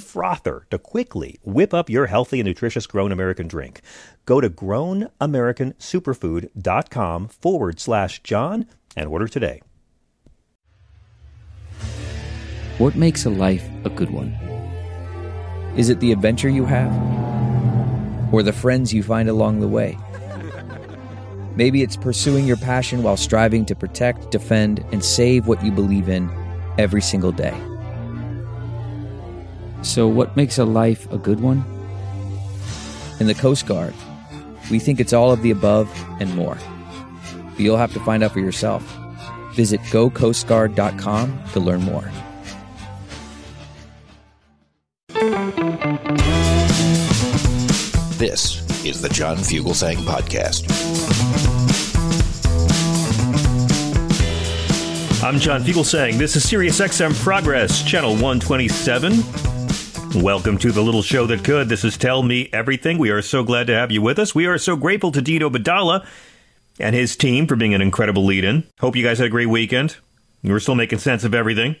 [0.00, 3.82] frother to quickly whip up your healthy and nutritious Grown American drink.
[4.26, 8.66] Go to grownamericansuperfood.com forward slash John
[8.96, 9.60] and order today.
[12.78, 14.32] What makes a life a good one?
[15.76, 16.92] Is it the adventure you have?
[18.32, 19.98] Or the friends you find along the way?
[21.56, 26.08] Maybe it's pursuing your passion while striving to protect, defend, and save what you believe
[26.08, 26.30] in
[26.78, 27.54] every single day.
[29.84, 31.62] So, what makes a life a good one?
[33.20, 33.94] In the Coast Guard,
[34.70, 35.88] we think it's all of the above
[36.20, 36.56] and more.
[37.50, 38.82] But you'll have to find out for yourself.
[39.52, 42.10] Visit gocoastguard.com to learn more.
[48.16, 50.64] This is the John Fugelsang Podcast.
[55.22, 56.14] I'm John Fugelsang.
[56.14, 59.53] This is SiriusXM Progress, Channel 127.
[60.14, 61.68] Welcome to the little show that could.
[61.68, 62.98] This is Tell Me Everything.
[62.98, 64.32] We are so glad to have you with us.
[64.32, 66.06] We are so grateful to Dino Badala
[66.78, 68.62] and his team for being an incredible lead in.
[68.78, 69.96] Hope you guys had a great weekend.
[70.44, 71.74] We're still making sense of everything.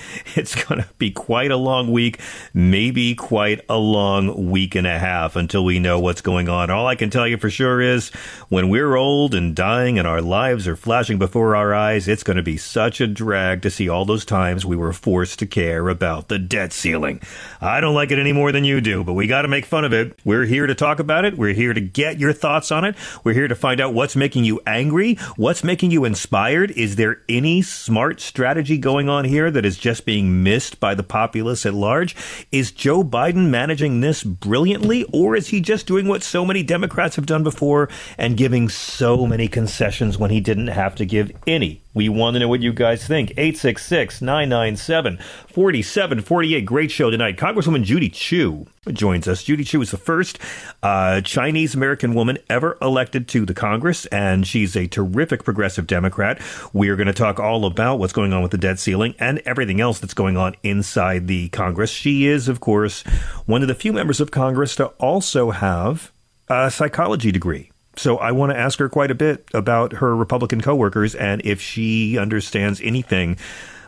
[0.36, 2.20] it's going to be quite a long week,
[2.54, 6.70] maybe quite a long week and a half until we know what's going on.
[6.70, 8.10] All I can tell you for sure is
[8.48, 12.36] when we're old and dying and our lives are flashing before our eyes, it's going
[12.36, 15.88] to be such a drag to see all those times we were forced to care
[15.88, 17.20] about the debt ceiling.
[17.60, 19.84] I don't like it any more than you do, but we got to make fun
[19.84, 20.18] of it.
[20.24, 21.36] We're here to talk about it.
[21.36, 22.96] We're here to get your thoughts on it.
[23.24, 26.70] We're here to find out what's making you angry, what's making you inspired.
[26.72, 31.02] Is there any smart strategy going on here that is just being missed by the
[31.02, 32.14] populace at large?
[32.52, 37.16] Is Joe Biden managing this brilliantly, or is he just doing what so many Democrats
[37.16, 41.81] have done before and giving so many concessions when he didn't have to give any?
[41.94, 43.32] We want to know what you guys think.
[43.32, 46.64] 866 997 4748.
[46.64, 47.36] Great show tonight.
[47.36, 49.42] Congresswoman Judy Chu joins us.
[49.42, 50.38] Judy Chu is the first
[50.82, 56.40] uh, Chinese American woman ever elected to the Congress, and she's a terrific progressive Democrat.
[56.72, 59.40] We are going to talk all about what's going on with the debt ceiling and
[59.40, 61.90] everything else that's going on inside the Congress.
[61.90, 63.02] She is, of course,
[63.46, 66.10] one of the few members of Congress to also have
[66.48, 67.71] a psychology degree.
[67.96, 71.60] So I want to ask her quite a bit about her Republican coworkers and if
[71.60, 73.36] she understands anything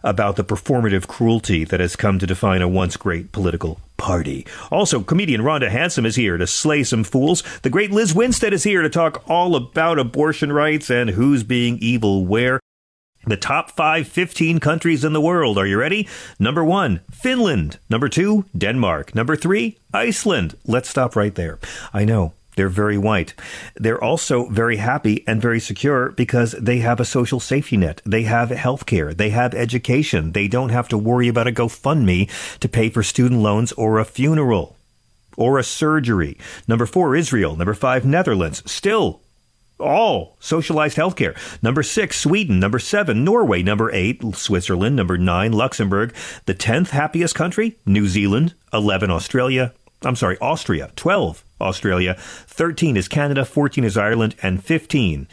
[0.02, 4.46] about the performative cruelty that has come to define a once great political party.
[4.70, 7.42] Also, comedian Rhonda Hansome is here to slay some fools.
[7.62, 11.78] The great Lizz Winstead is here to talk all about abortion rights and who's being
[11.78, 12.60] evil where.
[13.26, 15.56] The top five 15 countries in the world.
[15.56, 16.06] Are you ready?
[16.38, 17.78] Number one, Finland.
[17.88, 19.14] Number two, Denmark.
[19.14, 20.56] Number three, Iceland.
[20.66, 21.58] Let's stop right there.
[21.94, 23.34] I know they're very white.
[23.76, 28.00] They're also very happy and very secure because they have a social safety net.
[28.04, 29.14] They have health care.
[29.14, 30.32] They have education.
[30.32, 34.04] They don't have to worry about a GoFundMe to pay for student loans or a
[34.04, 34.76] funeral
[35.36, 36.38] or a surgery.
[36.68, 37.56] Number four, Israel.
[37.56, 38.62] Number five, Netherlands.
[38.70, 39.20] Still
[39.80, 41.36] all socialized healthcare.
[41.62, 42.60] Number six, Sweden.
[42.60, 43.62] Number seven, Norway.
[43.62, 44.96] Number eight, Switzerland.
[44.96, 46.14] Number nine, Luxembourg.
[46.46, 48.54] The tenth happiest country, New Zealand.
[48.72, 49.72] Eleven, Australia.
[50.04, 50.90] I'm sorry, Austria.
[50.96, 52.16] Twelve, Australia.
[52.18, 55.26] 13 is Canada, 14 is Ireland, and 15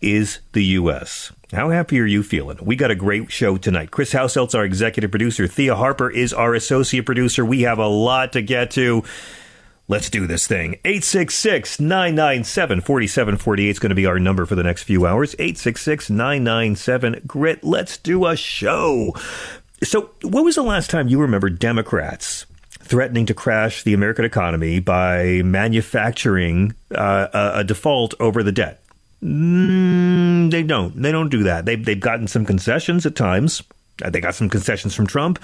[0.00, 1.32] is the U.S.
[1.52, 2.58] How happy are you feeling?
[2.60, 3.90] We got a great show tonight.
[3.90, 5.46] Chris Hauselt's our executive producer.
[5.46, 7.44] Thea Harper is our associate producer.
[7.44, 9.04] We have a lot to get to.
[9.88, 10.74] Let's do this thing.
[10.84, 15.34] 866 997 4748 is going to be our number for the next few hours.
[15.34, 17.62] 866 997 GRIT.
[17.62, 19.14] Let's do a show.
[19.84, 22.46] So, when was the last time you remember Democrats
[22.86, 28.82] threatening to crash the American economy by manufacturing uh, a, default over the debt.
[29.22, 31.00] Mm, they don't.
[31.00, 31.64] They don't do that.
[31.64, 33.62] They've, they've gotten some concessions at times.
[34.02, 35.38] Uh, they got some concessions from Trump,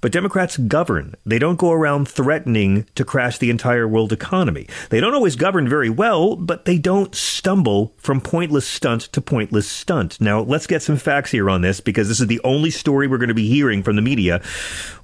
[0.00, 1.14] but Democrats govern.
[1.26, 4.66] They don't go around threatening to crash the entire world economy.
[4.88, 9.68] They don't always govern very well, but they don't stumble from pointless stunt to pointless
[9.68, 10.20] stunt.
[10.20, 13.18] Now, let's get some facts here on this because this is the only story we're
[13.18, 14.42] going to be hearing from the media.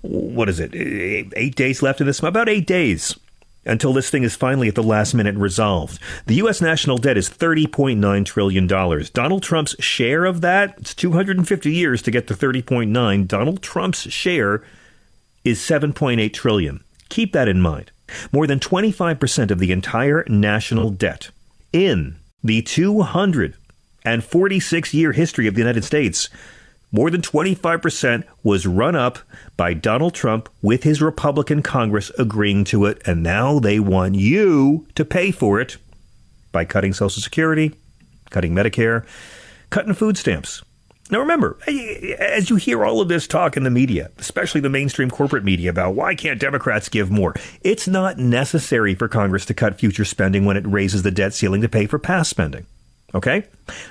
[0.01, 0.75] What is it?
[0.75, 2.23] Eight days left in this?
[2.23, 3.15] About eight days
[3.67, 6.01] until this thing is finally at the last minute resolved.
[6.27, 6.61] The U.S.
[6.61, 8.67] national debt is $30.9 trillion.
[8.67, 13.27] Donald Trump's share of that, it's 250 years to get to 30.9.
[13.27, 14.63] Donald Trump's share
[15.45, 16.83] is 7.8 trillion.
[17.09, 17.91] Keep that in mind.
[18.33, 21.31] More than 25% of the entire national debt
[21.73, 26.31] in the 246 year history of the United States
[26.93, 29.19] more than 25% was run up
[29.57, 33.03] by Donald Trump with his Republican Congress agreeing to it.
[33.07, 35.77] And now they want you to pay for it
[36.53, 37.75] by cutting Social Security,
[38.31, 39.05] cutting Medicare,
[39.71, 40.63] cutting food stamps.
[41.11, 44.69] Now, remember, eh, as you hear all of this talk in the media, especially the
[44.69, 49.55] mainstream corporate media, about why can't Democrats give more, it's not necessary for Congress to
[49.55, 52.67] cut future spending when it raises the debt ceiling to pay for past spending.
[53.15, 53.45] Okay?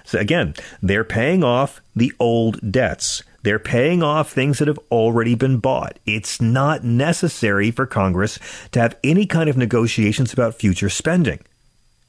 [0.04, 3.24] So again, they're paying off the old debts.
[3.44, 6.00] They're paying off things that have already been bought.
[6.06, 8.40] It's not necessary for Congress
[8.72, 11.40] to have any kind of negotiations about future spending.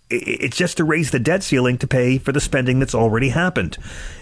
[0.08, 3.76] It's just to raise the debt ceiling to pay for the spending that's already happened.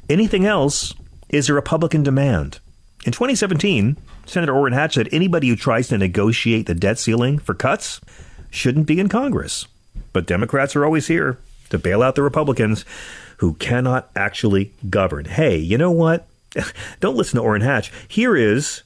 [0.08, 0.94] Anything else
[1.28, 2.58] is a Republican demand.
[3.04, 7.54] In 2017, Senator Orrin Hatch said anybody who tries to negotiate the debt ceiling for
[7.54, 8.00] cuts
[8.50, 9.66] shouldn't be in Congress.
[10.12, 11.38] But Democrats are always here
[11.70, 12.84] to bail out the Republicans
[13.38, 15.24] who cannot actually govern.
[15.24, 16.26] Hey, you know what?
[17.00, 17.90] Don't listen to Orrin Hatch.
[18.08, 18.82] Here is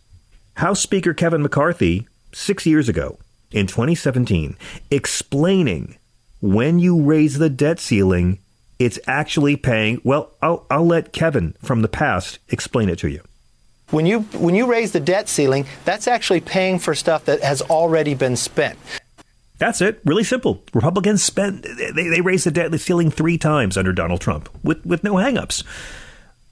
[0.55, 3.19] House Speaker Kevin McCarthy six years ago
[3.51, 4.57] in 2017
[4.91, 5.99] explaining
[6.41, 8.39] when you raise the debt ceiling,
[8.79, 10.01] it's actually paying.
[10.05, 13.23] Well, I'll, I'll let Kevin from the past explain it to you.
[13.91, 17.63] When you when you raise the debt ceiling, that's actually paying for stuff that has
[17.63, 18.79] already been spent.
[19.58, 20.00] That's it.
[20.05, 20.62] Really simple.
[20.72, 25.05] Republicans spent they, they raised the debt ceiling three times under Donald Trump with with
[25.05, 25.64] no hangups.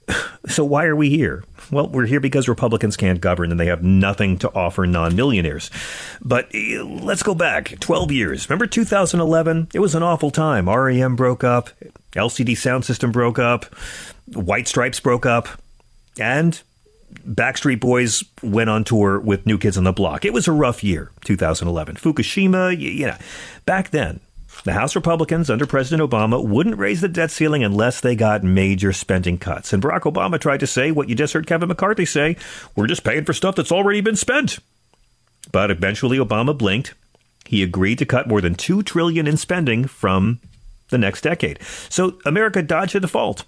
[0.47, 1.43] So why are we here?
[1.71, 5.69] Well, we're here because Republicans can't govern and they have nothing to offer non-millionaires.
[6.21, 8.49] But eh, let's go back 12 years.
[8.49, 9.67] Remember 2011?
[9.73, 10.69] It was an awful time.
[10.69, 11.71] REM broke up,
[12.13, 13.65] LCD Sound System broke up,
[14.33, 15.49] White Stripes broke up,
[16.17, 16.61] and
[17.13, 20.25] Backstreet Boys went on tour with New Kids on the Block.
[20.25, 21.95] It was a rough year, 2011.
[21.95, 23.17] Fukushima, you, know,
[23.65, 24.19] back then,
[24.63, 28.91] the House Republicans under President Obama wouldn't raise the debt ceiling unless they got major
[28.91, 29.71] spending cuts.
[29.71, 32.35] And Barack Obama tried to say what you just heard Kevin McCarthy say
[32.75, 34.59] we're just paying for stuff that's already been spent.
[35.51, 36.93] But eventually, Obama blinked.
[37.45, 40.39] He agreed to cut more than 2 trillion in spending from
[40.89, 41.61] the next decade.
[41.89, 43.45] So America dodged a default.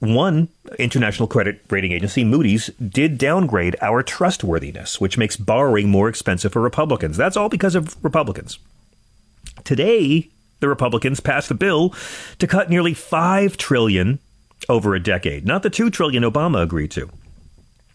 [0.00, 0.48] One
[0.78, 6.62] international credit rating agency, Moody's, did downgrade our trustworthiness, which makes borrowing more expensive for
[6.62, 7.16] Republicans.
[7.16, 8.58] That's all because of Republicans.
[9.64, 10.30] Today,
[10.60, 11.94] the Republicans passed a bill
[12.38, 14.20] to cut nearly 5 trillion
[14.68, 17.10] over a decade, not the 2 trillion Obama agreed to.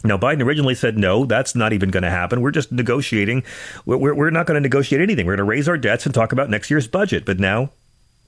[0.06, 2.42] Now, Biden originally said, no, that's not even going to happen.
[2.42, 3.44] We're just negotiating.
[3.86, 5.26] We're, we're not going to negotiate anything.
[5.26, 7.24] We're going to raise our debts and talk about next year's budget.
[7.24, 7.70] But now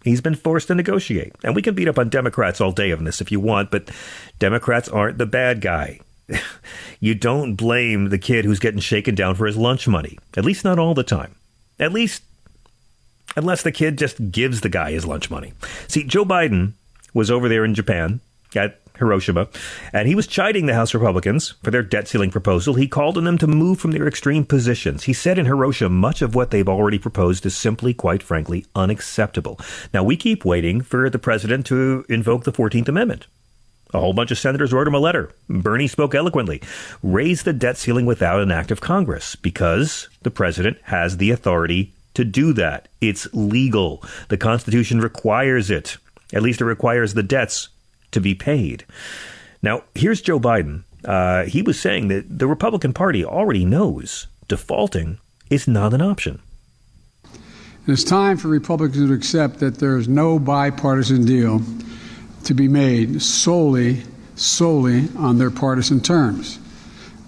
[0.06, 1.34] He's been forced to negotiate.
[1.44, 3.90] And we can beat up on Democrats all day on this if you want, but
[4.38, 6.00] Democrats aren't the bad guy.
[7.00, 10.20] you don't blame the kid who's getting shaken down for his lunch money.
[10.38, 11.36] At least not all the time.
[11.80, 12.22] At least
[13.36, 15.54] unless the kid just gives the guy his lunch money.
[15.88, 16.74] See, Joe Biden
[17.16, 18.22] was over there in Japan
[18.56, 19.48] at Hiroshima,
[19.94, 22.76] and he was chiding the House Republicans for their debt ceiling proposal.
[22.76, 25.04] He called on them to move from their extreme positions.
[25.04, 29.60] He said in Hiroshima, much of what they've already proposed is simply, quite frankly, unacceptable.
[29.94, 33.28] Now, we keep waiting for the president to invoke the 14th Amendment.
[33.94, 35.32] A whole bunch of senators wrote him a letter.
[35.48, 36.62] Bernie spoke eloquently.
[37.02, 41.94] Raise the debt ceiling without an act of Congress because the president has the authority
[42.16, 42.88] to do that.
[43.00, 44.04] It's legal.
[44.30, 45.98] The Constitution requires it.
[46.34, 47.70] At least it requires the debts
[48.16, 48.86] to be paid.
[49.62, 50.84] Now, here's Joe Biden.
[51.04, 55.20] Uh, he was saying that the Republican Party already knows defaulting
[55.50, 56.42] is not an option.
[57.88, 61.62] It's time for Republicans to accept that there is no bipartisan deal
[62.46, 64.02] to be made solely,
[64.36, 66.58] solely on their partisan terms.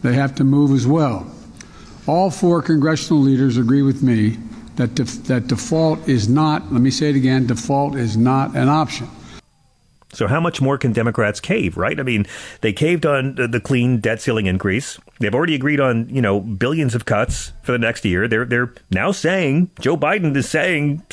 [0.01, 1.29] They have to move as well.
[2.07, 4.37] All four congressional leaders agree with me
[4.77, 8.69] that, def- that default is not, let me say it again, default is not an
[8.69, 9.07] option.
[10.17, 11.99] So how much more can Democrats cave, right?
[11.99, 12.25] I mean,
[12.61, 14.99] they caved on the clean debt ceiling increase.
[15.19, 18.27] They've already agreed on, you know, billions of cuts for the next year.
[18.27, 21.03] They're they're now saying Joe Biden is saying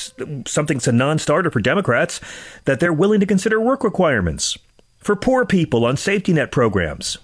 [0.47, 2.19] something's a non-starter for Democrats
[2.65, 4.57] that they're willing to consider work requirements
[4.97, 7.19] for poor people on safety net programs.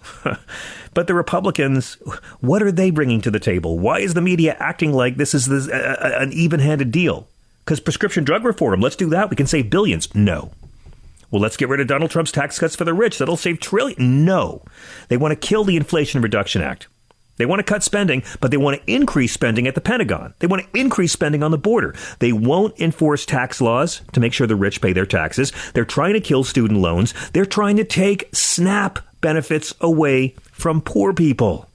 [0.93, 1.95] but the Republicans,
[2.41, 3.79] what are they bringing to the table?
[3.79, 7.27] Why is the media acting like this is this, an even handed deal?
[7.65, 9.31] Because prescription drug reform, let's do that.
[9.31, 10.15] We can save billions.
[10.15, 10.51] No.
[11.31, 13.19] Well, let's get rid of Donald Trump's tax cuts for the rich.
[13.19, 14.01] That'll save trillions.
[14.01, 14.63] No.
[15.09, 16.89] They want to kill the Inflation Reduction Act.
[17.37, 20.35] They want to cut spending, but they want to increase spending at the Pentagon.
[20.41, 21.95] They want to increase spending on the border.
[22.19, 25.51] They won't enforce tax laws to make sure the rich pay their taxes.
[25.73, 27.15] They're trying to kill student loans.
[27.31, 31.67] They're trying to take SNAP benefits away from poor people.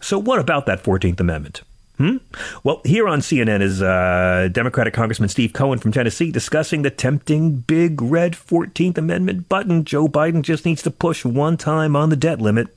[0.00, 1.62] So, what about that 14th Amendment?
[2.02, 2.16] Hmm?
[2.64, 7.58] Well, here on CNN is uh, Democratic Congressman Steve Cohen from Tennessee discussing the tempting
[7.58, 12.16] big red 14th Amendment button Joe Biden just needs to push one time on the
[12.16, 12.68] debt limit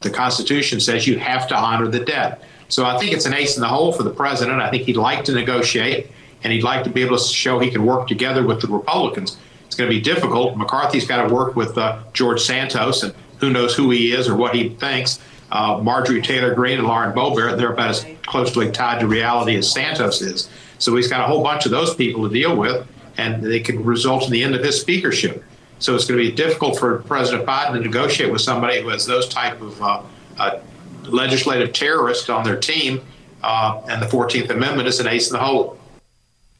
[0.00, 2.42] the Constitution says you have to honor the debt.
[2.68, 4.60] So I think it's an ace in the hole for the president.
[4.60, 6.10] I think he'd like to negotiate
[6.42, 9.36] and he'd like to be able to show he can work together with the Republicans.
[9.66, 10.56] It's going to be difficult.
[10.56, 14.34] McCarthy's got to work with uh, George Santos, and who knows who he is or
[14.34, 15.20] what he thinks.
[15.52, 19.70] Uh, Marjorie Taylor Greene and Lauren Boebert, they're about as closely tied to reality as
[19.70, 20.48] Santos is.
[20.78, 22.86] So he's got a whole bunch of those people to deal with,
[23.18, 25.44] and they could result in the end of his speakership.
[25.80, 29.06] So it's going to be difficult for President Biden to negotiate with somebody who has
[29.06, 30.02] those type of uh,
[30.38, 30.60] uh,
[31.04, 33.00] legislative terrorists on their team.
[33.42, 35.78] Uh, and the 14th Amendment is an ace in the hole.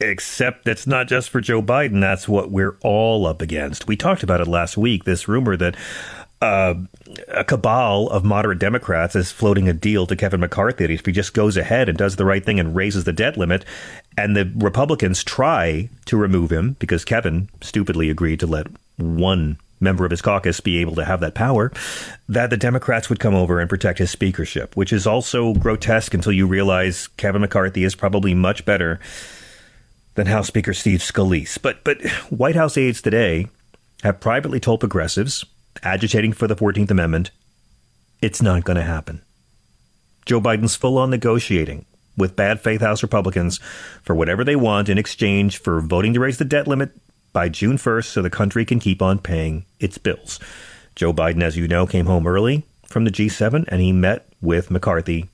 [0.00, 2.00] Except it's not just for Joe Biden.
[2.00, 3.87] That's what we're all up against.
[3.87, 5.04] We talked about it last week.
[5.04, 5.76] This rumor that
[6.40, 6.75] uh,
[7.28, 11.35] a cabal of moderate Democrats is floating a deal to Kevin McCarthy if he just
[11.35, 13.64] goes ahead and does the right thing and raises the debt limit,
[14.16, 20.04] and the Republicans try to remove him because Kevin stupidly agreed to let one member
[20.04, 21.73] of his caucus be able to have that power,
[22.28, 26.32] that the Democrats would come over and protect his speakership, which is also grotesque until
[26.32, 29.00] you realize Kevin McCarthy is probably much better
[30.14, 31.61] than House Speaker Steve Scalise.
[31.61, 33.49] But but White House aides today
[34.02, 35.44] have privately told progressives
[35.82, 37.30] agitating for the 14th Amendment
[38.22, 39.22] it's not going to happen.
[40.26, 41.86] Joe Biden's full on negotiating
[42.16, 43.58] with bad faith House Republicans
[44.02, 46.90] for whatever they want in exchange for voting to raise the debt limit
[47.32, 50.38] by June 1st so the country can keep on paying its bills.
[50.94, 54.70] Joe Biden, as you know, came home early from the G7 and he met with
[54.70, 55.28] McCarthy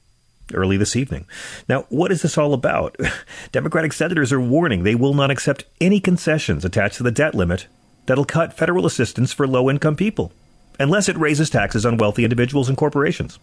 [0.55, 1.27] early this evening.
[1.69, 2.97] Now, what is this all about?
[3.53, 7.67] Democratic senators are warning they will not accept any concessions attached to the debt limit
[8.07, 10.33] that'll cut federal assistance for low income people,
[10.79, 13.39] unless it raises taxes on wealthy individuals and corporations.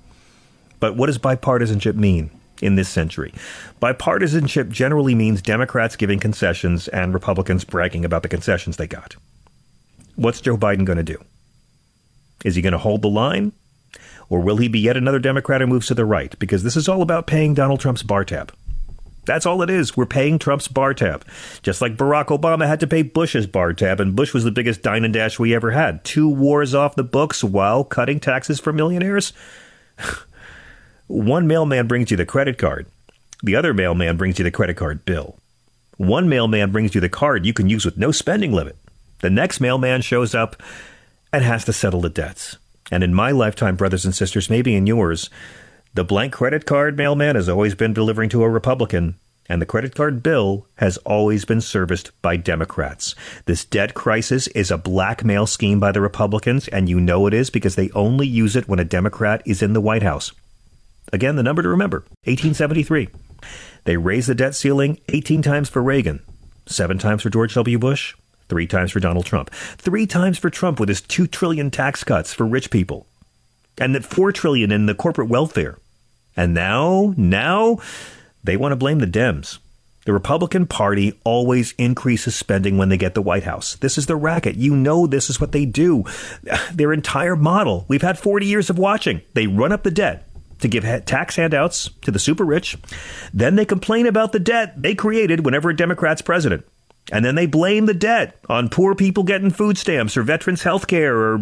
[0.79, 2.32] But what does bipartisanship mean?
[2.62, 3.34] in this century.
[3.82, 9.15] Bipartisanship generally means Democrats giving concessions and Republicans bragging about the concessions they got.
[10.15, 11.24] What's Joe Biden going to do?
[12.46, 13.51] Is he going to hold the line?
[14.29, 16.38] Or will he be yet another Democrat who moves to the right?
[16.39, 18.53] Because this is all about paying Donald Trump's bar tab.
[19.25, 19.96] That's all it is.
[19.96, 21.25] We're paying Trump's bar tab.
[21.62, 24.82] Just like Barack Obama had to pay Bush's bar tab, and Bush was the biggest
[24.82, 26.03] dine and dash we ever had.
[26.03, 29.32] Two wars off the books while cutting taxes for millionaires.
[31.08, 32.88] One mailman brings you the credit card,
[33.44, 35.36] the other mailman brings you the credit card bill.
[35.98, 38.77] One mailman brings you the card you can use with no spending limit.
[39.20, 40.62] The next mailman shows up
[41.32, 42.58] and has to settle the debts.
[42.89, 45.30] And in my lifetime, brothers and sisters, maybe in yours,
[45.95, 49.15] the blank credit card mailman has always been delivering to a Republican,
[49.47, 53.13] and the credit card bill has always been serviced by Democrats.
[53.45, 57.51] This debt crisis is a blackmail scheme by the Republicans, and you know it is
[57.51, 60.31] because they only use it when a Democrat is in the White House.
[61.12, 63.09] Again, the number to remember 1873.
[63.83, 66.23] They raised the debt ceiling 18 times for Reagan,
[66.65, 67.77] seven times for George W.
[67.77, 68.15] Bush,
[68.50, 72.33] three times for Donald Trump, three times for Trump with his two trillion tax cuts
[72.33, 73.05] for rich people,
[73.77, 75.77] and that four trillion in the corporate welfare.
[76.35, 77.77] And now, now
[78.43, 79.59] they want to blame the Dems.
[80.05, 83.75] The Republican Party always increases spending when they get the White House.
[83.75, 84.55] This is the racket.
[84.55, 86.03] You know this is what they do.
[86.73, 87.85] Their entire model.
[87.87, 89.21] We've had 40 years of watching.
[89.33, 90.27] They run up the debt
[90.59, 92.77] to give tax handouts to the super rich.
[93.33, 96.65] Then they complain about the debt they created whenever a Democrat's president.
[97.12, 100.88] And then they blame the debt on poor people getting food stamps or veterans health
[100.88, 101.41] care or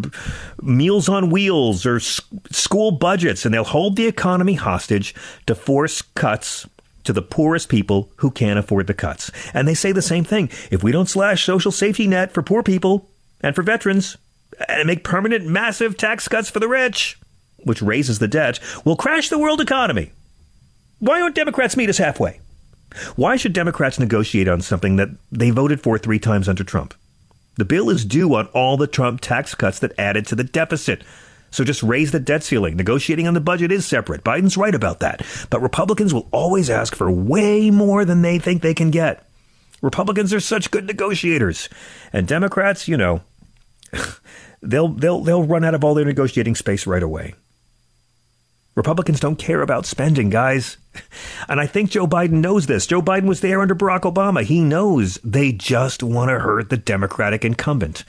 [0.61, 3.45] meals on wheels or school budgets.
[3.45, 5.13] And they'll hold the economy hostage
[5.45, 6.67] to force cuts
[7.03, 9.31] to the poorest people who can't afford the cuts.
[9.53, 10.49] And they say the same thing.
[10.71, 13.09] If we don't slash social safety net for poor people
[13.41, 14.17] and for veterans
[14.67, 17.19] and make permanent massive tax cuts for the rich,
[17.63, 20.11] which raises the debt, we'll crash the world economy.
[20.99, 22.39] Why don't Democrats meet us halfway?
[23.15, 26.93] Why should Democrats negotiate on something that they voted for three times under Trump?
[27.55, 31.03] The bill is due on all the Trump tax cuts that added to the deficit.
[31.51, 32.77] So just raise the debt ceiling.
[32.77, 34.23] Negotiating on the budget is separate.
[34.23, 35.25] Biden's right about that.
[35.49, 39.27] But Republicans will always ask for way more than they think they can get.
[39.81, 41.67] Republicans are such good negotiators.
[42.13, 43.21] And Democrats, you know,
[44.61, 47.33] they'll they'll they'll run out of all their negotiating space right away.
[48.75, 50.77] Republicans don't care about spending, guys.
[51.49, 52.85] And I think Joe Biden knows this.
[52.85, 54.43] Joe Biden was there under Barack Obama.
[54.43, 58.03] He knows they just want to hurt the Democratic incumbent.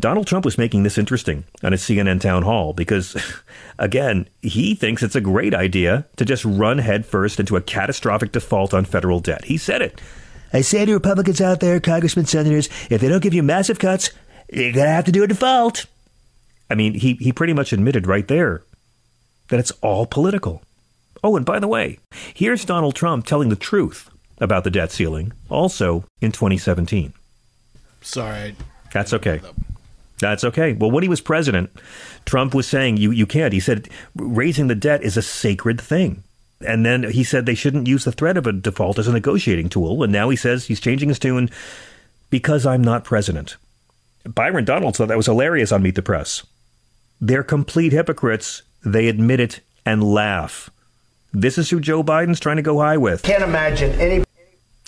[0.00, 3.16] Donald Trump was making this interesting on his CNN town hall because,
[3.78, 8.72] again, he thinks it's a great idea to just run headfirst into a catastrophic default
[8.72, 9.44] on federal debt.
[9.46, 10.00] He said it.
[10.52, 14.10] I say to Republicans out there, congressmen, senators, if they don't give you massive cuts,
[14.50, 15.86] you're going to have to do a default.
[16.70, 18.62] I mean, he, he pretty much admitted right there
[19.48, 20.62] that it's all political.
[21.22, 21.98] Oh, and by the way,
[22.34, 24.08] here's Donald Trump telling the truth
[24.40, 27.12] about the debt ceiling, also in 2017.
[28.00, 28.54] Sorry.
[28.92, 29.40] That's okay.
[30.20, 30.72] That's okay.
[30.72, 31.70] Well, when he was president,
[32.24, 33.52] Trump was saying you you can't.
[33.52, 36.22] He said raising the debt is a sacred thing.
[36.66, 39.68] And then he said they shouldn't use the threat of a default as a negotiating
[39.68, 40.02] tool.
[40.02, 41.50] And now he says he's changing his tune
[42.30, 43.56] because I'm not president.
[44.24, 46.44] Byron Donalds thought that was hilarious on Meet the Press.
[47.20, 48.62] They're complete hypocrites.
[48.84, 50.70] They admit it and laugh.
[51.32, 53.22] This is who Joe Biden's trying to go high with.
[53.22, 54.24] Can't imagine any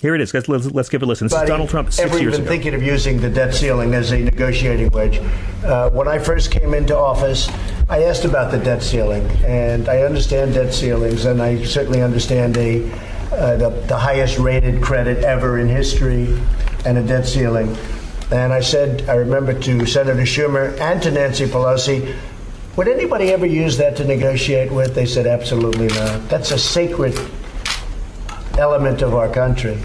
[0.01, 0.33] Here it is.
[0.33, 1.27] Let's, let's, let's give it a listen.
[1.27, 2.47] This is Donald Trump six years ago.
[2.47, 5.19] thinking of using the debt ceiling as a negotiating wedge.
[5.63, 7.49] Uh, when I first came into office,
[7.89, 12.57] I asked about the debt ceiling, and I understand debt ceilings, and I certainly understand
[12.57, 12.89] a,
[13.31, 16.39] uh, the, the highest rated credit ever in history
[16.85, 17.77] and a debt ceiling.
[18.31, 22.15] And I said, I remember to Senator Schumer and to Nancy Pelosi,
[22.75, 24.95] would anybody ever use that to negotiate with?
[24.95, 26.29] They said, absolutely not.
[26.29, 27.19] That's a sacred
[28.57, 29.77] element of our country.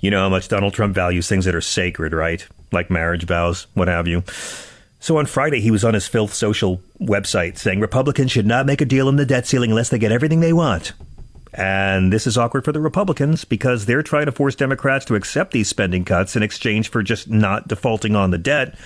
[0.00, 2.46] You know how much Donald Trump values things that are sacred, right?
[2.72, 4.22] Like marriage vows, what have you.
[5.00, 8.80] So on Friday, he was on his Filth Social website saying Republicans should not make
[8.80, 10.92] a deal on the debt ceiling unless they get everything they want.
[11.52, 15.52] And this is awkward for the Republicans because they're trying to force Democrats to accept
[15.52, 18.76] these spending cuts in exchange for just not defaulting on the debt.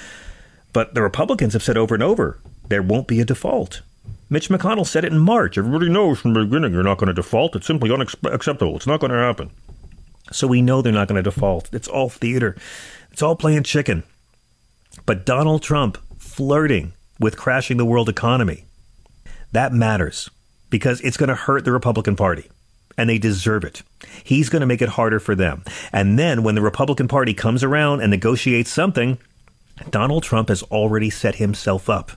[0.72, 3.82] But the Republicans have said over and over there won't be a default.
[4.30, 5.56] Mitch McConnell said it in March.
[5.56, 7.56] Everybody knows from the beginning you're not going to default.
[7.56, 8.76] It's simply unacceptable.
[8.76, 9.50] It's not going to happen.
[10.30, 11.70] So we know they're not going to default.
[11.72, 12.54] It's all theater.
[13.10, 14.02] It's all playing chicken.
[15.06, 18.64] But Donald Trump flirting with crashing the world economy,
[19.52, 20.28] that matters
[20.68, 22.50] because it's going to hurt the Republican Party.
[22.98, 23.82] And they deserve it.
[24.24, 25.62] He's going to make it harder for them.
[25.92, 29.18] And then when the Republican Party comes around and negotiates something,
[29.90, 32.12] Donald Trump has already set himself up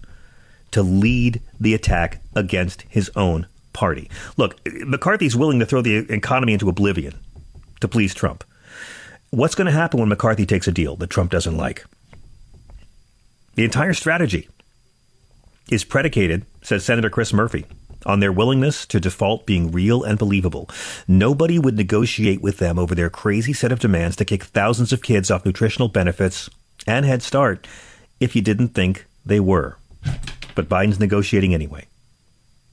[0.72, 4.10] to lead the attack against his own party.
[4.38, 7.20] Look, McCarthy's willing to throw the economy into oblivion
[7.80, 8.44] to please Trump.
[9.30, 11.86] What's going to happen when McCarthy takes a deal that Trump doesn't like?
[13.56, 14.50] The entire strategy
[15.70, 17.66] is predicated, says Senator Chris Murphy,
[18.06, 20.70] on their willingness to default being real and believable.
[21.08, 25.02] Nobody would negotiate with them over their crazy set of demands to kick thousands of
[25.02, 26.50] kids off nutritional benefits
[26.88, 27.68] and Head Start
[28.20, 29.78] if you didn't think they were.
[30.56, 31.86] But Biden's negotiating anyway.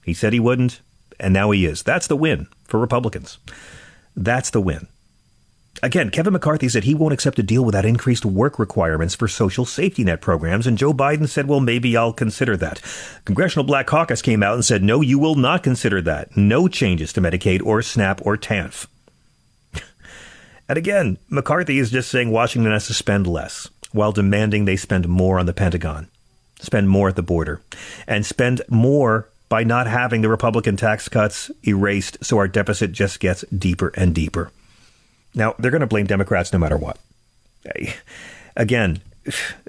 [0.04, 0.80] He said he wouldn't,
[1.20, 1.82] and now he is.
[1.82, 3.38] That's the win for Republicans.
[4.16, 4.88] That's the win.
[5.80, 9.64] Again, Kevin McCarthy said he won't accept a deal without increased work requirements for social
[9.64, 12.82] safety net programs, and Joe Biden said, well, maybe I'll consider that.
[13.24, 16.36] Congressional Black Caucus came out and said, no, you will not consider that.
[16.36, 18.86] No changes to Medicaid or SNAP or TANF.
[20.68, 25.08] and again, McCarthy is just saying Washington has to spend less while demanding they spend
[25.08, 26.08] more on the Pentagon,
[26.60, 27.60] spend more at the border,
[28.06, 33.20] and spend more by not having the Republican tax cuts erased so our deficit just
[33.20, 34.50] gets deeper and deeper.
[35.34, 36.98] Now, they're going to blame Democrats no matter what.
[38.56, 39.00] Again,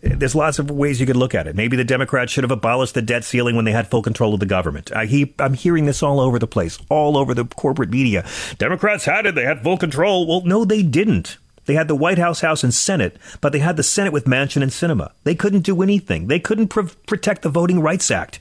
[0.01, 1.55] there's lots of ways you could look at it.
[1.55, 4.39] Maybe the Democrats should have abolished the debt ceiling when they had full control of
[4.39, 4.91] the government.
[4.95, 8.25] I I'm hearing this all over the place, all over the corporate media.
[8.57, 10.27] Democrats had it, they had full control.
[10.27, 11.37] Well, no, they didn't.
[11.69, 14.63] They had the White House, House, and Senate, but they had the Senate with Manchin
[14.63, 15.11] and Sinema.
[15.23, 16.25] They couldn't do anything.
[16.25, 18.39] They couldn't pr- protect the Voting Rights Act.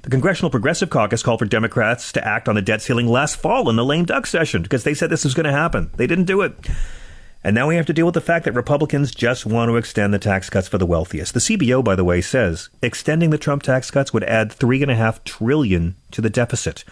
[0.00, 3.68] The Congressional Progressive Caucus called for Democrats to act on the debt ceiling last fall
[3.68, 5.90] in the lame duck session because they said this was going to happen.
[5.98, 6.54] They didn't do it.
[7.44, 10.14] And now we have to deal with the fact that Republicans just want to extend
[10.14, 11.34] the tax cuts for the wealthiest.
[11.34, 14.90] The CBO, by the way, says extending the Trump tax cuts would add three and
[14.90, 16.84] a half trillion to the deficit.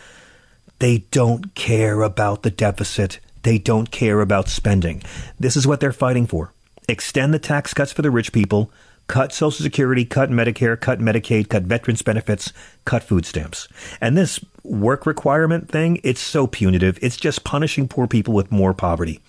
[0.78, 3.18] They don't care about the deficit.
[3.44, 5.02] They don't care about spending.
[5.38, 6.52] This is what they're fighting for.
[6.88, 8.70] Extend the tax cuts for the rich people,
[9.06, 12.52] cut Social Security, cut Medicare, cut Medicaid, cut veterans benefits,
[12.84, 13.68] cut food stamps.
[14.00, 16.98] And this work requirement thing, it's so punitive.
[17.02, 19.20] It's just punishing poor people with more poverty.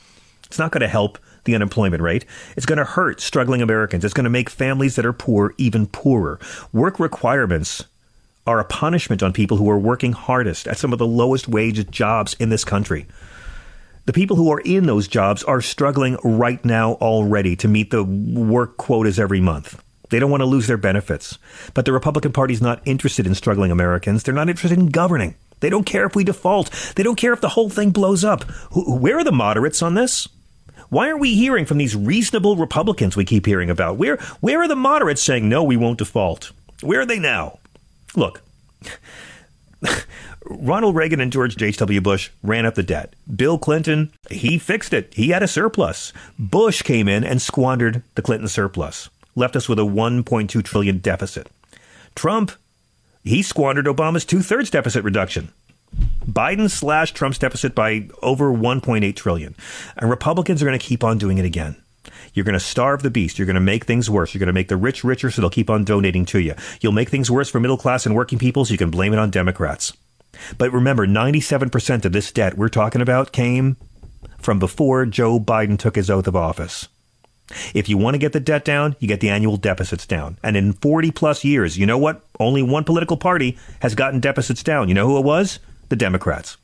[0.45, 2.25] It's not going to help the unemployment rate.
[2.55, 4.05] It's going to hurt struggling Americans.
[4.05, 6.39] It's going to make families that are poor even poorer.
[6.71, 7.83] Work requirements
[8.47, 11.89] are a punishment on people who are working hardest at some of the lowest wage
[11.89, 13.07] jobs in this country.
[14.05, 18.03] The people who are in those jobs are struggling right now already to meet the
[18.03, 19.81] work quotas every month.
[20.09, 21.39] They don't want to lose their benefits.
[21.73, 24.21] But the Republican Party's not interested in struggling Americans.
[24.21, 25.35] They're not interested in governing.
[25.59, 26.69] They don't care if we default.
[26.95, 28.43] They don't care if the whole thing blows up.
[28.73, 30.27] Where are the moderates on this?
[30.89, 33.97] Why aren't we hearing from these reasonable Republicans we keep hearing about?
[33.97, 36.51] Where where are the moderates saying no, we won't default?
[36.81, 37.57] Where are they now?
[38.15, 38.41] Look.
[40.47, 42.01] Ronald Reagan and George H.W.
[42.01, 43.13] Bush ran up the debt.
[43.35, 45.13] Bill Clinton, he fixed it.
[45.13, 46.13] He had a surplus.
[46.37, 51.49] Bush came in and squandered the Clinton surplus, left us with a 1.2 trillion deficit.
[52.13, 52.51] Trump,
[53.23, 55.51] he squandered Obama's two thirds deficit reduction.
[56.29, 59.55] Biden slashed Trump's deficit by over 1.8 trillion.
[59.97, 61.75] And Republicans are going to keep on doing it again.
[62.33, 63.39] You're going to starve the beast.
[63.39, 64.33] You're going to make things worse.
[64.33, 66.53] You're going to make the rich richer so they'll keep on donating to you.
[66.81, 69.19] You'll make things worse for middle class and working people so you can blame it
[69.19, 69.93] on Democrats.
[70.57, 73.77] But remember, 97% of this debt we're talking about came
[74.37, 76.87] from before Joe Biden took his oath of office.
[77.73, 80.37] If you want to get the debt down, you get the annual deficits down.
[80.43, 82.23] And in 40 plus years, you know what?
[82.39, 84.87] Only one political party has gotten deficits down.
[84.87, 85.59] You know who it was?
[85.89, 86.57] The Democrats.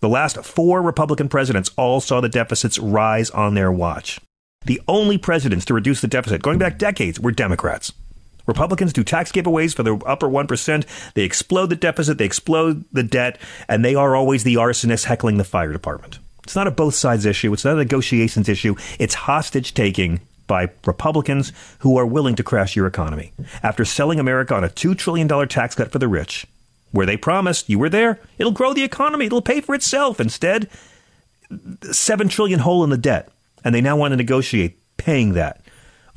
[0.00, 4.20] The last four Republican presidents all saw the deficits rise on their watch.
[4.66, 7.92] The only presidents to reduce the deficit, going back decades, were Democrats.
[8.46, 11.12] Republicans do tax giveaways for the upper 1%.
[11.14, 15.38] They explode the deficit, they explode the debt, and they are always the arsonists heckling
[15.38, 16.18] the fire department.
[16.42, 17.52] It's not a both sides issue.
[17.52, 18.76] It's not a negotiations issue.
[18.98, 23.32] It's hostage taking by Republicans who are willing to crash your economy.
[23.62, 26.46] After selling America on a $2 trillion tax cut for the rich,
[26.92, 30.20] where they promised you were there, it'll grow the economy, it'll pay for itself.
[30.20, 30.68] Instead,
[31.90, 33.30] 7 trillion hole in the debt.
[33.64, 35.62] And they now want to negotiate paying that.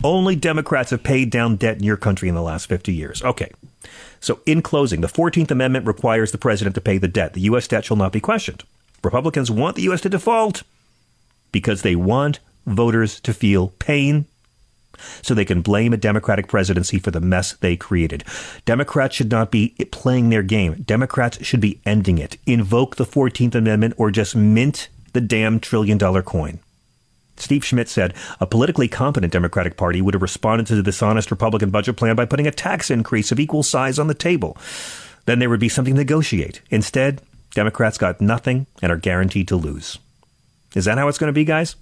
[0.04, 3.24] Only Democrats have paid down debt in your country in the last 50 years.
[3.24, 3.52] Okay.
[4.20, 7.34] So, in closing, the 14th Amendment requires the president to pay the debt.
[7.34, 7.68] The U.S.
[7.68, 8.64] debt shall not be questioned.
[9.04, 10.02] Republicans want the U.S.
[10.02, 10.64] to default
[11.52, 14.26] because they want voters to feel pain
[15.22, 18.24] so they can blame a Democratic presidency for the mess they created.
[18.66, 20.74] Democrats should not be playing their game.
[20.82, 22.38] Democrats should be ending it.
[22.46, 26.60] Invoke the 14th Amendment or just mint the damn trillion dollar coin.
[27.38, 31.70] Steve Schmidt said a politically competent Democratic Party would have responded to the dishonest Republican
[31.70, 34.58] budget plan by putting a tax increase of equal size on the table.
[35.26, 36.62] Then there would be something to negotiate.
[36.70, 37.22] Instead,
[37.54, 40.00] Democrats got nothing and are guaranteed to lose.
[40.76, 41.76] Is that how it's going to be, guys?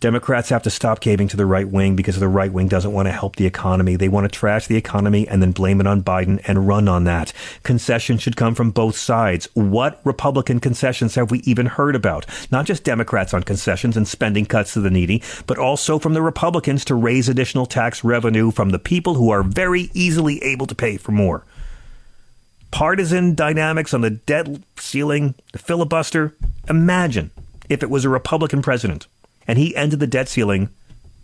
[0.00, 3.06] Democrats have to stop caving to the right wing because the right wing doesn't want
[3.06, 3.96] to help the economy.
[3.96, 7.02] They want to trash the economy and then blame it on Biden and run on
[7.04, 7.32] that.
[7.64, 9.48] Concessions should come from both sides.
[9.54, 12.26] What Republican concessions have we even heard about?
[12.52, 16.22] Not just Democrats on concessions and spending cuts to the needy, but also from the
[16.22, 20.76] Republicans to raise additional tax revenue from the people who are very easily able to
[20.76, 21.44] pay for more
[22.70, 26.34] partisan dynamics on the debt ceiling, the filibuster.
[26.68, 27.30] Imagine
[27.68, 29.06] if it was a Republican president
[29.48, 30.68] and he ended the debt ceiling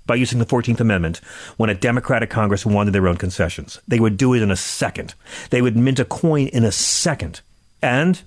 [0.07, 1.19] by using the 14th Amendment
[1.57, 3.81] when a Democratic Congress wanted their own concessions.
[3.87, 5.15] They would do it in a second.
[5.51, 7.41] They would mint a coin in a second.
[7.81, 8.21] And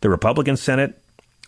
[0.00, 1.00] the Republican Senate,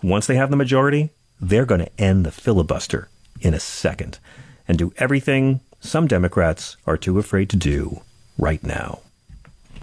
[0.03, 1.11] once they have the majority,
[1.41, 3.09] they're going to end the filibuster
[3.41, 4.19] in a second
[4.67, 8.01] and do everything some Democrats are too afraid to do
[8.39, 9.01] right now.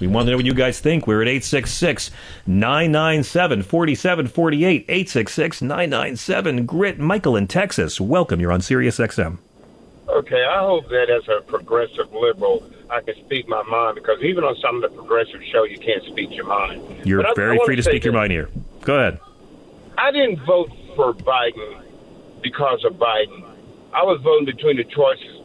[0.04, 1.08] We want to know what you guys think.
[1.08, 2.12] We're at 866
[2.46, 4.86] 997 4748.
[4.90, 7.00] 866 997 Grit.
[7.00, 8.02] Michael in Texas.
[8.02, 8.42] Welcome.
[8.42, 9.38] You're on Sirius XM.
[10.10, 14.44] Okay, I hope that as a progressive liberal, I can speak my mind because even
[14.44, 17.06] on some of the progressive show, you can't speak your mind.
[17.06, 18.50] You're I, very I free to speak your mind here.
[18.82, 19.22] Go ahead.
[19.98, 21.82] I didn't vote for Biden
[22.42, 23.46] because of Biden.
[23.94, 25.40] I was voting between the choices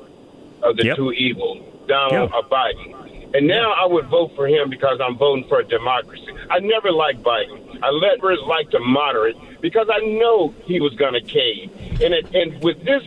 [0.64, 0.96] of the yep.
[0.96, 2.34] two evils, Donald yep.
[2.34, 2.97] or Biden.
[3.34, 6.28] And now I would vote for him because I'm voting for a democracy.
[6.50, 7.78] I never liked Biden.
[7.82, 11.70] I never liked a moderate because I know he was going to cave.
[12.02, 13.02] And it, and with this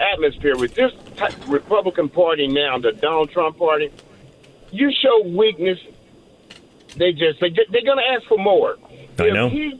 [0.00, 0.92] atmosphere, with this
[1.46, 3.90] Republican Party now, the Donald Trump Party,
[4.70, 5.78] you show weakness.
[6.96, 8.76] They just they, they're going to ask for more.
[9.18, 9.48] I if know.
[9.48, 9.74] He,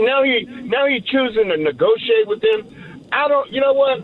[0.00, 3.06] now he now he choosing to negotiate with them.
[3.12, 3.50] I don't.
[3.50, 3.98] You know what?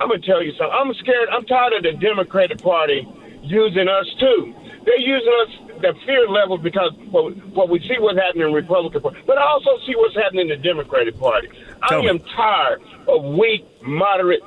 [0.00, 0.72] I'm gonna tell you something.
[0.72, 1.28] I'm scared.
[1.30, 3.06] I'm tired of the Democratic Party
[3.42, 4.54] using us too.
[4.84, 8.56] They're using us the fear level because well, well, we see what's happening in the
[8.56, 11.48] Republican Party, but I also see what's happening in the Democratic Party.
[11.88, 12.08] Tell I me.
[12.08, 14.42] am tired of weak, moderate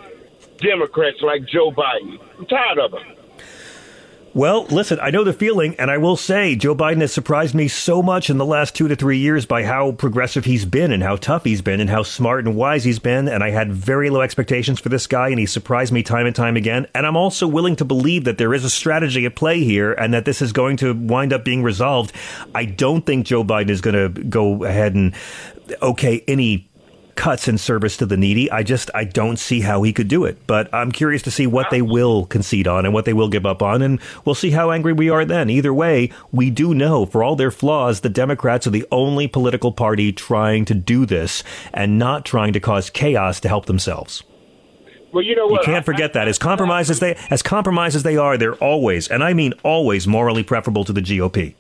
[0.58, 2.19] Democrats like Joe Biden.
[2.38, 3.04] I'm tired of them.
[4.36, 7.67] Well, listen, I know the feeling, and I will say Joe Biden has surprised me
[7.67, 11.04] so much in the last two to three years by how progressive he's been and
[11.04, 13.28] how tough he's been and how smart and wise he's been.
[13.28, 16.36] And I had very low expectations for this guy, and he surprised me time and
[16.36, 16.88] time again.
[16.96, 20.15] And I'm also willing to believe that there is a strategy at play here and
[20.15, 22.12] that this is going to wind up being resolved.
[22.56, 25.13] I don't think Joe Biden is going to go ahead and
[25.80, 26.67] okay any
[27.15, 28.49] cuts in service to the needy.
[28.52, 30.38] I just I don't see how he could do it.
[30.47, 33.45] But I'm curious to see what they will concede on and what they will give
[33.45, 35.49] up on, and we'll see how angry we are then.
[35.49, 39.71] Either way, we do know for all their flaws, the Democrats are the only political
[39.71, 44.23] party trying to do this and not trying to cause chaos to help themselves.
[45.13, 45.62] Well, you know what?
[45.62, 46.28] You can't forget that.
[46.28, 50.08] As compromised as they as compromised as they are, they're always, and I mean always,
[50.08, 51.54] morally preferable to the GOP.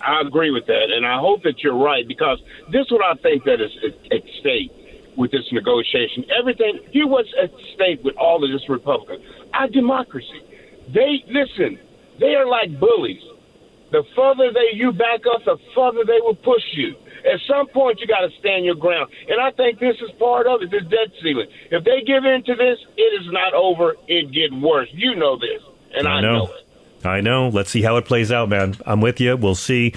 [0.00, 3.14] I agree with that, and I hope that you're right because this is what I
[3.20, 3.72] think that is
[4.12, 4.72] at stake
[5.16, 6.24] with this negotiation.
[6.38, 9.20] Everything here, was at stake with all of this Republican,
[9.52, 10.42] our democracy.
[10.88, 11.78] They listen.
[12.20, 13.22] They are like bullies.
[13.90, 16.94] The further they you back up, the further they will push you.
[17.24, 20.46] At some point, you got to stand your ground, and I think this is part
[20.46, 20.70] of it.
[20.70, 21.48] This debt ceiling.
[21.70, 23.96] If they give in to this, it is not over.
[24.06, 24.88] It get worse.
[24.92, 25.62] You know this,
[25.94, 26.44] and I, I know.
[26.44, 26.67] know it.
[27.04, 27.48] I know.
[27.48, 28.76] Let's see how it plays out, man.
[28.84, 29.36] I'm with you.
[29.36, 29.94] We'll see.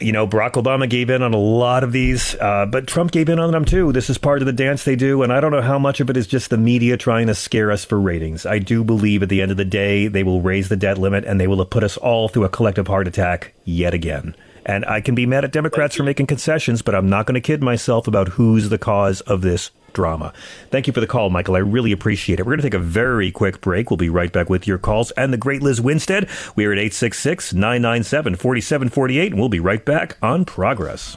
[0.00, 3.28] You know, Barack Obama gave in on a lot of these, uh, but Trump gave
[3.28, 3.92] in on them too.
[3.92, 6.08] This is part of the dance they do, and I don't know how much of
[6.08, 8.46] it is just the media trying to scare us for ratings.
[8.46, 11.24] I do believe at the end of the day, they will raise the debt limit
[11.24, 14.34] and they will have put us all through a collective heart attack yet again.
[14.64, 17.40] And I can be mad at Democrats for making concessions, but I'm not going to
[17.40, 20.32] kid myself about who's the cause of this drama.
[20.70, 21.56] Thank you for the call, Michael.
[21.56, 22.44] I really appreciate it.
[22.44, 23.90] We're going to take a very quick break.
[23.90, 26.28] We'll be right back with your calls and the great Lizz Winstead.
[26.56, 31.16] We are at 866 997 4748, and we'll be right back on Progress.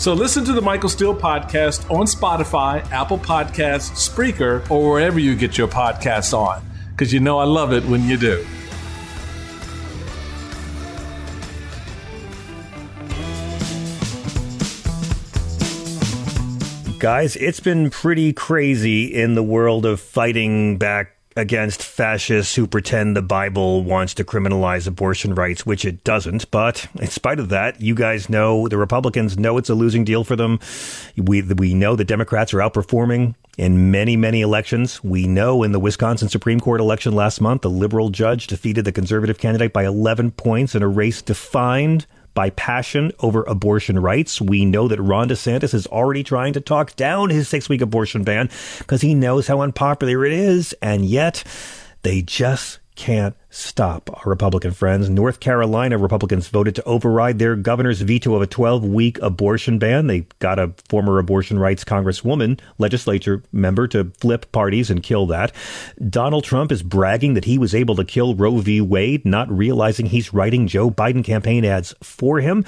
[0.00, 5.36] So listen to the Michael Steele podcast on Spotify, Apple Podcasts, Spreaker, or wherever you
[5.36, 8.46] get your podcasts on, because you know I love it when you do.
[16.98, 23.16] Guys, it's been pretty crazy in the world of fighting back against fascists who pretend
[23.16, 26.50] the Bible wants to criminalize abortion rights, which it doesn't.
[26.50, 30.24] But in spite of that, you guys know the Republicans know it's a losing deal
[30.24, 30.58] for them.
[31.16, 35.02] We we know the Democrats are outperforming in many many elections.
[35.04, 38.92] We know in the Wisconsin Supreme Court election last month, the liberal judge defeated the
[38.92, 44.40] conservative candidate by 11 points in a race defined by passion over abortion rights.
[44.40, 48.24] We know that Ron DeSantis is already trying to talk down his six week abortion
[48.24, 50.74] ban because he knows how unpopular it is.
[50.80, 51.44] And yet
[52.02, 55.08] they just can't stop our Republican friends.
[55.08, 60.06] North Carolina Republicans voted to override their governor's veto of a 12 week abortion ban.
[60.06, 65.52] They got a former abortion rights congresswoman, legislature member to flip parties and kill that.
[66.10, 68.82] Donald Trump is bragging that he was able to kill Roe v.
[68.82, 72.66] Wade, not realizing he's writing Joe Biden campaign ads for him.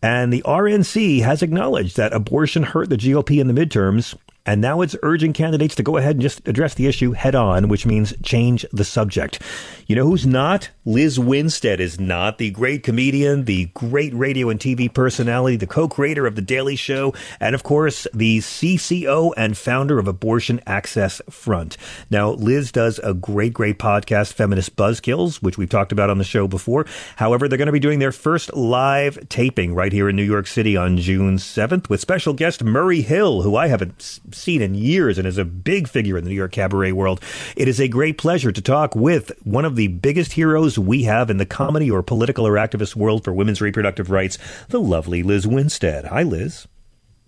[0.00, 4.80] And the RNC has acknowledged that abortion hurt the GOP in the midterms and now
[4.80, 8.14] it's urging candidates to go ahead and just address the issue head on, which means
[8.22, 9.40] change the subject.
[9.86, 10.70] You know who's not?
[10.84, 15.88] Lizz Winstead is not the great comedian, the great radio and TV personality, the co
[15.88, 21.20] creator of The Daily Show, and of course, the CCO and founder of Abortion Access
[21.30, 21.76] Front.
[22.10, 26.24] Now, Lizz does a great, great podcast, Feminist Buzzkills, which we've talked about on the
[26.24, 26.86] show before.
[27.16, 30.46] However, they're going to be doing their first live taping right here in New York
[30.46, 35.18] City on June 7th with special guest Murray Hill, who I haven't seen in years
[35.18, 37.20] and is a big figure in the New York cabaret world.
[37.56, 41.30] It is a great pleasure to talk with one of the biggest heroes we have
[41.30, 45.46] in the comedy or political or activist world for women's reproductive rights, the lovely Lizz
[45.46, 46.06] Winstead.
[46.06, 46.66] Hi, Lizz.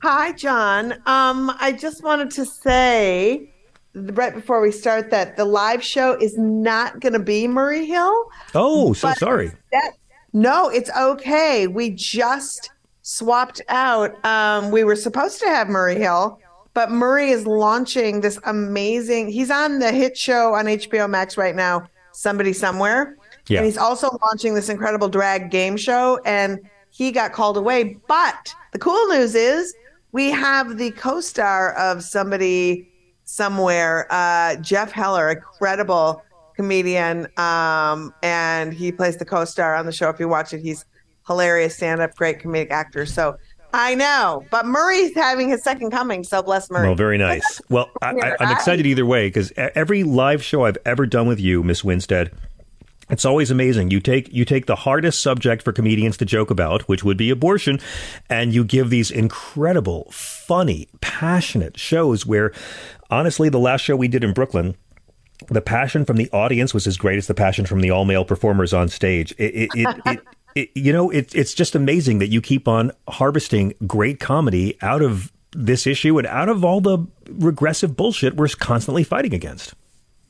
[0.02, 0.92] Hi, John.
[1.06, 3.50] Um, I just wanted to say
[3.94, 8.30] right before we start that the live show is not going to be Murray Hill.
[8.54, 9.52] Oh, so sorry.
[9.72, 9.92] That,
[10.32, 11.66] no, it's okay.
[11.68, 12.70] We just
[13.02, 14.22] swapped out.
[14.24, 16.40] Um, we were supposed to have Murray Hill,
[16.74, 19.30] but Murray is launching this amazing.
[19.30, 23.16] He's on the hit show on HBO Max right now, Somebody Somewhere.
[23.46, 23.58] Yeah.
[23.58, 26.58] And he's also launching this incredible drag game show, and
[26.90, 27.96] he got called away.
[28.08, 29.74] But the cool news is
[30.12, 32.88] we have the co-star of Somebody
[33.24, 36.22] Somewhere, uh, Jeff Hiller, incredible
[36.56, 40.08] comedian, um, and he plays the co-star on the show.
[40.08, 40.84] If you watch it, he's
[41.26, 43.06] hilarious stand-up, great comedic actor.
[43.06, 43.36] So
[43.74, 46.22] I know, but Murray's having his second coming.
[46.22, 46.86] So bless Murray.
[46.86, 47.60] Well, very nice.
[47.68, 51.64] Well, I, I'm excited either way because every live show I've ever done with you,
[51.64, 52.30] Miss Winstead,
[53.10, 53.90] it's always amazing.
[53.90, 57.30] You take you take the hardest subject for comedians to joke about, which would be
[57.30, 57.80] abortion,
[58.30, 62.52] and you give these incredible, funny, passionate shows where
[63.10, 64.76] honestly the last show we did in Brooklyn
[65.48, 68.24] the passion from the audience was as great as the passion from the all male
[68.24, 69.32] performers on stage.
[69.36, 70.20] It, it, it,
[70.54, 75.02] it, you know, it, it's just amazing that you keep on harvesting great comedy out
[75.02, 76.98] of this issue and out of all the
[77.30, 79.74] regressive bullshit we're constantly fighting against.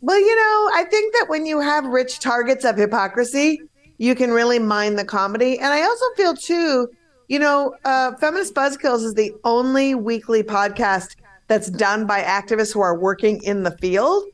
[0.01, 3.61] Well, you know, I think that when you have rich targets of hypocrisy,
[3.99, 5.59] you can really mine the comedy.
[5.59, 6.91] And I also feel too,
[7.29, 12.81] you know, uh, Feminist Buzzkills is the only weekly podcast that's done by activists who
[12.81, 14.25] are working in the field.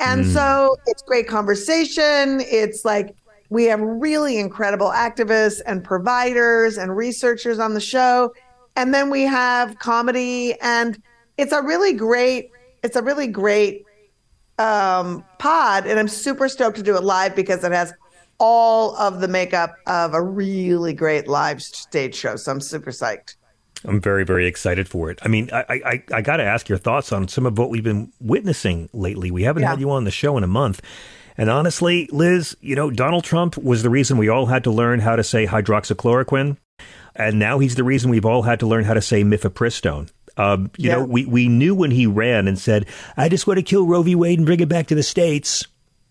[0.00, 0.32] And mm.
[0.32, 2.40] so it's great conversation.
[2.40, 3.14] It's like
[3.50, 8.32] we have really incredible activists and providers and researchers on the show.
[8.76, 11.00] And then we have comedy and
[11.36, 12.50] it's a really great
[12.82, 13.84] it's a really great
[14.58, 17.92] um, pod and I'm super stoked to do it live because it has
[18.38, 22.36] all of the makeup of a really great live stage show.
[22.36, 23.34] So I'm super psyched.
[23.84, 25.20] I'm very, very excited for it.
[25.22, 27.84] I mean, I, I, I got to ask your thoughts on some of what we've
[27.84, 29.30] been witnessing lately.
[29.30, 29.70] We haven't yeah.
[29.70, 30.82] had you on the show in a month.
[31.38, 34.98] And honestly, Lizz, you know, Donald Trump was the reason we all had to learn
[34.98, 36.56] how to say hydroxychloroquine.
[37.14, 40.10] And now he's the reason we've all had to learn how to say mifepristone.
[40.36, 40.96] Um, you yeah.
[40.96, 44.02] know, we, we knew when he ran and said, I just want to kill Roe
[44.02, 44.14] v.
[44.14, 45.66] Wade and bring it back to the states.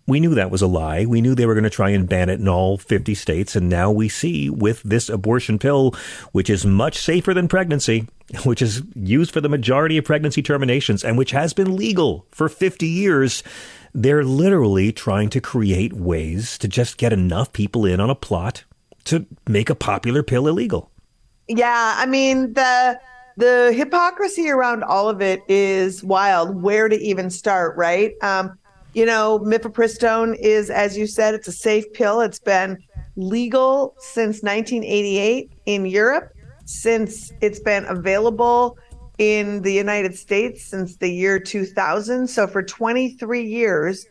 [0.05, 1.05] We knew that was a lie.
[1.05, 3.57] We knew they were going to try and ban it in all 50 states.
[3.57, 5.93] And now we see with this abortion pill,
[6.31, 8.07] which is much safer than pregnancy,
[8.45, 12.47] which is used for the majority of pregnancy terminations and which has been legal for
[12.47, 13.43] 50 years,
[13.93, 18.63] they're literally trying to create ways to just get enough people in on a plot
[19.05, 20.91] to make a popular pill illegal.
[21.47, 21.95] Yeah.
[21.97, 22.99] I mean, the.
[23.39, 26.59] The hypocrisy around all of it is wild.
[26.59, 28.15] Where to even start, right?
[28.23, 28.57] Um,
[28.95, 32.19] you know, mifepristone is, as you said, it's a safe pill.
[32.19, 32.79] It's been
[33.15, 36.33] legal since 1988 in Europe,
[36.65, 38.75] since it's been available
[39.17, 42.27] in the United States since the year 2000.
[42.27, 44.05] So for 23 years,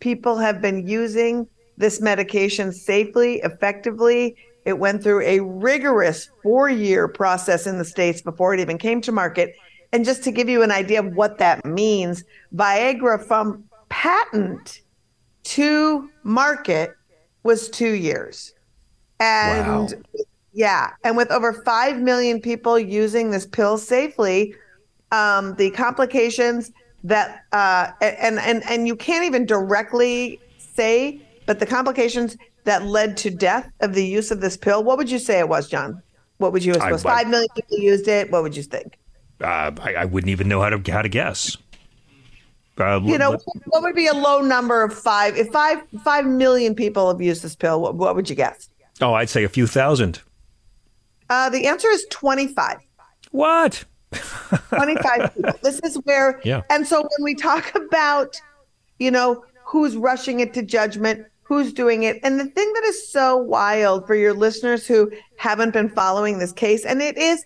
[0.00, 1.46] people have been using
[1.76, 4.36] this medication safely, effectively.
[4.64, 9.00] It went through a rigorous four year process in the States before it even came
[9.02, 9.54] to market.
[9.92, 14.82] And just to give you an idea of what that means, Viagra from patent
[15.44, 16.94] to market
[17.42, 18.54] was two years.
[19.20, 20.24] And wow.
[20.52, 24.54] Yeah, and with over 5 million people using this pill safely,
[25.10, 26.70] um, the complications
[27.04, 33.16] that, uh, and, and, and you can't even directly say, but the complications that led
[33.18, 36.02] to death of the use of this pill, what would you say it was, John?
[36.38, 37.02] What would you suppose?
[37.02, 38.30] Five million people used it.
[38.30, 38.98] What would you think?
[39.40, 41.56] Uh, I, I, wouldn't even know how to how to guess.
[42.78, 45.36] Uh, you know, what would be a low number of five?
[45.36, 48.68] If five five million people have used this pill, what, what would you guess?
[49.00, 50.20] Oh, I'd say a few thousand.
[51.32, 52.76] Uh, the answer is twenty five.
[53.30, 53.84] What?
[54.68, 55.58] 25 people.
[55.62, 56.60] This is where, yeah.
[56.68, 58.38] and so when we talk about,
[58.98, 63.10] you know, who's rushing it to judgment, who's doing it, and the thing that is
[63.10, 67.42] so wild for your listeners who haven't been following this case, and it is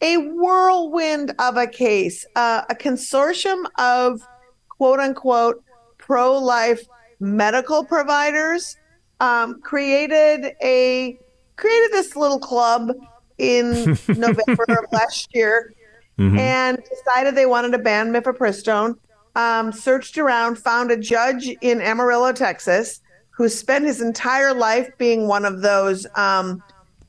[0.00, 4.20] a whirlwind of a case, uh, a consortium of
[4.68, 5.62] quote unquote
[5.98, 6.84] pro life
[7.20, 8.76] medical providers
[9.20, 11.16] um, created a
[11.54, 12.90] created this little club
[13.38, 15.72] in November of last year
[16.18, 16.38] mm-hmm.
[16.38, 18.96] and decided they wanted to ban mifepristone.
[19.36, 25.28] Um, searched around, found a judge in Amarillo, Texas, who spent his entire life being
[25.28, 26.60] one of those um,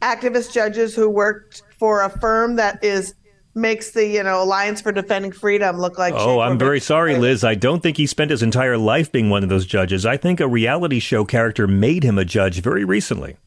[0.03, 3.15] activist judges who worked for a firm that is
[3.55, 6.13] makes the you know Alliance for Defending Freedom look like.
[6.15, 7.43] Oh, I'm very sorry, Lizz.
[7.43, 10.05] I don't think he spent his entire life being one of those judges.
[10.05, 13.37] I think a reality show character made him a judge very recently.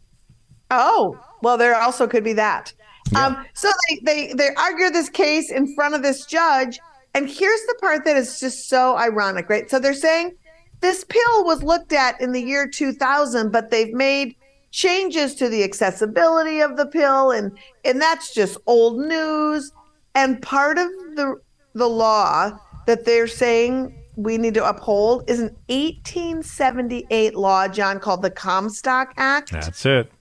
[0.73, 2.73] Oh well, there also could be that.
[3.13, 3.27] Yeah.
[3.27, 6.79] Um, so they, they they argue this case in front of this judge,
[7.15, 9.69] and here's the part that is just so ironic, right?
[9.69, 10.37] So they're saying
[10.81, 14.37] this pill was looked at in the year 2000, but they've made
[14.71, 19.73] changes to the accessibility of the pill, and and that's just old news.
[20.15, 21.41] And part of the
[21.75, 22.53] the law
[22.87, 29.15] that they're saying we need to uphold is an 1878 law, John, called the Comstock
[29.17, 29.53] Act.
[29.53, 30.13] That's it.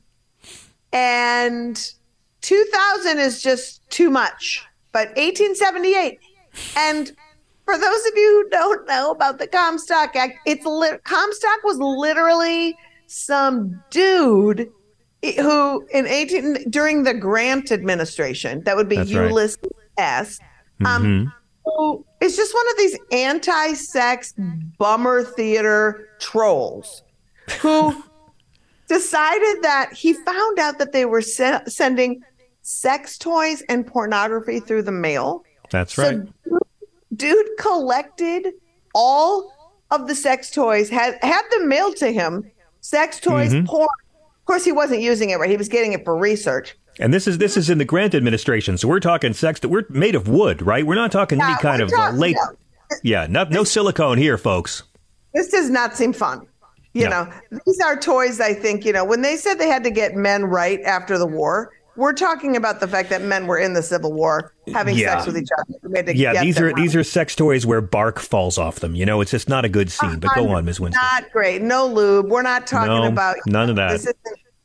[0.93, 1.93] And
[2.41, 6.19] 2000 is just too much, but 1878.
[6.75, 7.11] And
[7.65, 11.77] for those of you who don't know about the Comstock Act, it's li- Comstock was
[11.77, 12.75] literally
[13.07, 14.69] some dude
[15.23, 19.71] who in 18 during the Grant administration, that would be That's Ulysses right.
[19.97, 20.39] S.
[20.83, 21.29] Um, mm-hmm.
[21.65, 24.33] who is just one of these anti-sex
[24.79, 27.03] bummer theater trolls
[27.59, 28.03] who
[28.91, 32.21] decided that he found out that they were se- sending
[32.61, 35.45] sex toys and pornography through the mail.
[35.69, 36.19] That's right.
[36.49, 36.59] So
[37.15, 38.47] dude collected
[38.93, 39.53] all
[39.91, 42.51] of the sex toys, had had them mailed to him.
[42.81, 43.65] Sex toys, mm-hmm.
[43.65, 43.87] porn.
[44.39, 45.49] Of course, he wasn't using it right.
[45.49, 46.75] He was getting it for research.
[46.99, 49.85] And this is this is in the Grant administration, so we're talking sex that we're
[49.89, 50.85] made of wood, right?
[50.85, 52.35] We're not talking yeah, any kind of uh, late.
[53.03, 54.83] Yeah, not, no silicone here, folks.
[55.33, 56.45] This does not seem fun.
[56.93, 57.23] You no.
[57.23, 58.41] know, these are toys.
[58.41, 61.27] I think you know when they said they had to get men right after the
[61.27, 65.15] war we're talking about the fact that men were in the Civil War having yeah.
[65.15, 66.11] sex with each other.
[66.13, 66.75] Yeah, these are out.
[66.75, 68.95] these are sex toys where bark falls off them.
[68.95, 70.19] You know, it's just not a good scene.
[70.19, 70.79] But go on, Ms.
[70.79, 71.01] Winstead.
[71.01, 71.61] Not great.
[71.61, 72.29] No lube.
[72.29, 74.01] We're not talking no, about none of that.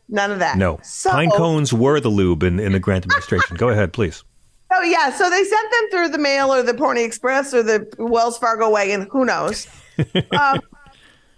[0.09, 0.57] none of that.
[0.57, 0.79] No.
[0.83, 3.57] So, Pine cones were the lube in, in the Grant administration.
[3.57, 4.25] go ahead, please.
[4.75, 7.89] Oh yeah, so they sent them through the mail or the Pony Express or the
[7.99, 9.07] Wells Fargo wagon.
[9.13, 9.69] Who knows?
[10.33, 10.61] um,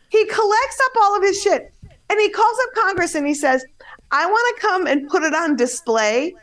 [0.08, 3.64] he collects up all of his shit and he calls up Congress and he says,
[4.10, 6.34] I want to come and put it on display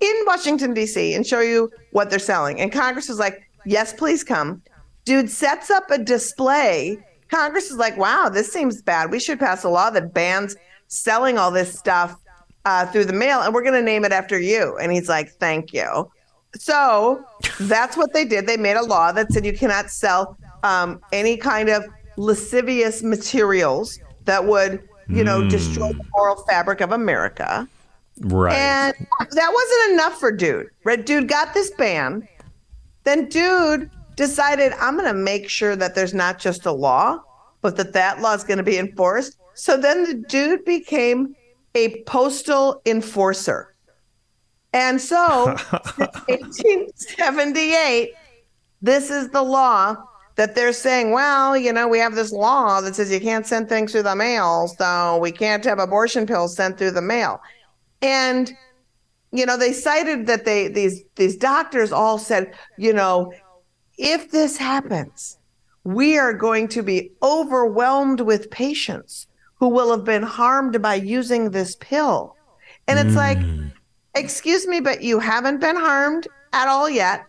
[0.00, 1.14] in Washington, D.C.
[1.14, 2.60] and show you what they're selling.
[2.60, 4.62] And Congress is like, yes, please come.
[5.04, 6.98] Dude sets up a display.
[7.28, 9.10] Congress is like, wow, this seems bad.
[9.10, 10.56] We should pass a law that bans
[10.88, 12.16] selling all this stuff
[12.64, 14.76] uh, through the mail, and we're going to name it after you.
[14.76, 16.10] And he's like, thank you.
[16.54, 17.24] So
[17.60, 18.46] that's what they did.
[18.46, 21.84] They made a law that said you cannot sell um, any kind of
[22.16, 25.50] lascivious materials that would you know, mm.
[25.50, 27.68] destroy the moral fabric of America.
[28.20, 28.54] Right.
[28.54, 30.70] And that wasn't enough for dude.
[30.84, 32.26] Red dude got this ban.
[33.04, 37.22] Then dude decided I'm going to make sure that there's not just a law,
[37.60, 39.38] but that that law is going to be enforced.
[39.54, 41.34] So then the dude became
[41.74, 43.74] a postal enforcer.
[44.72, 48.12] And so 1878
[48.84, 49.96] this is the law
[50.36, 53.68] that they're saying, well, you know, we have this law that says you can't send
[53.68, 57.40] things through the mail, so we can't have abortion pills sent through the mail.
[58.00, 58.52] And
[59.32, 63.32] you know, they cited that they these these doctors all said, you know,
[63.98, 65.38] if this happens,
[65.84, 71.50] we are going to be overwhelmed with patients who will have been harmed by using
[71.50, 72.36] this pill.
[72.88, 73.16] And it's mm.
[73.16, 73.72] like,
[74.14, 77.24] excuse me, but you haven't been harmed at all yet.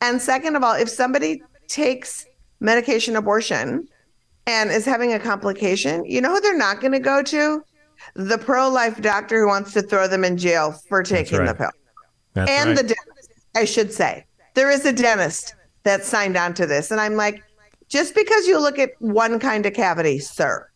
[0.00, 2.26] And second of all, if somebody takes
[2.64, 3.86] medication abortion
[4.46, 7.62] and is having a complication, you know who they're not going to go to?
[8.14, 11.48] The pro life doctor who wants to throw them in jail for taking right.
[11.48, 11.70] the pill.
[12.32, 12.76] That's and right.
[12.76, 14.26] the dentist, I should say.
[14.54, 15.54] There is a dentist
[15.84, 16.90] that signed on to this.
[16.90, 17.42] And I'm like,
[17.88, 20.68] just because you look at one kind of cavity, sir,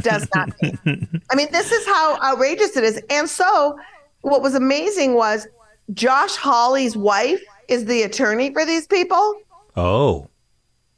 [0.00, 1.22] does not mean.
[1.30, 3.02] I mean, this is how outrageous it is.
[3.10, 3.78] And so,
[4.20, 5.48] what was amazing was
[5.92, 9.34] Josh Hawley's wife is the attorney for these people.
[9.76, 10.30] Oh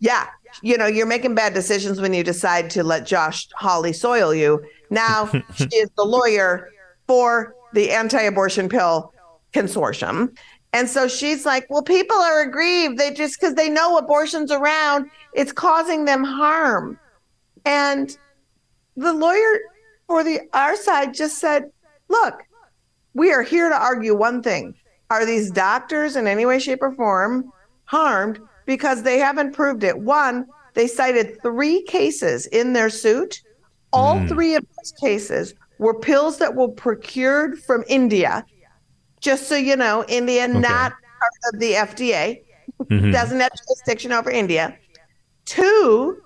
[0.03, 0.26] yeah,
[0.62, 4.61] you know, you're making bad decisions when you decide to let Josh Hawley soil you.
[4.90, 6.70] Now she is the lawyer
[7.07, 9.14] for the anti-abortion pill
[9.55, 10.36] consortium.
[10.72, 12.98] And so she's like, well, people are aggrieved.
[12.98, 16.98] They just because they know abortion's around, it's causing them harm.
[17.64, 18.16] And
[18.96, 19.61] the lawyer
[20.09, 21.70] for the our side just said,
[22.09, 22.42] look,
[23.14, 24.74] we are here to argue one thing.
[25.11, 27.53] Are these doctors in any way, shape, or form
[27.84, 28.40] harmed?
[28.66, 29.98] Because they haven't proved it.
[29.98, 33.42] One, they cited three cases in their suit.
[33.92, 34.28] All mm.
[34.28, 38.44] three of those cases were pills that were procured from India.
[39.20, 40.58] Just so you know, India okay.
[40.58, 42.42] not part of the FDA,
[42.84, 43.10] mm-hmm.
[43.10, 44.76] doesn't have jurisdiction over India.
[45.44, 46.20] Two,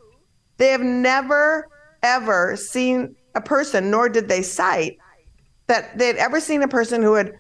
[0.59, 1.69] they have never
[2.03, 4.99] ever seen a person, nor did they cite
[5.67, 7.39] that they'd ever seen a person who had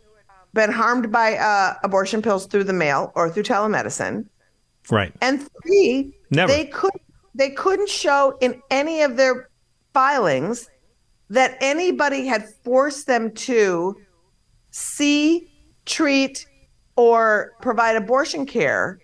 [0.53, 4.27] been harmed by uh, abortion pills through the mail or through telemedicine.
[4.91, 5.13] Right.
[5.21, 6.53] And three, Never.
[6.53, 6.93] they could
[7.35, 9.51] they couldn't show in any of their
[9.93, 10.69] filings
[11.29, 13.97] that anybody had forced them to
[14.71, 15.51] see,
[15.85, 16.47] treat,
[16.97, 18.99] or provide abortion care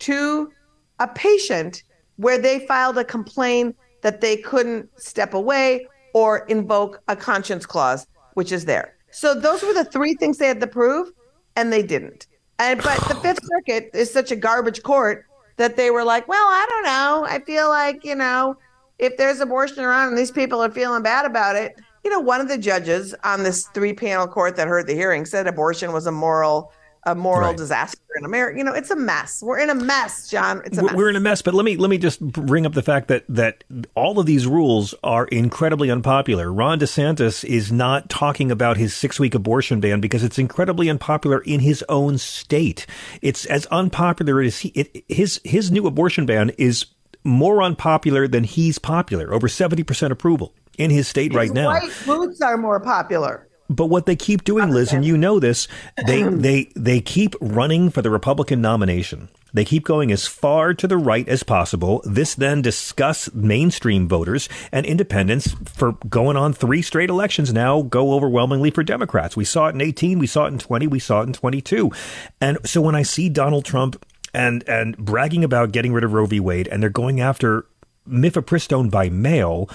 [0.00, 0.50] to
[0.98, 1.82] a patient
[2.16, 8.06] where they filed a complaint that they couldn't step away or invoke a conscience clause,
[8.34, 8.94] which is there.
[9.10, 11.10] So those were the three things they had to prove,
[11.56, 12.27] and they didn't.
[12.58, 16.46] And but the Fifth Circuit is such a garbage court that they were like, well,
[16.46, 17.26] I don't know.
[17.28, 18.56] I feel like you know,
[18.98, 22.40] if there's abortion around and these people are feeling bad about it, you know, one
[22.40, 26.06] of the judges on this three panel court that heard the hearing said abortion was
[26.06, 26.72] a moral
[27.08, 27.56] a moral right.
[27.56, 28.58] disaster in America.
[28.58, 29.42] You know, it's a mess.
[29.42, 30.62] We're in a mess, John.
[30.64, 30.94] It's a mess.
[30.94, 31.42] We're in a mess.
[31.42, 34.46] But let me let me just bring up the fact that that all of these
[34.46, 36.52] rules are incredibly unpopular.
[36.52, 41.40] Ron DeSantis is not talking about his six week abortion ban because it's incredibly unpopular
[41.40, 42.86] in his own state.
[43.22, 44.68] It's as unpopular as he.
[44.70, 46.86] It, his his new abortion ban is
[47.24, 49.32] more unpopular than he's popular.
[49.32, 51.68] Over seventy percent approval in his state his right now.
[51.68, 53.47] White boots are more popular.
[53.70, 55.68] But what they keep doing, Lizz, and you know this,
[56.06, 59.28] they they they keep running for the Republican nomination.
[59.52, 62.02] They keep going as far to the right as possible.
[62.04, 68.12] This then discuss mainstream voters and independents for going on three straight elections now go
[68.12, 69.36] overwhelmingly for Democrats.
[69.36, 71.90] We saw it in 18, we saw it in 20, we saw it in 22.
[72.40, 74.04] And so when I see Donald Trump
[74.34, 76.40] and and bragging about getting rid of Roe v.
[76.40, 77.64] Wade and they're going after
[78.06, 79.68] mifepristone by mail,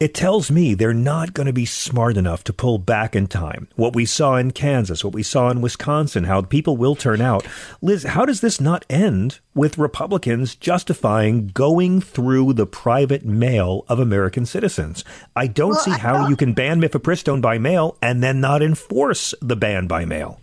[0.00, 3.68] it tells me they're not going to be smart enough to pull back in time.
[3.76, 7.46] What we saw in Kansas, what we saw in Wisconsin, how people will turn out.
[7.82, 14.00] Lizz, how does this not end with Republicans justifying going through the private mail of
[14.00, 15.04] American citizens?
[15.36, 19.34] I don't well, see how you can ban mifepristone by mail and then not enforce
[19.42, 20.40] the ban by mail.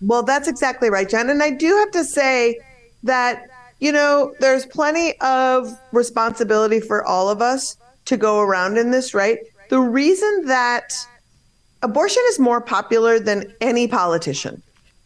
[0.00, 1.28] Well, that's exactly right, John.
[1.28, 2.60] And I do have to say
[3.02, 3.50] that,
[3.80, 7.76] you know, there's plenty of responsibility for all of us
[8.06, 9.38] to go around in this, right?
[9.70, 10.94] The reason that
[11.82, 14.62] abortion is more popular than any politician.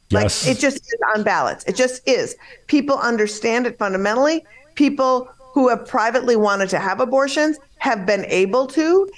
[0.09, 0.47] Yes.
[0.47, 1.65] Like it just is on ballots.
[1.65, 2.37] It just is.
[2.67, 4.45] People understand it fundamentally.
[4.75, 9.09] People who have privately wanted to have abortions have been able to.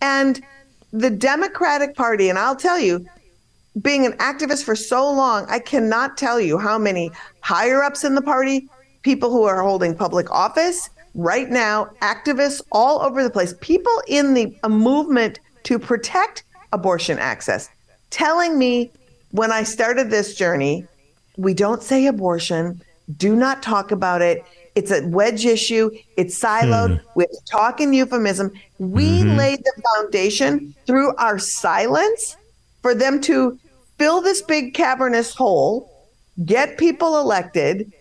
[0.00, 0.40] And
[0.92, 3.06] the Democratic Party, and I'll tell you,
[3.82, 7.10] being an activist for so long, I cannot tell you how many
[7.40, 8.68] higher ups in the party,
[9.02, 14.34] people who are holding public office, right now, activists all over the place, people in
[14.34, 17.68] the a movement to protect abortion access,
[18.10, 18.90] telling me
[19.30, 20.86] when I started this journey,
[21.36, 22.80] we don't say abortion,
[23.16, 24.44] do not talk about it.
[24.74, 25.90] It's a wedge issue.
[26.16, 27.00] It's siloed.
[27.00, 27.08] Hmm.
[27.16, 28.52] We have talk and euphemism.
[28.78, 29.36] We mm-hmm.
[29.36, 32.36] laid the foundation through our silence
[32.82, 33.58] for them to
[33.98, 35.90] fill this big cavernous hole,
[36.44, 37.92] get people elected,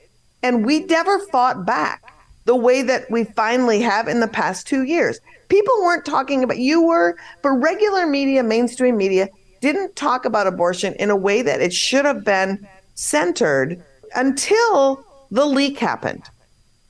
[0.43, 2.06] and we never fought back
[2.47, 5.19] the way that we finally have in the past two years.
[5.49, 9.29] People weren't talking about, you were, but regular media, mainstream media,
[9.59, 13.83] didn't talk about abortion in a way that it should have been centered
[14.15, 16.23] until the leak happened.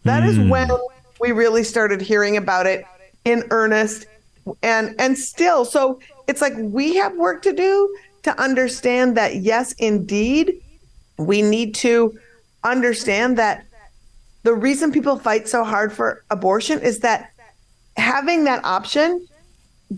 [0.03, 0.27] That mm.
[0.27, 0.49] is hmm.
[0.49, 0.69] when
[1.19, 2.85] we really started hearing about it
[3.25, 4.05] in earnest
[4.63, 9.73] and and still so it's like we have work to do to understand that yes
[9.73, 10.53] indeed
[11.17, 12.17] we need to
[12.63, 13.66] understand that
[14.47, 17.33] the reason people fight so hard for abortion is that
[17.97, 19.27] having that option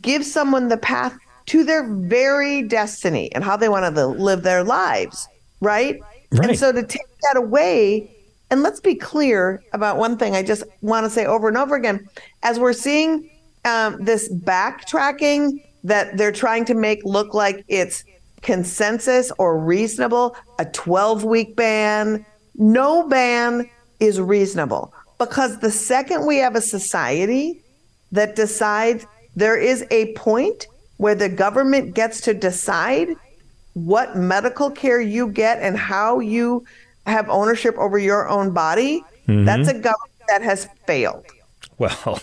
[0.02, 4.64] gives someone the path to their very destiny and how they want to live their
[4.64, 5.28] lives,
[5.62, 6.02] right?
[6.32, 6.50] right?
[6.50, 8.10] And so to take that away,
[8.50, 11.76] and let's be clear about one thing I just want to say over and over
[11.76, 12.10] again
[12.42, 13.30] as we're seeing
[13.66, 18.04] um, this backtracking that they're trying to make look like it's
[18.42, 22.26] consensus or reasonable, a 12 week ban,
[22.56, 23.70] no ban
[24.00, 27.62] is reasonable because the second we have a society
[28.12, 33.10] that decides there is a point where the government gets to decide
[33.74, 36.66] what medical care you get and how you
[37.06, 39.46] have ownership over your own body, mm-hmm.
[39.46, 41.26] that's a government that has failed.
[41.78, 42.22] Well,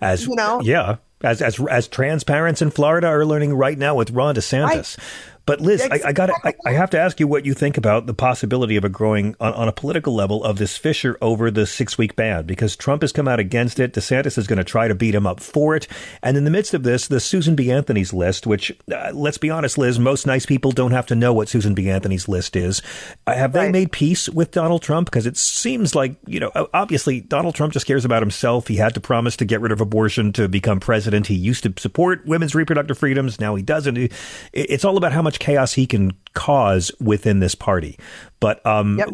[0.00, 4.10] as you know, yeah, as as as transparents in Florida are learning right now with
[4.10, 4.98] Ron DeSantis.
[4.98, 5.06] Right.
[5.46, 8.06] But Lizz, I, I got I, I, have to ask you what you think about
[8.06, 11.66] the possibility of a growing on, on a political level of this fissure over the
[11.66, 13.92] six week ban because Trump has come out against it.
[13.92, 15.88] DeSantis is going to try to beat him up for it.
[16.22, 17.70] And in the midst of this, the Susan B.
[17.70, 21.32] Anthony's list, which uh, let's be honest, Lizz, most nice people don't have to know
[21.32, 21.90] what Susan B.
[21.90, 22.82] Anthony's list is.
[23.26, 25.06] Uh, have they made peace with Donald Trump?
[25.10, 28.68] Because it seems like you know, obviously Donald Trump just cares about himself.
[28.68, 31.26] He had to promise to get rid of abortion to become president.
[31.26, 33.40] He used to support women's reproductive freedoms.
[33.40, 34.12] Now he doesn't.
[34.52, 37.98] It's all about how much chaos he can cause within this party.
[38.40, 39.08] But um, yep.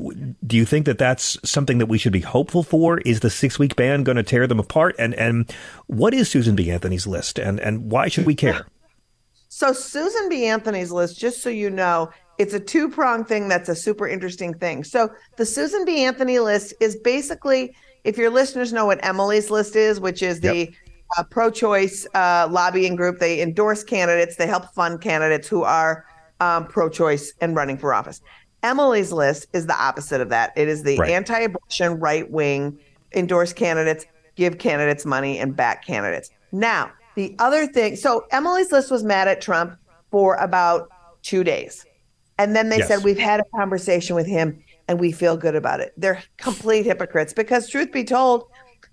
[0.47, 2.99] do you think that that's something that we should be hopeful for?
[3.01, 4.95] Is the six week ban going to tear them apart?
[4.99, 5.51] And and
[5.87, 6.71] what is Susan B.
[6.71, 7.39] Anthony's list?
[7.39, 8.67] And and why should we care?
[9.49, 10.47] So Susan B.
[10.47, 14.55] Anthony's list, just so you know, it's a two pronged thing that's a super interesting
[14.55, 14.85] thing.
[14.85, 16.05] So the Susan B.
[16.05, 20.57] Anthony list is basically, if your listeners know what Emily's list is, which is the
[20.57, 20.69] yep.
[21.16, 26.04] Uh, pro choice uh, lobbying group, they endorse candidates, they help fund candidates who are
[26.40, 28.20] um, pro choice and running for office.
[28.62, 30.52] Emily's list is the opposite of that.
[30.57, 31.11] It is the right.
[31.11, 32.78] anti abortion, right wing,
[33.14, 36.30] endorse candidates, give candidates money, and back candidates.
[36.52, 39.76] Now, the other thing so Emily's list was mad at Trump
[40.11, 40.90] for about
[41.22, 41.86] two days
[42.38, 42.88] and then they yes.
[42.88, 45.92] said, We've had a conversation with him and we feel good about it.
[45.96, 48.48] They're complete hypocrites because, truth be told,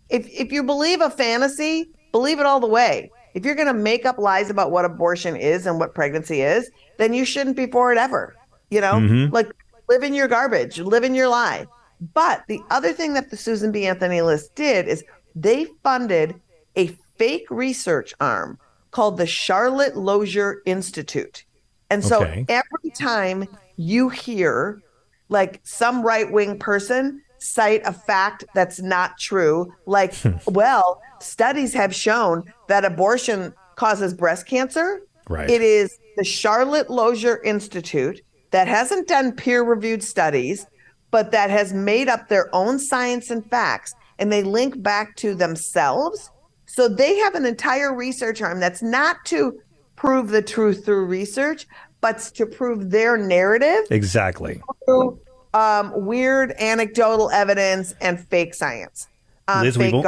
[0.09, 3.11] if, if you believe a fantasy, believe it all the way.
[3.33, 6.71] If you're going to make up lies about what abortion is and what pregnancy is,
[6.97, 8.35] then you shouldn't be for it ever.
[8.69, 9.33] You know, mm-hmm.
[9.33, 9.51] like
[9.89, 11.65] live in your garbage, live in your lie.
[12.13, 13.85] But the other thing that the Susan B.
[13.85, 15.03] Anthony list did is
[15.35, 16.39] they funded
[16.75, 16.87] a
[17.17, 18.59] fake research arm
[18.91, 21.43] called the Charlotte Lozier Institute.
[21.89, 22.45] And so okay.
[22.47, 24.81] every time you hear
[25.29, 30.13] like some right wing person cite a fact that's not true, like,
[30.47, 35.01] well, studies have shown that abortion causes breast cancer.
[35.29, 35.49] Right.
[35.49, 38.21] It is the Charlotte Lozier Institute
[38.51, 40.65] that hasn't done peer reviewed studies,
[41.11, 45.33] but that has made up their own science and facts, and they link back to
[45.33, 46.29] themselves.
[46.65, 49.59] So they have an entire research arm that's not to
[49.95, 51.67] prove the truth through research,
[52.01, 53.85] but to prove their narrative.
[53.89, 54.61] Exactly.
[54.85, 55.19] Through,
[55.53, 59.07] um, weird anecdotal evidence and fake science.
[59.47, 60.03] Um, Lizz, fake we've,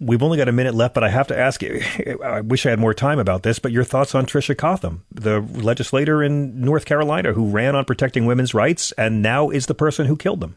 [0.00, 1.82] we've only got a minute left, but I have to ask you.
[2.24, 5.40] I wish I had more time about this, but your thoughts on Tricia Cotham, the
[5.40, 10.06] legislator in North Carolina who ran on protecting women's rights and now is the person
[10.06, 10.56] who killed them.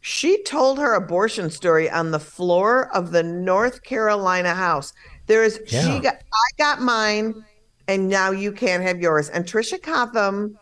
[0.00, 4.94] She told her abortion story on the floor of the North Carolina House.
[5.26, 5.82] There is yeah.
[5.82, 7.44] she got I got mine
[7.86, 9.28] and now you can't have yours.
[9.28, 10.58] And Tricia Cotham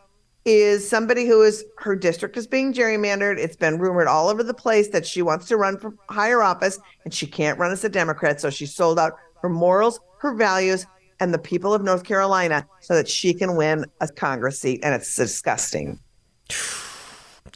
[0.49, 3.39] is somebody who is her district is being gerrymandered.
[3.39, 6.79] It's been rumored all over the place that she wants to run for higher office
[7.05, 8.41] and she can't run as a Democrat.
[8.41, 10.87] So she sold out her morals, her values,
[11.21, 14.81] and the people of North Carolina so that she can win a Congress seat.
[14.83, 16.01] And it's disgusting.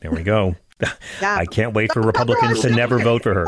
[0.01, 0.55] There we go.
[1.21, 1.37] Yeah.
[1.37, 3.47] I can't wait for Republicans to never vote for her.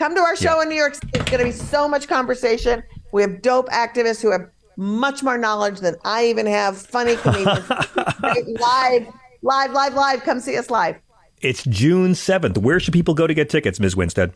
[0.00, 0.62] Come to our show yeah.
[0.62, 1.10] in New York City.
[1.14, 2.82] It's going to be so much conversation.
[3.12, 6.78] We have dope activists who have much more knowledge than I even have.
[6.78, 7.68] Funny comedians.
[8.60, 9.06] live,
[9.42, 10.22] live, live, live.
[10.24, 10.96] Come see us live.
[11.40, 12.58] It's June 7th.
[12.58, 13.96] Where should people go to get tickets, Ms.
[13.96, 14.32] Winstead?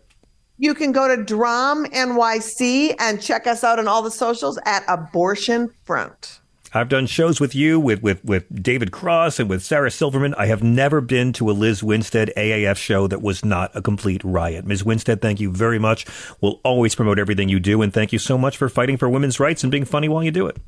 [0.58, 4.84] You can go to DROM NYC and check us out on all the socials at
[4.88, 6.40] Abortion Front.
[6.76, 10.34] I've done shows with you, with, with, with David Cross and with Sarah Silverman.
[10.34, 14.22] I have never been to a Lizz Winstead AAF show that was not a complete
[14.22, 14.66] riot.
[14.66, 14.84] Ms.
[14.84, 16.04] Winstead, thank you very much.
[16.42, 19.40] We'll always promote everything you do, and thank you so much for fighting for women's
[19.40, 20.58] rights and being funny while you do it.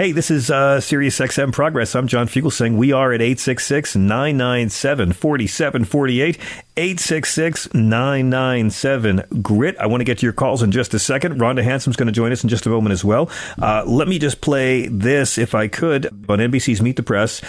[0.00, 1.94] Hey, this is uh, Sirius XM Progress.
[1.94, 2.76] I'm John Fugelsang.
[2.76, 6.38] We are at 866 997 4748.
[6.74, 9.76] 866 997 GRIT.
[9.78, 11.38] I want to get to your calls in just a second.
[11.38, 13.28] Rhonda Hansome's going to join us in just a moment as well.
[13.60, 17.42] Uh, let me just play this, if I could, on NBC's Meet the Press.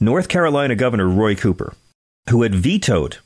[0.00, 1.74] North Carolina Governor Roy Cooper,
[2.28, 3.18] who had vetoed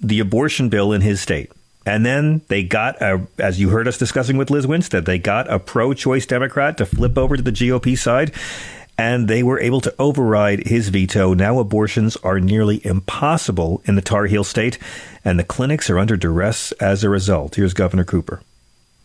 [0.00, 1.52] the abortion bill in his state,
[1.86, 5.50] and then they got a, as you heard us discussing with Lizz Winstead, they got
[5.50, 8.32] a pro-choice Democrat to flip over to the GOP side,
[8.98, 11.32] and they were able to override his veto.
[11.32, 14.78] Now abortions are nearly impossible in the Tar Heel state,
[15.24, 17.54] and the clinics are under duress as a result.
[17.54, 18.42] Here's Governor Cooper.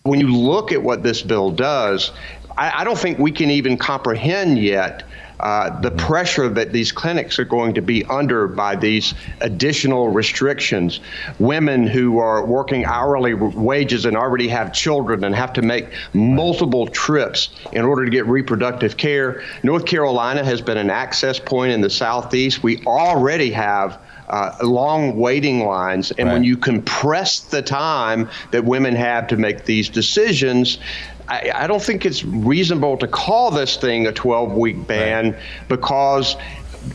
[0.04, 2.12] When you look at what this bill does,
[2.58, 5.04] I, I don't think we can even comprehend yet
[5.42, 11.00] uh, the pressure that these clinics are going to be under by these additional restrictions.
[11.40, 16.86] Women who are working hourly wages and already have children and have to make multiple
[16.86, 19.42] trips in order to get reproductive care.
[19.64, 22.62] North Carolina has been an access point in the southeast.
[22.62, 24.00] We already have
[24.32, 26.12] uh, long waiting lines.
[26.12, 26.34] And right.
[26.34, 30.80] when you compress the time that women have to make these decisions,
[31.28, 35.42] I, I don't think it's reasonable to call this thing a 12 week ban right.
[35.68, 36.36] because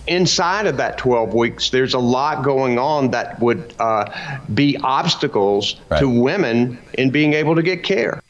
[0.07, 5.77] inside of that 12 weeks, there's a lot going on that would uh, be obstacles
[5.91, 6.01] right.
[6.01, 8.23] to women in being able to get care.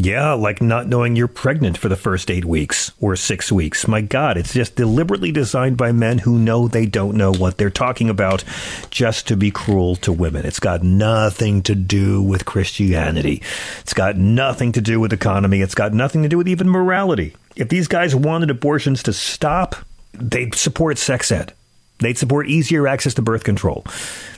[0.00, 3.88] Yeah, like not knowing you're pregnant for the first eight weeks or six weeks.
[3.88, 7.68] My God, it's just deliberately designed by men who know they don't know what they're
[7.68, 8.44] talking about
[8.90, 10.46] just to be cruel to women.
[10.46, 13.42] It's got nothing to do with Christianity.
[13.80, 15.62] It's got nothing to do with economy.
[15.62, 17.34] It's got nothing to do with even morality.
[17.56, 19.74] If these guys wanted abortions to stop,
[20.12, 21.52] they'd support sex ed.
[21.98, 23.84] They'd support easier access to birth control.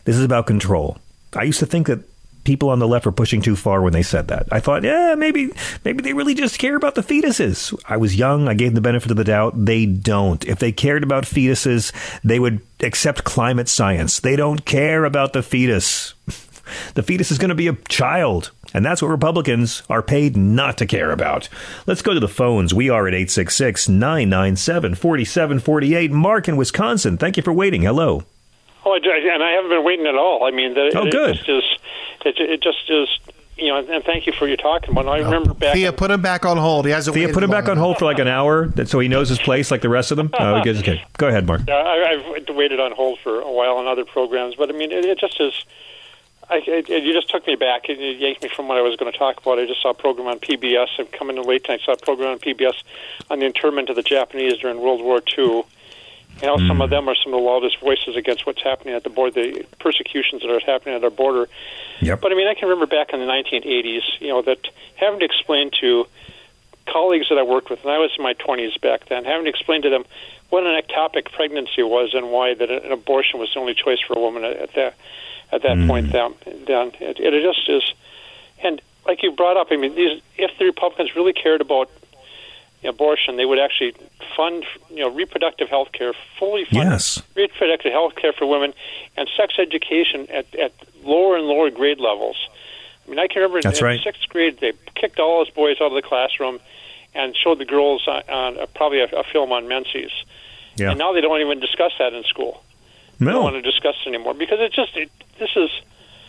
[0.06, 0.96] This is about control.
[1.34, 2.00] I used to think that
[2.44, 4.48] people on the left were pushing too far when they said that.
[4.50, 5.50] I thought, yeah, maybe
[5.84, 7.78] maybe they really just care about the fetuses.
[7.86, 9.52] I was young, I gave them the benefit of the doubt.
[9.56, 10.44] They don't.
[10.46, 14.20] If they cared about fetuses, they would accept climate science.
[14.20, 16.14] They don't care about the fetus.
[16.94, 18.52] The fetus is going to be a child.
[18.72, 21.48] And that's what Republicans are paid not to care about.
[21.86, 22.72] Let's go to the phones.
[22.72, 26.12] We are at 866 997 4748.
[26.12, 27.18] Mark in Wisconsin.
[27.18, 27.82] Thank you for waiting.
[27.82, 28.22] Hello.
[28.84, 30.44] Oh, and I haven't been waiting at all.
[30.44, 31.36] I mean, the, oh, good.
[31.36, 31.80] It just
[32.24, 33.08] it, it just is
[33.60, 34.94] you know, and thank you for your talking.
[34.94, 36.86] When I remember back, Thea, put him back on hold.
[36.86, 37.14] He hasn't.
[37.14, 39.70] Thea, put him back on hold for like an hour, so he knows his place,
[39.70, 40.30] like the rest of them.
[40.40, 41.60] Uh, okay, go ahead, Mark.
[41.68, 44.90] Yeah, I, I've waited on hold for a while on other programs, but I mean,
[44.90, 45.52] it, it just is.
[46.48, 47.90] I, it, you just took me back.
[47.90, 49.58] It, it yanked me from what I was going to talk about.
[49.58, 50.88] I just saw a program on PBS.
[50.98, 51.80] I'm coming in late tonight.
[51.82, 52.82] I saw a program on PBS
[53.28, 55.64] on the internment of the Japanese during World War II
[56.40, 56.68] you know, mm.
[56.68, 59.32] some of them are some of the loudest voices against what's happening at the border,
[59.32, 61.48] the persecutions that are happening at our border.
[62.00, 62.20] Yep.
[62.20, 64.58] But I mean, I can remember back in the 1980s, you know, that
[64.96, 66.06] having to explain to
[66.86, 69.50] colleagues that I worked with, and I was in my 20s back then, having to
[69.50, 70.04] explain to them
[70.48, 74.14] what an ectopic pregnancy was and why that an abortion was the only choice for
[74.14, 74.94] a woman at that
[75.52, 75.88] at that mm.
[75.88, 76.12] point.
[76.12, 77.94] Then, then it, it just is,
[78.62, 81.90] and like you brought up, I mean, these if the Republicans really cared about
[82.88, 83.94] abortion, they would actually
[84.36, 87.22] fund you know reproductive health care, fully fund yes.
[87.34, 88.72] reproductive health care for women,
[89.16, 90.72] and sex education at, at
[91.02, 92.36] lower and lower grade levels.
[93.06, 94.00] I mean, I can remember That's in right.
[94.02, 96.60] sixth grade they kicked all those boys out of the classroom
[97.14, 100.12] and showed the girls on, on uh, probably a, a film on menses.
[100.76, 100.90] Yeah.
[100.90, 102.62] And now they don't even discuss that in school.
[103.18, 103.26] No.
[103.26, 105.70] They don't want to discuss it anymore because it just it, this is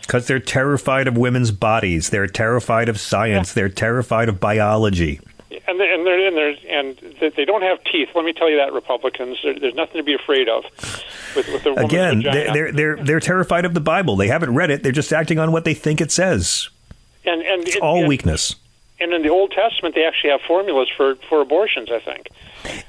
[0.02, 2.10] because they're terrified of women's bodies.
[2.10, 3.50] They're terrified of science.
[3.50, 3.54] Yeah.
[3.62, 5.20] They're terrified of biology
[5.66, 8.08] and they're, and they're, and they're and they don't have teeth.
[8.14, 10.64] Let me tell you that Republicans, there's nothing to be afraid of.
[11.36, 14.16] With, with the again, they're they're they're terrified of the Bible.
[14.16, 14.82] They haven't read it.
[14.82, 16.68] They're just acting on what they think it says.
[17.24, 18.56] And and it's all and, weakness.
[19.00, 21.90] And in the Old Testament, they actually have formulas for for abortions.
[21.90, 22.28] I think.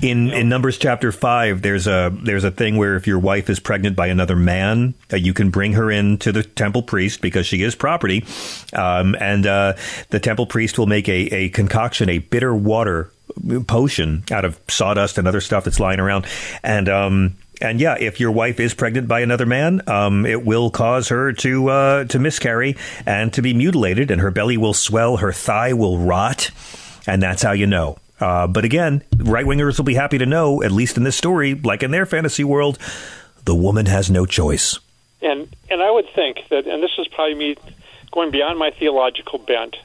[0.02, 3.60] In in Numbers chapter five, there's a there's a thing where if your wife is
[3.60, 7.46] pregnant by another man, uh, you can bring her in to the temple priest because
[7.46, 8.24] she is property,
[8.74, 9.74] um, and uh,
[10.10, 13.12] the temple priest will make a, a concoction, a bitter water
[13.68, 16.26] potion out of sawdust and other stuff that's lying around,
[16.64, 20.70] and um, and yeah, if your wife is pregnant by another man, um, it will
[20.70, 25.18] cause her to uh, to miscarry and to be mutilated, and her belly will swell,
[25.18, 26.52] her thigh will rot,
[27.08, 27.98] and that's how you know.
[28.24, 31.56] Uh, but again, right wingers will be happy to know, at least in this story,
[31.56, 32.80] like in their fantasy world,
[33.44, 34.80] the woman has no choice.
[35.22, 37.58] And and I would think that, and this is probably me
[38.12, 39.76] going beyond my theological bent,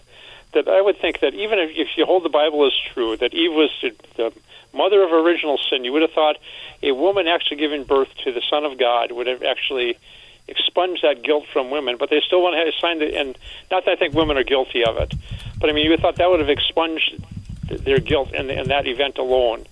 [0.52, 3.34] that I would think that even if, if you hold the Bible as true, that
[3.34, 4.32] Eve was the, the
[4.72, 6.36] mother of original sin, you would have thought
[6.80, 9.98] a woman actually giving birth to the Son of God would have actually
[10.46, 11.96] expunged that guilt from women.
[11.98, 13.36] But they still want to assign it, and
[13.68, 15.12] not that I think women are guilty of it,
[15.58, 17.20] but I mean, you would have thought that would have expunged
[17.68, 19.66] their guilt in, in that event alone,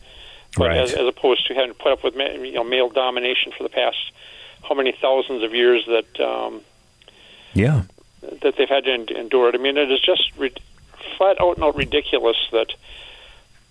[0.59, 0.76] right.
[0.76, 3.68] as, as opposed to having to put up with you know, male domination for the
[3.68, 4.12] past
[4.68, 6.61] how many thousands of years that um,
[7.55, 7.82] yeah
[8.20, 9.55] that they've had to endure it.
[9.55, 10.53] I mean, it is just re-
[11.16, 12.72] flat out and out ridiculous that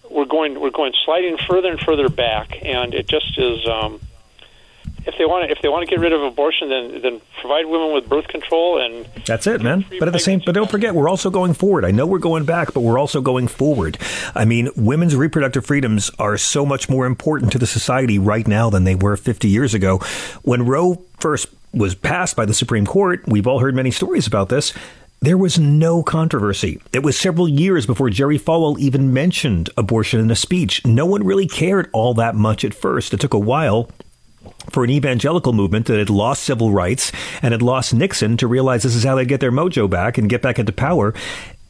[0.10, 3.68] we're going we're going sliding further and further back, and it just is.
[3.68, 4.00] Um,
[5.08, 7.66] if they want to, if they want to get rid of abortion, then then provide
[7.66, 9.86] women with birth control and that's it, man.
[10.00, 11.86] But at the same, but don't forget, we're also going forward.
[11.86, 13.98] I know we're going back, but we're also going forward.
[14.34, 18.70] I mean, women's reproductive freedoms are so much more important to the society right now
[18.70, 20.00] than they were 50 years ago.
[20.44, 24.50] When Roe first was passed by the Supreme Court, we've all heard many stories about
[24.50, 24.74] this
[25.22, 26.80] there was no controversy.
[26.94, 30.86] It was several years before Jerry Falwell even mentioned abortion in a speech.
[30.86, 33.12] No one really cared all that much at first.
[33.12, 33.90] It took a while
[34.70, 37.12] for an evangelical movement that had lost civil rights
[37.42, 40.30] and had lost Nixon to realize this is how they get their mojo back and
[40.30, 41.14] get back into power.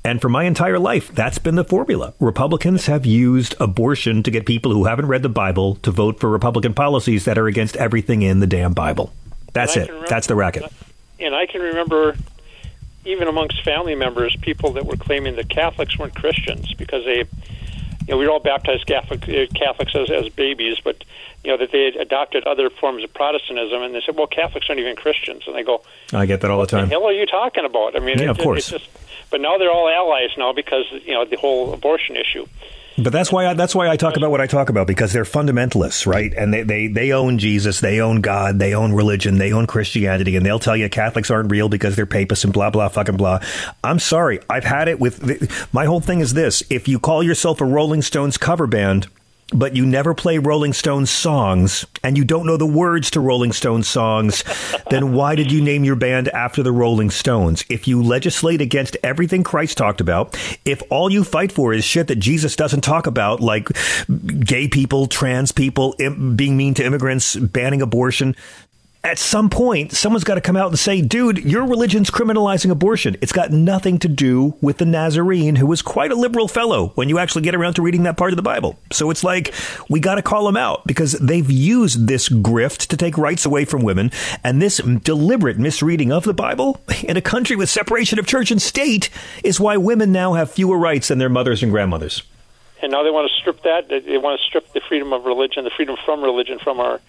[0.04, 2.14] And for my entire life, that's been the formula.
[2.20, 6.30] Republicans have used abortion to get people who haven't read the Bible to vote for
[6.30, 9.12] Republican policies that are against everything in the damn Bible.
[9.54, 9.88] That's it.
[9.88, 10.72] Remember, that's the racket.
[11.20, 12.16] And I can remember,
[13.04, 17.24] even amongst family members, people that were claiming that Catholics weren't Christians because they,
[18.08, 21.03] you know, we were all baptized Catholic, uh, Catholics as, as babies, but
[21.43, 24.68] you know that they had adopted other forms of Protestantism, and they said, "Well, Catholics
[24.70, 25.82] aren't even Christians," and they go,
[26.14, 26.88] I get that all the time.
[26.88, 28.72] "The hell are you talking about?" I mean, Yeah, it, of course.
[28.72, 28.89] It's just,
[29.32, 32.45] but now they're all allies now because you know the whole abortion issue.
[32.98, 35.26] But that's why I, that's why I talk about what I talk about because they're
[35.26, 36.34] fundamentalists, right?
[36.34, 40.36] And they, they they own Jesus, they own God, they own religion, they own Christianity,
[40.38, 43.39] and they'll tell you Catholics aren't real because they're papists and blah blah fucking blah.
[43.84, 47.60] I'm sorry, I've had it with my whole thing is this: if you call yourself
[47.60, 49.08] a Rolling Stones cover band.
[49.54, 53.52] But you never play Rolling Stones songs, and you don't know the words to Rolling
[53.54, 54.43] Stones songs,
[54.89, 57.64] then why did you name your band after the Rolling Stones?
[57.70, 60.36] If you legislate against everything Christ talked about,
[60.66, 63.70] if all you fight for is shit that Jesus doesn't talk about, like
[64.39, 68.36] gay people, trans people, im- being mean to immigrants, banning abortion,
[69.06, 73.16] at some point, someone's got to come out and say, dude, your religion's criminalizing abortion.
[73.22, 77.08] It's got nothing to do with the Nazarene, who was quite a liberal fellow when
[77.08, 78.80] you actually get around to reading that part of the Bible.
[78.91, 79.53] So it's like,
[79.89, 83.64] we got to call them out because they've used this grift to take rights away
[83.64, 84.10] from women
[84.43, 88.60] and this deliberate misreading of the Bible in a country with separation of church and
[88.60, 89.12] state
[89.43, 92.24] is why women now have fewer rights than their mothers and grandmothers.
[92.82, 93.88] and now they want to strip that.
[93.88, 96.99] They- want to strip the freedom of religion, the freedom from religion, from our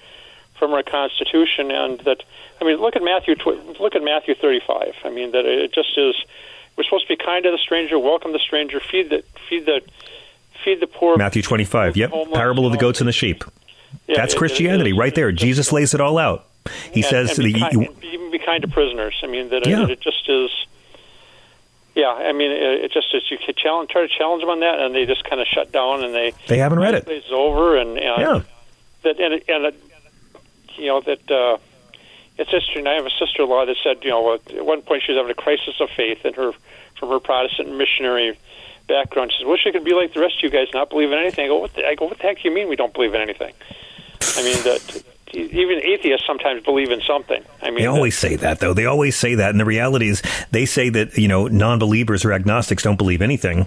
[0.58, 2.22] from our Constitution, and that.
[2.60, 3.34] I mean, look at Matthew.
[3.34, 4.94] tw- Look at Matthew 35.
[5.04, 6.14] I mean, that it just is.
[6.76, 9.80] We're supposed to be kind to the stranger, welcome the stranger, feed the feed the
[10.64, 11.16] feed the poor.
[11.16, 11.96] Matthew 25.
[11.96, 12.10] Yep.
[12.32, 13.44] Parable of the goats and the sheep.
[14.06, 15.32] Yeah, That's it- it Christianity right there.
[15.32, 16.46] Jesus lays it all out.
[16.92, 19.14] He and, says and be kind, you, even be kind to prisoners.
[19.22, 19.84] I mean, that Yeah.
[19.84, 20.50] it, it just is.
[21.94, 23.22] Yeah, I mean, it, it just is.
[23.30, 25.72] You could challenge, try to challenge them on that, and they just kind of shut
[25.72, 27.08] down, and they They haven't read it.
[27.08, 28.40] It's over, and, and Yeah.
[29.02, 29.74] that and, it- and it,
[30.78, 31.58] you know that uh,
[32.38, 32.86] it's interesting.
[32.86, 35.34] I have a sister-in-law that said, you know, at one point she was having a
[35.34, 36.52] crisis of faith in her
[36.98, 38.38] from her Protestant missionary
[38.88, 39.32] background.
[39.32, 41.18] She says, "Wish I could be like the rest of you guys, not believe in
[41.18, 42.92] anything." I go, "What the, I go, what the heck do you mean we don't
[42.92, 43.52] believe in anything?"
[44.36, 45.02] I mean that
[45.36, 47.42] even atheists sometimes believe in something.
[47.60, 48.74] I mean, They always say that, though.
[48.74, 49.50] They always say that.
[49.50, 53.22] And the reality is, they say that, you know, non believers or agnostics don't believe
[53.22, 53.66] anything.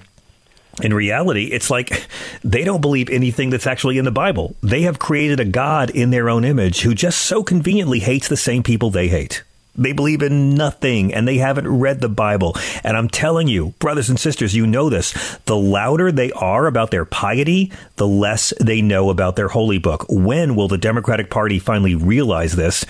[0.81, 2.07] In reality, it's like
[2.43, 4.55] they don't believe anything that's actually in the Bible.
[4.61, 8.37] They have created a God in their own image who just so conveniently hates the
[8.37, 9.43] same people they hate.
[9.75, 12.55] They believe in nothing and they haven't read the Bible.
[12.83, 15.13] And I'm telling you, brothers and sisters, you know this.
[15.45, 20.05] The louder they are about their piety, the less they know about their holy book.
[20.09, 22.85] When will the Democratic Party finally realize this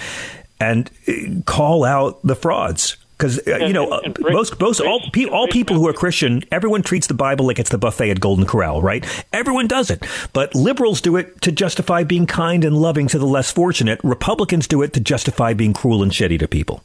[0.60, 2.98] and uh, call out the frauds?
[3.20, 4.02] Because uh, you know, uh,
[4.32, 7.70] most most all pe- all people who are Christian, everyone treats the Bible like it's
[7.70, 9.04] the buffet at Golden Corral, right?
[9.34, 13.26] Everyone does it, but liberals do it to justify being kind and loving to the
[13.28, 14.00] less fortunate.
[14.06, 16.82] Republicans do it to justify being cruel and shitty to people.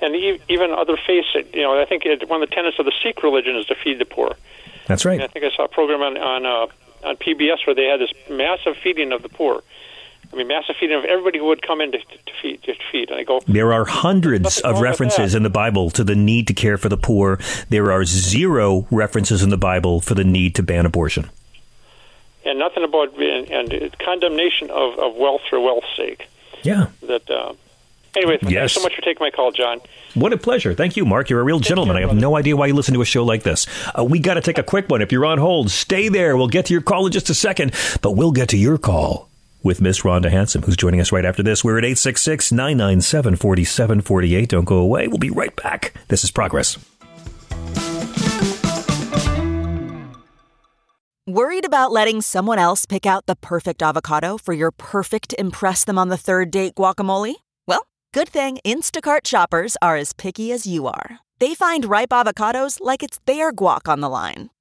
[0.00, 1.34] and e- even other faiths.
[1.52, 3.74] You know, I think it, one of the tenets of the Sikh religion is to
[3.74, 4.36] feed the poor.
[4.86, 5.14] That's right.
[5.14, 7.98] And I think I saw a program on on, uh, on PBS where they had
[8.00, 9.62] this massive feeding of the poor.
[10.32, 12.62] I mean, massive feeding of everybody who would come in to, to feed.
[12.64, 13.10] To feed.
[13.10, 16.54] And I go, There are hundreds of references in the Bible to the need to
[16.54, 17.38] care for the poor.
[17.68, 21.30] There are zero references in the Bible for the need to ban abortion.
[22.44, 26.28] and nothing about and, and condemnation of, of wealth for wealth's sake.
[26.62, 26.86] Yeah.
[27.02, 27.28] That.
[27.30, 27.54] Uh,
[28.16, 28.72] anyway, thanks Yes.
[28.72, 29.80] so much for taking my call, John.
[30.14, 30.74] What a pleasure.
[30.74, 31.28] Thank you, Mark.
[31.30, 31.96] You're a real gentleman.
[31.96, 33.66] I have no idea why you listen to a show like this.
[33.98, 35.02] Uh, we got to take a quick one.
[35.02, 36.36] If you're on hold, stay there.
[36.36, 39.28] We'll get to your call in just a second, but we'll get to your call
[39.64, 41.64] with Miss Rhonda Hansome, who's joining us right after this.
[41.64, 44.48] We're at 866 997 4748.
[44.48, 45.08] Don't go away.
[45.08, 45.94] We'll be right back.
[46.06, 46.78] This is Progress.
[51.26, 55.98] Worried about letting someone else pick out the perfect avocado for your perfect Impress Them
[55.98, 57.34] on the Third Date guacamole?
[57.66, 61.20] Well, good thing Instacart shoppers are as picky as you are.
[61.38, 64.50] They find ripe avocados like it's their guac on the line.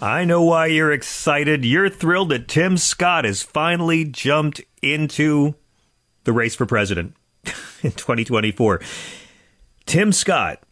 [0.00, 1.64] I know why you're excited.
[1.64, 5.56] You're thrilled that Tim Scott has finally jumped into
[6.22, 7.16] the race for president
[7.82, 8.80] in 2024.
[9.86, 10.62] Tim Scott,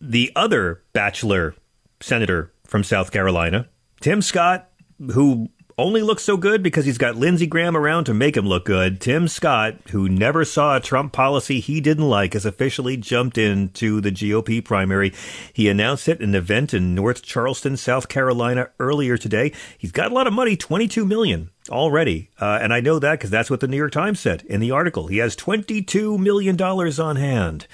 [0.00, 1.54] the other bachelor
[2.00, 3.68] senator from South Carolina,
[4.00, 4.70] Tim Scott,
[5.12, 5.50] who
[5.82, 9.00] only looks so good because he's got Lindsey Graham around to make him look good.
[9.00, 14.00] Tim Scott, who never saw a Trump policy he didn't like, has officially jumped into
[14.00, 15.12] the GOP primary.
[15.52, 19.52] He announced it in an event in North Charleston, South Carolina earlier today.
[19.76, 22.30] He's got a lot of money, 22 million already.
[22.40, 24.70] Uh, and I know that because that's what the New York Times said in the
[24.70, 25.08] article.
[25.08, 27.66] He has $22 million on hand.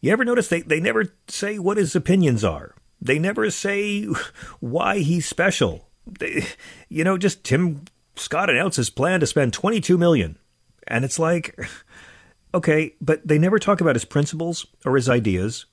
[0.00, 2.76] You ever notice they, they never say what his opinions are?
[3.00, 4.04] They never say
[4.60, 5.88] why he's special
[6.88, 7.84] you know, just Tim
[8.16, 10.38] Scott announced his plan to spend 22 million.
[10.86, 11.58] And it's like,
[12.54, 15.66] okay, but they never talk about his principles or his ideas,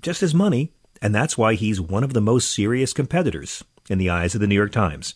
[0.00, 0.72] just his money.
[1.00, 4.46] And that's why he's one of the most serious competitors in the eyes of the
[4.46, 5.14] New York Times.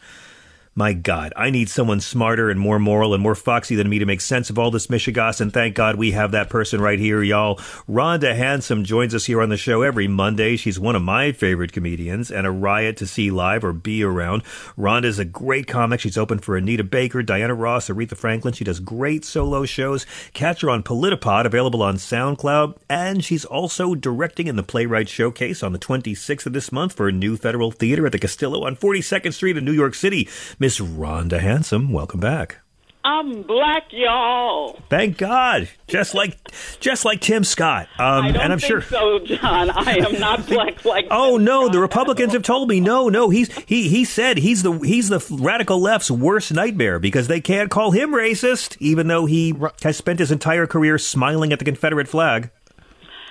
[0.75, 4.07] My God, I need someone smarter and more moral and more foxy than me to
[4.07, 7.23] make sense of all this Michigas, and thank God we have that person right here,
[7.23, 7.57] y'all.
[7.87, 10.57] Rhonda Hansome joins us here on the show every Monday.
[10.57, 14.45] She's one of my favorite comedians and a riot to see live or be around.
[14.79, 16.01] Rhonda's a great comic.
[16.01, 18.55] She's open for Anita Baker, Diana Ross, Aretha Franklin.
[18.55, 20.07] She does great solo shows.
[20.33, 25.63] Catch her on Politipod, available on SoundCloud, and she's also directing in the Playwright Showcase
[25.63, 29.35] on the 26th of this month for New Federal Theater at the Castillo on 42nd
[29.35, 30.27] Street in New York City.
[30.63, 32.59] Miss Rhonda Hansome, welcome back.
[33.05, 34.79] I'm black, y'all.
[34.89, 35.69] Thank God.
[35.89, 36.39] Just like
[36.79, 37.89] just like Tim Scott.
[37.99, 39.71] Um, I don't and I'm think sure so, John.
[39.71, 41.09] I am not black like.
[41.11, 43.29] Oh no, the Republicans have told me no, no.
[43.29, 47.69] He's he he said he's the he's the radical left's worst nightmare because they can't
[47.69, 52.07] call him racist, even though he has spent his entire career smiling at the Confederate
[52.07, 52.53] flag.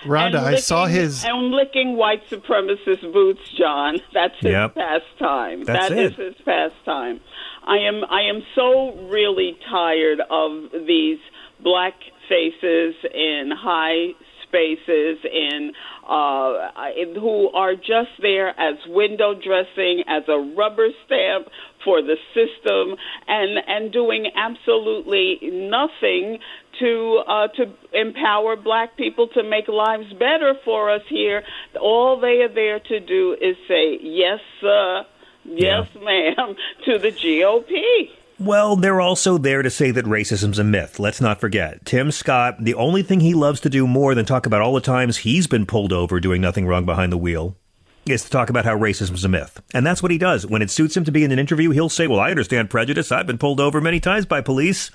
[0.03, 4.01] And I saw licking- his- And licking white supremacist boots, John.
[4.13, 4.75] That's his Yep.
[4.75, 5.63] pastime.
[5.63, 6.25] That's That is it.
[6.25, 7.19] his pastime.
[7.63, 8.03] I am.
[8.09, 11.19] I am so really tired of these
[11.59, 11.93] black
[12.27, 15.73] faces in high spaces in
[16.09, 21.47] uh, I- who are just there as window dressing, as a rubber stamp
[21.85, 22.97] for the system,
[23.27, 26.39] and and doing absolutely nothing
[26.81, 31.43] to uh, to empower black people to make lives better for us here.
[31.79, 35.05] All they are there to do is say yes, sir,
[35.45, 36.55] yes, ma'am,
[36.85, 38.09] to the GOP.
[38.39, 40.97] Well, they're also there to say that racism's a myth.
[40.97, 41.85] Let's not forget.
[41.85, 44.81] Tim Scott, the only thing he loves to do more than talk about all the
[44.81, 47.55] times he's been pulled over doing nothing wrong behind the wheel
[48.07, 49.61] is to talk about how racism's a myth.
[49.75, 50.47] And that's what he does.
[50.47, 53.11] When it suits him to be in an interview, he'll say, Well, I understand prejudice.
[53.11, 54.89] I've been pulled over many times by police.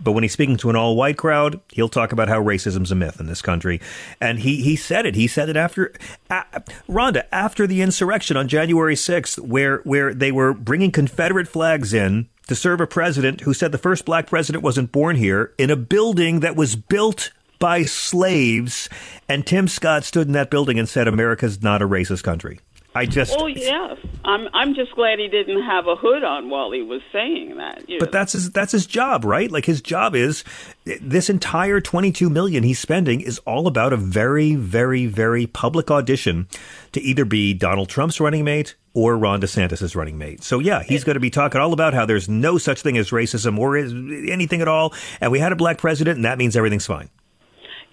[0.00, 2.94] But when he's speaking to an all white crowd, he'll talk about how racism's a
[2.94, 3.80] myth in this country.
[4.20, 5.14] And he, he said it.
[5.14, 5.92] He said it after,
[6.30, 6.42] uh,
[6.88, 12.28] Rhonda, after the insurrection on January 6th, where, where they were bringing Confederate flags in
[12.48, 15.76] to serve a president who said the first black president wasn't born here in a
[15.76, 18.88] building that was built by slaves.
[19.28, 22.60] And Tim Scott stood in that building and said, America's not a racist country.
[22.94, 23.34] I just.
[23.36, 24.48] Oh yeah, I'm.
[24.54, 27.84] I'm just glad he didn't have a hood on while he was saying that.
[27.98, 29.50] But that's his that's his job, right?
[29.50, 30.44] Like his job is
[30.84, 36.46] this entire 22 million he's spending is all about a very very very public audition
[36.92, 40.44] to either be Donald Trump's running mate or Ron DeSantis' running mate.
[40.44, 43.10] So yeah, he's going to be talking all about how there's no such thing as
[43.10, 46.56] racism or is anything at all and we had a black president and that means
[46.56, 47.10] everything's fine.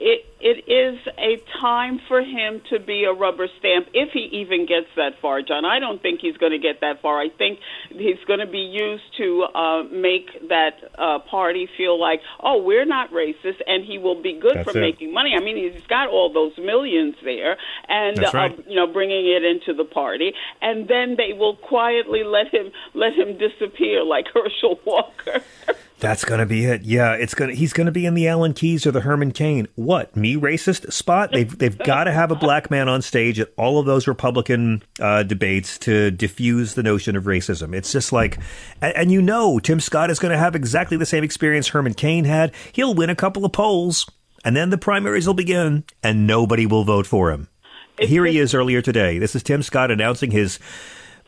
[0.01, 4.65] It it is a time for him to be a rubber stamp if he even
[4.65, 5.65] gets that far, John.
[5.65, 7.19] I don't think he's going to get that far.
[7.19, 12.21] I think he's going to be used to uh, make that uh, party feel like,
[12.39, 14.81] oh, we're not racist, and he will be good That's for it.
[14.81, 15.35] making money.
[15.35, 18.57] I mean, he's got all those millions there, and right.
[18.57, 22.71] uh, you know, bringing it into the party, and then they will quietly let him
[22.95, 25.43] let him disappear like Herschel Walker.
[26.01, 26.81] That's gonna be it.
[26.81, 27.53] Yeah, it's gonna.
[27.53, 29.67] He's gonna be in the Alan Keyes or the Herman Cain.
[29.75, 31.31] What me racist spot?
[31.31, 34.81] They've they've got to have a black man on stage at all of those Republican
[34.99, 37.75] uh, debates to diffuse the notion of racism.
[37.75, 38.39] It's just like,
[38.81, 41.93] and, and you know, Tim Scott is going to have exactly the same experience Herman
[41.93, 42.51] Cain had.
[42.71, 44.09] He'll win a couple of polls,
[44.43, 47.47] and then the primaries will begin, and nobody will vote for him.
[47.99, 49.19] here he is earlier today.
[49.19, 50.57] This is Tim Scott announcing his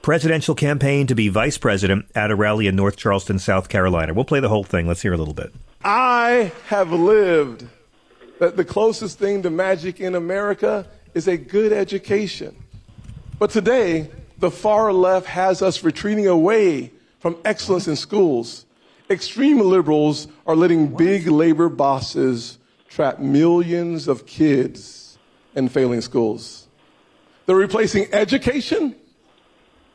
[0.04, 4.14] presidential campaign to be vice president at a rally in North Charleston, South Carolina.
[4.14, 4.86] We'll play the whole thing.
[4.86, 5.52] Let's hear a little bit.
[5.84, 7.66] I have lived
[8.40, 12.54] that the closest thing to magic in America is a good education.
[13.40, 18.66] But today, the far left has us retreating away from excellence in schools.
[19.10, 22.58] Extreme liberals are letting big labor bosses
[22.90, 25.18] trap millions of kids
[25.56, 26.68] in failing schools.
[27.46, 28.96] They're replacing education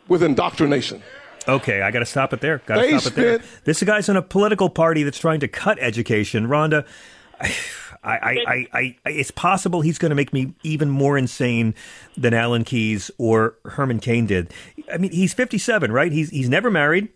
[0.09, 1.03] with indoctrination.
[1.47, 2.59] Okay, I got to stop it there.
[2.67, 3.41] Got to They stop it there.
[3.65, 6.47] This guy's in a political party that's trying to cut education.
[6.47, 6.85] Rhonda,
[7.41, 7.55] I,
[8.03, 11.75] I, I, I, I it's possible he's going to make me even more insane
[12.17, 14.53] than Alan Keyes or Herman Cain did.
[14.93, 16.13] I mean, he's 57, right?
[16.13, 17.09] He's he's never married,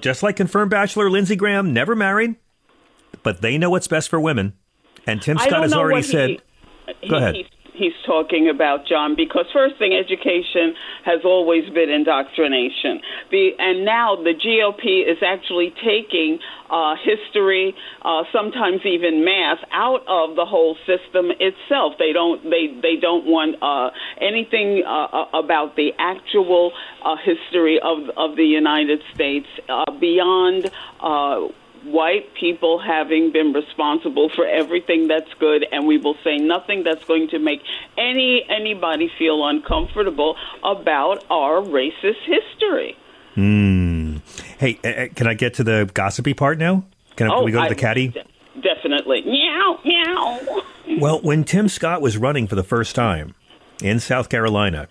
[0.00, 2.36] just like confirmed bachelor Lindsey Graham, never married.
[3.22, 4.52] But they know what's best for women,
[5.06, 6.30] and Tim Scott has already what said.
[6.30, 7.34] he- Go ahead.
[7.36, 13.00] He's, he's talking about John because first thing, education has always been indoctrination.
[13.30, 16.38] The and now the GOP is actually taking
[16.70, 21.94] uh, history, uh, sometimes even math, out of the whole system itself.
[21.98, 26.72] They don't they they don't want uh, anything uh, about the actual
[27.04, 30.70] uh, history of of the United States uh, beyond.
[31.84, 37.04] White people having been responsible for everything that's good and we will say nothing that's
[37.04, 37.60] going to make
[37.98, 42.96] any anybody feel uncomfortable about our racist history.
[43.34, 44.16] Hmm.
[44.58, 46.84] Hey, uh, uh, can I get to the gossipy part now?
[47.16, 48.08] Can, I, can we go to I- the caddy?
[48.08, 48.24] de-
[48.62, 49.22] definitely.
[49.22, 50.62] Meow, meow.
[51.00, 53.34] Well, when Tim Scott was running for the first time
[53.82, 54.86] in South Carolina,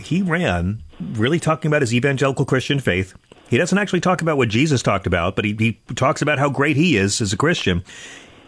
[0.00, 3.14] he ran really talking about his evangelical Christian faith.
[3.48, 6.48] He doesn't actually talk about what Jesus talked about, but he, he talks about how
[6.48, 7.84] great he is as a Christian.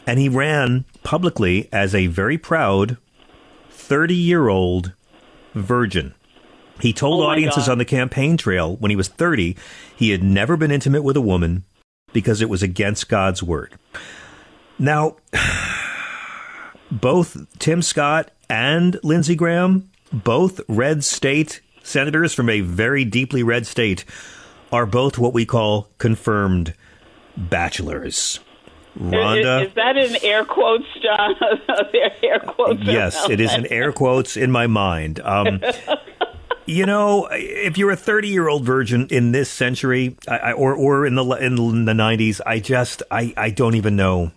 [0.07, 2.97] And he ran publicly as a very proud
[3.71, 4.93] 30 year old
[5.55, 6.15] virgin.
[6.81, 9.57] He told Oh audiences on the campaign trail when he was 30
[9.97, 11.65] he had never been intimate with a woman
[12.13, 13.75] because it was against God's word.
[14.79, 15.17] Now,
[16.91, 23.67] both Tim Scott and Lindsey Graham, both red state senators from a very deeply red
[23.67, 24.05] state,
[24.73, 26.75] are both what we call confirmed
[27.37, 28.41] bachelors.
[28.99, 29.63] Rhonda.
[29.63, 31.35] Is, is that in air quotes, John?
[32.23, 32.83] Air quotes.
[32.83, 35.21] Yes, it is in air quotes in my mind.
[35.21, 35.63] Um,
[36.67, 40.75] you know, if you're a 30 year old virgin in this century, I, I, or
[40.75, 44.33] or in the in the 90s, I just I I don't even know.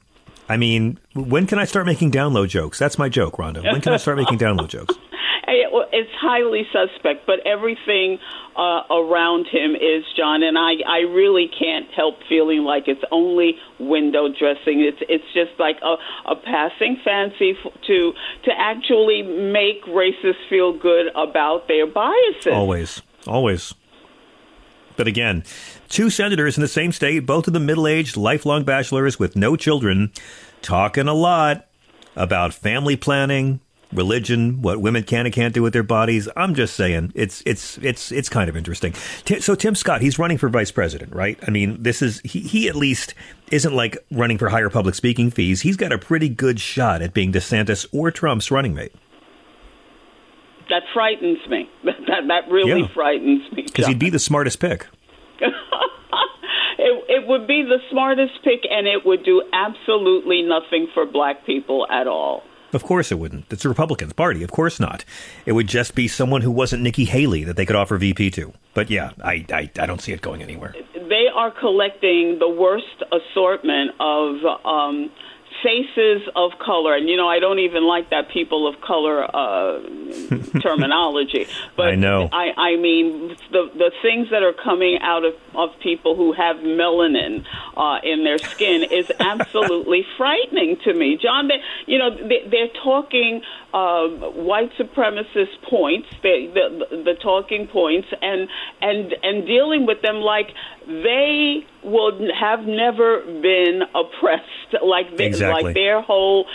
[0.47, 2.77] I mean, when can I start making download jokes?
[2.77, 3.63] That's my joke, Rhonda.
[3.63, 4.95] When can I start making download jokes?
[5.51, 8.19] It's highly suspect, but everything
[8.55, 13.57] uh, around him is John, and I, I really can't help feeling like it's only
[13.79, 14.81] window dressing.
[14.81, 15.95] It's it's just like a,
[16.31, 18.13] a passing fancy f- to
[18.45, 22.53] to actually make racists feel good about their biases.
[22.53, 23.73] Always, always.
[24.97, 25.43] But again,
[25.89, 29.55] two senators in the same state, both of them middle aged, lifelong bachelors with no
[29.55, 30.11] children,
[30.61, 31.67] talking a lot
[32.15, 33.61] about family planning,
[33.93, 36.27] religion, what women can and can't do with their bodies.
[36.35, 38.93] I'm just saying, it's it's it's it's kind of interesting.
[39.39, 41.37] So Tim Scott, he's running for vice president, right?
[41.47, 43.13] I mean, this is he, he at least
[43.51, 45.61] isn't like running for higher public speaking fees.
[45.61, 48.93] He's got a pretty good shot at being DeSantis or Trump's running mate
[50.69, 51.69] That frightens me.
[51.83, 52.87] That that really Yeah.
[52.93, 53.63] frightens me.
[53.63, 54.87] because he'd be the smartest pick.
[56.83, 61.45] It, it would be the smartest pick, and it would do absolutely nothing for black
[61.45, 62.41] people at all.
[62.73, 63.45] Of course it wouldn't.
[63.51, 64.43] It's the Republican Party.
[64.43, 65.03] Of course not.
[65.45, 68.53] It would just be someone who wasn't Nikki Haley that they could offer VP to.
[68.73, 70.73] But yeah, I, I, I don't see it going anywhere.
[70.93, 75.11] They are collecting the worst assortment of um,
[75.63, 79.81] faces of color, and you know I don't even like that people of color uh,
[80.61, 81.47] terminology.
[81.75, 82.29] But I know.
[82.31, 86.57] I, I mean the the things that are coming out of, of people who have
[86.57, 87.45] melanin
[87.77, 91.47] uh, in their skin is absolutely frightening to me, John.
[91.47, 93.41] They, you know they, they're talking
[93.73, 98.47] uh, white supremacist points, they, the, the talking points, and
[98.81, 100.47] and and dealing with them like
[100.85, 105.63] they would have never been oppressed, like they, Exactly.
[105.63, 106.45] like their whole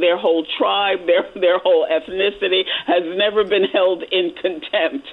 [0.00, 5.08] their whole tribe, their their whole ethnicity has never been held in contempt.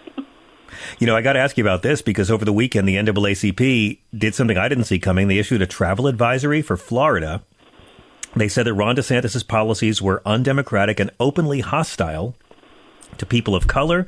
[0.99, 3.99] You know, I got to ask you about this because over the weekend, the NAACP
[4.15, 5.27] did something I didn't see coming.
[5.27, 7.41] They issued a travel advisory for Florida.
[8.35, 12.35] They said that Ron DeSantis' policies were undemocratic and openly hostile
[13.17, 14.05] to people of color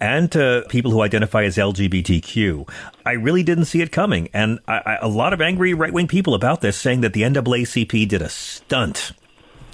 [0.00, 2.68] and to people who identify as LGBTQ.
[3.06, 4.28] I really didn't see it coming.
[4.34, 7.22] And I, I, a lot of angry right wing people about this saying that the
[7.22, 9.12] NAACP did a stunt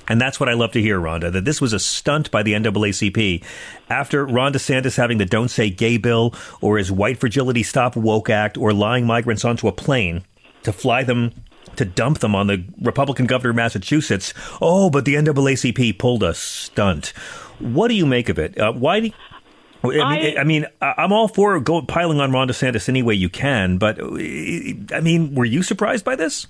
[0.09, 2.53] And that's what I love to hear, Rhonda, that this was a stunt by the
[2.53, 3.45] NAACP.
[3.89, 8.31] After Ron DeSantis having the Don't Say Gay bill or his White Fragility Stop Woke
[8.31, 10.25] Act or lying migrants onto a plane
[10.65, 11.33] to fly them
[11.77, 14.35] to dump them on the Republican governor of Massachusetts.
[14.61, 17.09] Oh, but the NAACP pulled a stunt.
[17.59, 18.59] What do you make of it?
[18.59, 19.11] Uh, why do
[19.85, 20.01] I mean,
[20.39, 23.79] I, I mean, I'm all for go, piling on Ron DeSantis any way you can,
[23.79, 26.47] but I mean, were you surprised by this?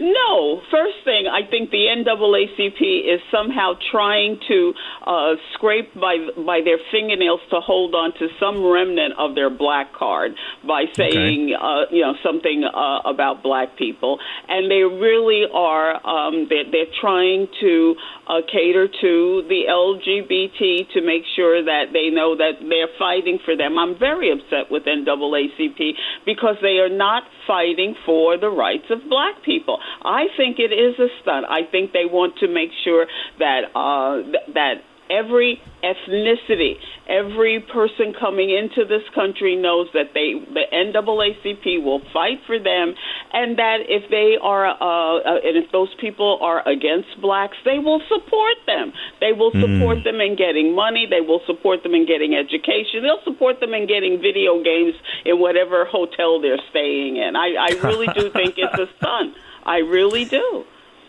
[0.00, 0.60] No.
[0.70, 4.74] First thing, I think the NAACP is somehow trying to
[5.06, 9.92] uh, scrape by by their fingernails to hold on to some remnant of their black
[9.94, 10.32] card
[10.66, 11.54] by saying, okay.
[11.54, 14.18] uh, you know, something uh, about black people,
[14.48, 15.94] and they really are.
[16.04, 17.94] Um, they're, they're trying to
[18.26, 23.56] uh, cater to the LGBT to make sure that they know that they're fighting for
[23.56, 23.78] them.
[23.78, 25.92] I'm very upset with NAACP
[26.26, 29.78] because they are not fighting for the rights of black people.
[30.02, 31.46] I think it is a stunt.
[31.48, 33.06] I think they want to make sure
[33.38, 36.76] that uh, th- that every ethnicity,
[37.08, 42.94] every person coming into this country knows that they, the NAACP will fight for them,
[43.32, 47.78] and that if they are, uh, uh, and if those people are against blacks, they
[47.78, 48.92] will support them.
[49.20, 49.60] They will hmm.
[49.60, 50.04] support mm.
[50.04, 51.06] them in getting money.
[51.08, 53.02] They will support them in getting education.
[53.02, 54.94] They'll support them in getting video games
[55.24, 57.36] in whatever hotel they're staying in.
[57.36, 59.34] I, I really do think it's a stunt.
[59.66, 60.64] I really do.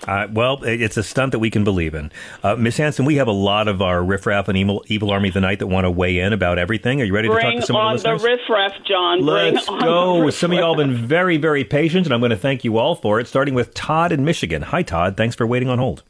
[0.07, 2.11] Uh, well, it's a stunt that we can believe in.
[2.44, 5.60] Uh, Miss Hansome, we have a lot of our riffraff and evil, evil army tonight
[5.60, 7.02] that want to weigh in about everything.
[7.02, 8.22] Are you ready Bring to talk to some of the listeners?
[8.22, 9.22] the riffraff, John.
[9.26, 10.30] Let's Bring go.
[10.30, 12.95] Some of y'all have been very, very patient, and I'm going to thank you all
[12.95, 14.61] for it, starting with Todd in Michigan.
[14.64, 15.18] Hi, Todd.
[15.18, 16.03] Thanks for waiting on hold.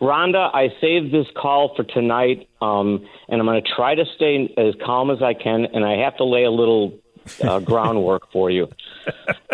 [0.00, 4.52] Rhonda, I saved this call for tonight, um, and I'm going to try to stay
[4.56, 6.98] as calm as I can, and I have to lay a little
[7.42, 8.68] uh, groundwork for you.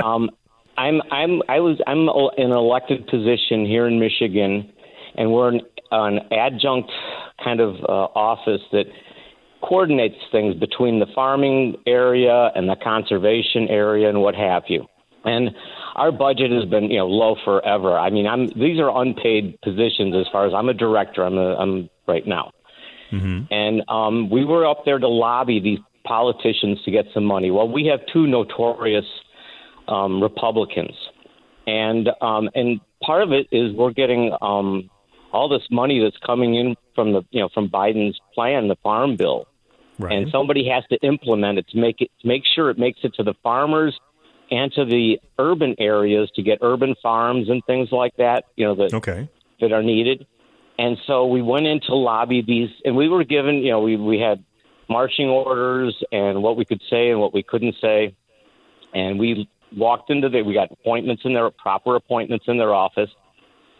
[0.02, 0.30] Um,
[0.80, 2.08] I'm I'm I was I'm
[2.38, 4.72] in an elected position here in Michigan,
[5.14, 6.90] and we're an, an adjunct
[7.44, 8.86] kind of uh, office that
[9.62, 14.86] coordinates things between the farming area and the conservation area and what have you.
[15.26, 15.50] And
[15.96, 17.98] our budget has been you know low forever.
[17.98, 21.22] I mean, I'm these are unpaid positions as far as I'm a director.
[21.22, 22.52] I'm a, I'm right now,
[23.12, 23.52] mm-hmm.
[23.52, 27.50] and um, we were up there to lobby these politicians to get some money.
[27.50, 29.04] Well, we have two notorious
[29.90, 30.94] um, Republicans,
[31.66, 34.90] and um, and part of it is we're getting um,
[35.32, 39.16] all this money that's coming in from the you know from Biden's plan, the Farm
[39.16, 39.46] Bill,
[39.98, 40.12] right.
[40.12, 43.14] and somebody has to implement it to make it to make sure it makes it
[43.14, 43.98] to the farmers
[44.50, 48.44] and to the urban areas to get urban farms and things like that.
[48.56, 49.28] You know that okay.
[49.60, 50.26] that are needed.
[50.80, 53.96] And so we went in to lobby these, and we were given, you know, we,
[53.96, 54.42] we had
[54.88, 58.16] marching orders and what we could say and what we couldn't say.
[58.94, 59.46] And we
[59.76, 63.10] walked into the we got appointments in their proper appointments in their office.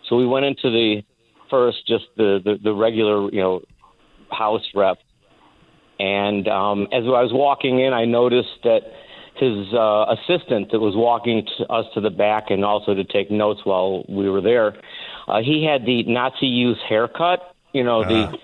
[0.08, 1.02] So we went into the
[1.48, 3.62] first just the the, the regular you know
[4.30, 4.98] house rep,
[5.98, 8.80] and um, as I was walking in, I noticed that
[9.36, 13.30] his uh, assistant that was walking to us to the back and also to take
[13.30, 14.76] notes while we were there,
[15.28, 17.54] uh, he had the Nazi youth haircut.
[17.72, 18.24] You know the.
[18.24, 18.36] Uh.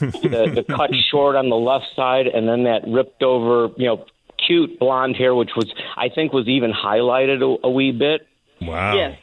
[0.00, 4.04] the, the cut short on the left side and then that ripped over, you know,
[4.44, 8.26] cute blonde hair, which was I think was even highlighted a, a wee bit.
[8.60, 8.94] Wow.
[8.94, 9.18] Yes.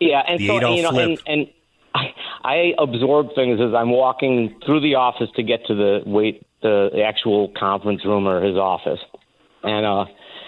[0.00, 1.08] Yeah, and the so you know, flip.
[1.08, 1.46] and, and
[1.94, 6.46] I, I absorb things as I'm walking through the office to get to the wait
[6.62, 9.00] the actual conference room or his office,
[9.62, 10.06] and uh,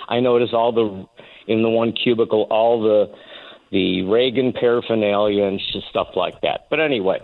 [0.09, 1.06] I notice all the
[1.52, 3.14] in the one cubicle all the
[3.70, 5.60] the Reagan paraphernalia and
[5.90, 6.66] stuff like that.
[6.70, 7.20] But anyway,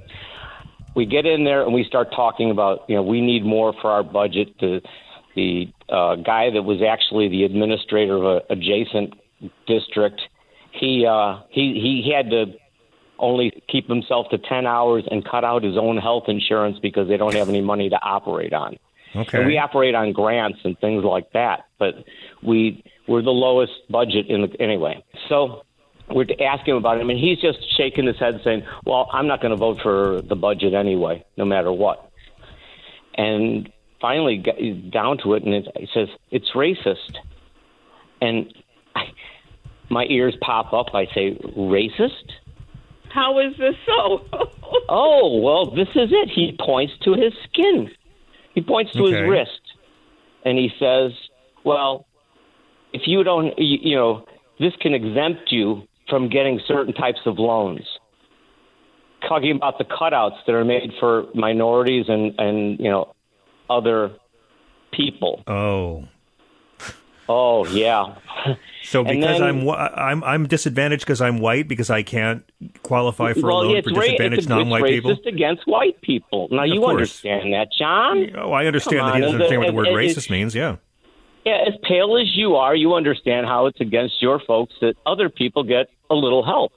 [0.94, 3.90] we get in there and we start talking about you know we need more for
[3.90, 4.80] our budget to
[5.34, 9.14] the uh, guy that was actually the administrator of a adjacent
[9.66, 10.20] district.
[10.72, 11.74] He uh, he
[12.04, 12.54] he had to
[13.18, 17.16] only keep himself to ten hours and cut out his own health insurance because they
[17.16, 18.76] don't have any money to operate on.
[19.14, 19.38] Okay.
[19.38, 21.94] And we operate on grants and things like that, but
[22.42, 25.04] we we're the lowest budget in the anyway.
[25.28, 25.62] So
[26.08, 29.40] we're asking him about him, and he's just shaking his head, saying, "Well, I'm not
[29.40, 32.10] going to vote for the budget anyway, no matter what."
[33.14, 33.70] And
[34.00, 34.56] finally got
[34.90, 37.16] down to it, and it, it says it's racist,
[38.20, 38.52] and
[38.94, 39.04] I,
[39.90, 40.94] my ears pop up.
[40.94, 42.32] I say, racist?
[43.12, 44.20] How is this so?
[44.88, 46.30] oh well, this is it.
[46.34, 47.90] He points to his skin.
[48.54, 49.16] He points to Okay.
[49.16, 49.60] his wrist,
[50.44, 51.12] and he says,
[51.64, 52.06] "Well,
[52.92, 54.24] if you don't, you, you know,
[54.58, 57.86] this can exempt you from getting certain types of loans."
[59.28, 63.12] Talking about the cutouts that are made for minorities and and you know
[63.70, 64.10] other
[64.92, 65.42] people.
[65.46, 66.04] Oh.
[67.28, 68.16] Oh yeah.
[68.82, 72.42] So because then- I'm I'm I'm disadvantaged because I'm white because I can't
[72.82, 75.10] qualify for well, a loan for ra- disadvantaged non-white it's people.
[75.12, 76.48] racist against white people.
[76.50, 76.90] Now Of you course.
[76.90, 78.30] understand that, John.
[78.36, 80.54] Oh, I understand Come that he doesn't and- understand what the word racist means.
[80.56, 80.76] Yeah.
[81.46, 85.28] Yeah, as pale as you are, you understand how it's against your folks that other
[85.30, 86.72] people get a little help.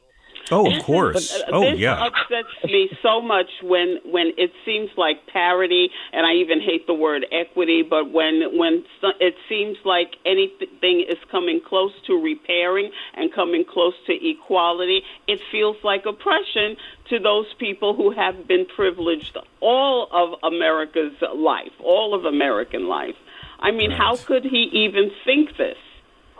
[0.52, 1.32] Oh, of course.
[1.46, 6.34] But, uh, this upsets me so much when when it seems like parity, and I
[6.34, 7.82] even hate the word equity.
[7.82, 13.64] But when when so- it seems like anything is coming close to repairing and coming
[13.64, 16.76] close to equality, it feels like oppression
[17.10, 23.16] to those people who have been privileged all of America's life, all of American life.
[23.60, 25.78] I mean, how could he even think this?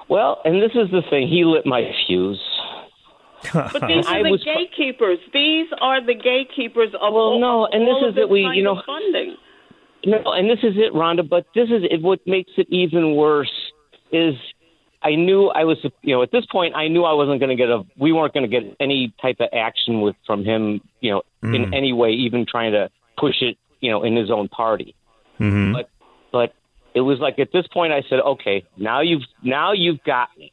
[0.10, 1.30] Well, and this is the thing.
[1.30, 2.42] He lit my fuse.
[3.52, 5.20] But these I are the was- gatekeepers.
[5.34, 8.82] These are the gatekeepers of all, no, and all this is it, we- you know-
[8.86, 9.36] funding.
[10.06, 11.28] No, and this is it, Rhonda.
[11.28, 13.52] But this is it, what makes it even worse.
[14.12, 14.36] Is
[15.02, 17.56] I knew I was, you know, at this point, I knew I wasn't going to
[17.56, 17.84] get a.
[17.98, 21.66] We weren't going to get any type of action with from him, you know, in
[21.68, 21.76] Mm.
[21.76, 24.94] any way, even trying to push it, you know, in his own party.
[25.40, 25.72] Mm-hmm.
[25.74, 25.90] But
[26.34, 26.54] but
[26.94, 30.52] it was like at this point, I said, okay, now you've now you've got me.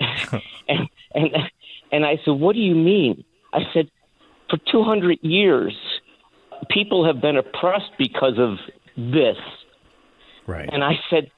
[0.68, 1.30] and and
[1.92, 3.24] and I said, what do you mean?
[3.52, 3.90] I said,
[4.48, 5.74] for 200 years,
[6.68, 8.58] people have been oppressed because of
[8.96, 9.36] this.
[10.46, 10.68] Right.
[10.72, 11.30] And I said,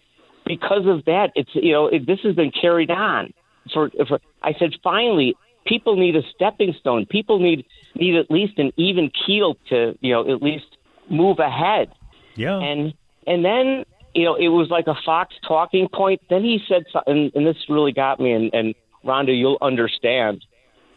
[0.46, 3.32] because of that, it's you know it, this has been carried on.
[3.72, 7.06] For, for I said, finally, people need a stepping stone.
[7.06, 7.64] People need
[7.94, 10.76] need at least an even keel to you know at least
[11.10, 11.92] move ahead.
[12.34, 12.58] Yeah.
[12.58, 12.94] And
[13.26, 13.84] and then
[14.14, 16.20] you know it was like a Fox talking point.
[16.28, 18.32] Then he said something, and this really got me.
[18.32, 18.74] And, and
[19.04, 20.44] Rhonda, you'll understand.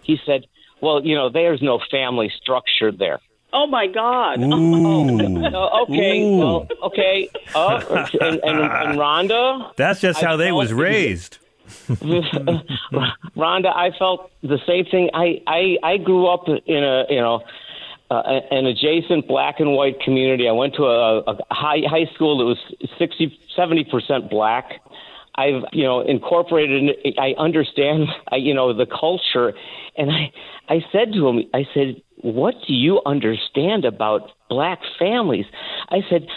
[0.04, 0.46] He said,
[0.82, 3.20] "Well, you know, there's no family structure there."
[3.54, 4.40] Oh my God!
[5.58, 6.38] Oh, okay, Ooh.
[6.38, 7.30] well, okay.
[7.54, 7.78] Oh,
[8.20, 11.38] and, and, and Rhonda, That's just I how they was raised.
[11.90, 15.10] Rhonda, I felt the same thing.
[15.14, 17.42] I I, I grew up in a you know
[18.12, 20.48] uh, an adjacent black and white community.
[20.48, 22.58] I went to a, a high high school that was
[23.00, 24.82] 60 70 percent black.
[25.38, 26.96] I've you know incorporated.
[27.18, 29.54] I understand you know the culture,
[29.98, 30.32] and I
[30.70, 35.46] I said to him, I said, "What do you understand about black families?"
[35.90, 36.28] I said.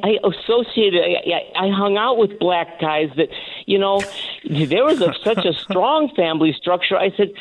[0.00, 1.02] I associated.
[1.02, 3.30] I, I hung out with black guys that,
[3.66, 4.00] you know,
[4.48, 6.96] there was a, such a strong family structure.
[6.96, 7.32] I said,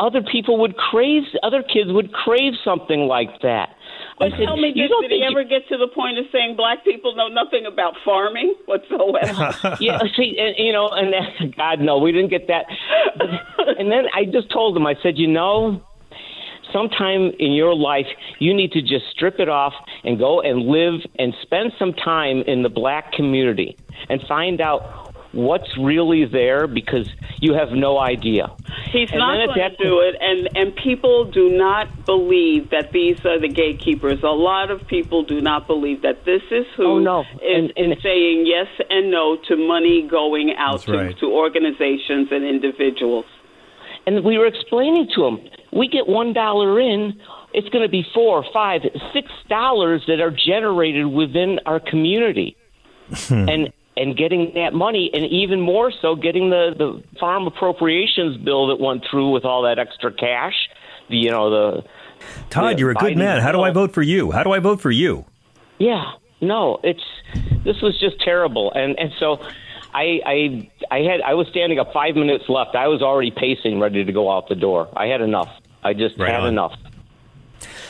[0.00, 3.76] other people would crave, other kids would crave something like that.
[4.18, 6.84] But tell me, you did, he think ever get to the point of saying black
[6.84, 9.76] people know nothing about farming whatsoever?
[9.80, 12.66] yeah, see, and, you know, and that, God, no, we didn't get that.
[13.78, 15.80] and then I just told him, I said, you know,
[16.72, 18.06] sometime in your life,
[18.38, 19.74] you need to just strip it off
[20.04, 23.76] and go and live and spend some time in the black community
[24.08, 27.08] and find out what's really there because
[27.40, 28.50] you have no idea.
[28.90, 32.70] He's And not then at going to do it, and and people do not believe
[32.70, 34.22] that these are the gatekeepers.
[34.22, 37.20] A lot of people do not believe that this is who Oh, no.
[37.42, 41.18] is, is saying yes and no to money going out to, right.
[41.18, 43.26] to organizations and individuals.
[44.06, 45.38] And we were explaining to him,
[45.72, 47.20] we get one dollar in,
[47.52, 48.80] it's going to be four, five,
[49.12, 52.56] six dollars that are generated within our community,
[53.10, 53.48] hmm.
[53.48, 58.68] and and getting that money, and even more so, getting the the farm appropriations bill
[58.68, 60.54] that went through with all that extra cash.
[61.10, 61.84] The, you know the
[62.50, 63.40] Todd, the you're a good Biden man.
[63.40, 64.30] How do I vote for you?
[64.30, 65.24] How do I vote for you?
[65.78, 67.04] Yeah, no, it's
[67.64, 69.38] this was just terrible, and and so
[69.94, 72.74] I I I had I was standing up five minutes left.
[72.74, 74.88] I was already pacing, ready to go out the door.
[74.96, 75.48] I had enough.
[75.82, 76.48] I just Right had on.
[76.48, 76.74] enough.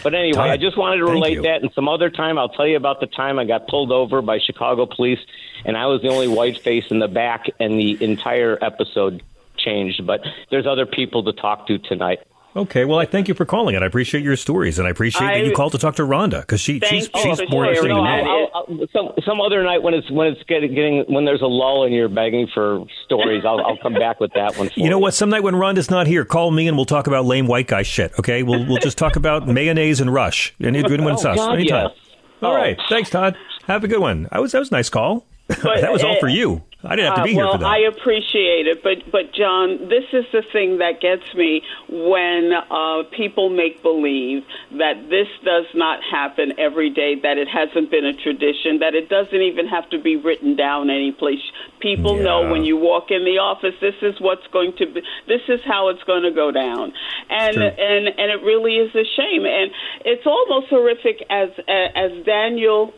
[0.03, 2.67] But anyway, Todd, I just wanted to relate that, and some other time I'll tell
[2.67, 5.19] you about the time I got pulled over by Chicago police,
[5.65, 9.23] and I was the only white face in the back, and the entire episode
[9.57, 10.07] changed.
[10.07, 10.21] But
[10.51, 12.21] there's other people to talk to tonight.
[12.57, 13.83] Okay, well, I thank you for calling it.
[13.83, 16.61] I appreciate your stories, and I appreciate that you called to talk to Rhonda because
[16.61, 18.31] she, she's, you she's more interesting sharing than me.
[18.31, 21.47] I'll- I'll- some some other night when it's when it's getting, getting when there's a
[21.47, 24.69] lull and you're begging for stories, I'll I'll come back with that one.
[24.77, 25.15] You know what?
[25.15, 27.83] Some night when Rhonda's not here, call me and we'll talk about lame white guy
[27.83, 28.13] shit.
[28.19, 30.55] Okay, we'll we'll just talk about mayonnaise and rush.
[30.61, 31.37] Any good one, Oh, sus?
[31.37, 31.91] God, Anytime.
[31.91, 31.99] yes.
[32.43, 32.57] All Oh.
[32.57, 33.37] right, thanks, Todd.
[33.67, 34.25] Have a good one.
[34.33, 35.27] That was that was a nice call.
[35.49, 36.63] that was all uh, for you.
[36.85, 37.67] I didn't have to Uh, be here well, for that.
[37.67, 43.03] I appreciate it, but but John, this is the thing that gets me when uh,
[43.11, 44.45] people make believe
[44.79, 49.09] that this does not happen every day, that it hasn't been a tradition, that it
[49.09, 51.43] doesn't even have to be written down any place.
[51.81, 55.43] People know when you walk in the office, this is what's going to be, this
[55.49, 56.93] is how it's going to go down,
[57.29, 57.65] and True.
[57.65, 59.73] and and it really is a shame, and
[60.05, 62.95] it's almost horrific as as Daniel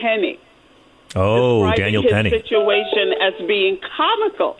[0.00, 0.38] Penny
[1.16, 2.30] Oh, Daniel his Penny.
[2.30, 4.56] situation as being comical.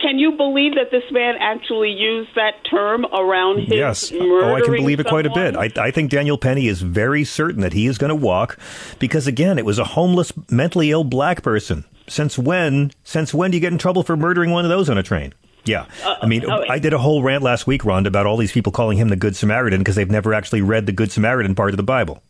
[0.00, 4.12] Can you believe that this man actually used that term around his Yes.
[4.14, 5.56] Oh, I can believe it quite a bit.
[5.56, 8.58] I, I think Daniel Penny is very certain that he is going to walk
[8.98, 11.84] because, again, it was a homeless, mentally ill black person.
[12.08, 12.92] Since when?
[13.04, 15.34] Since when do you get in trouble for murdering one of those on a train?
[15.66, 15.84] Yeah.
[16.02, 18.52] Uh, I mean, oh, I did a whole rant last week, Rhonda, about all these
[18.52, 21.70] people calling him the Good Samaritan because they've never actually read the Good Samaritan part
[21.70, 22.22] of the Bible.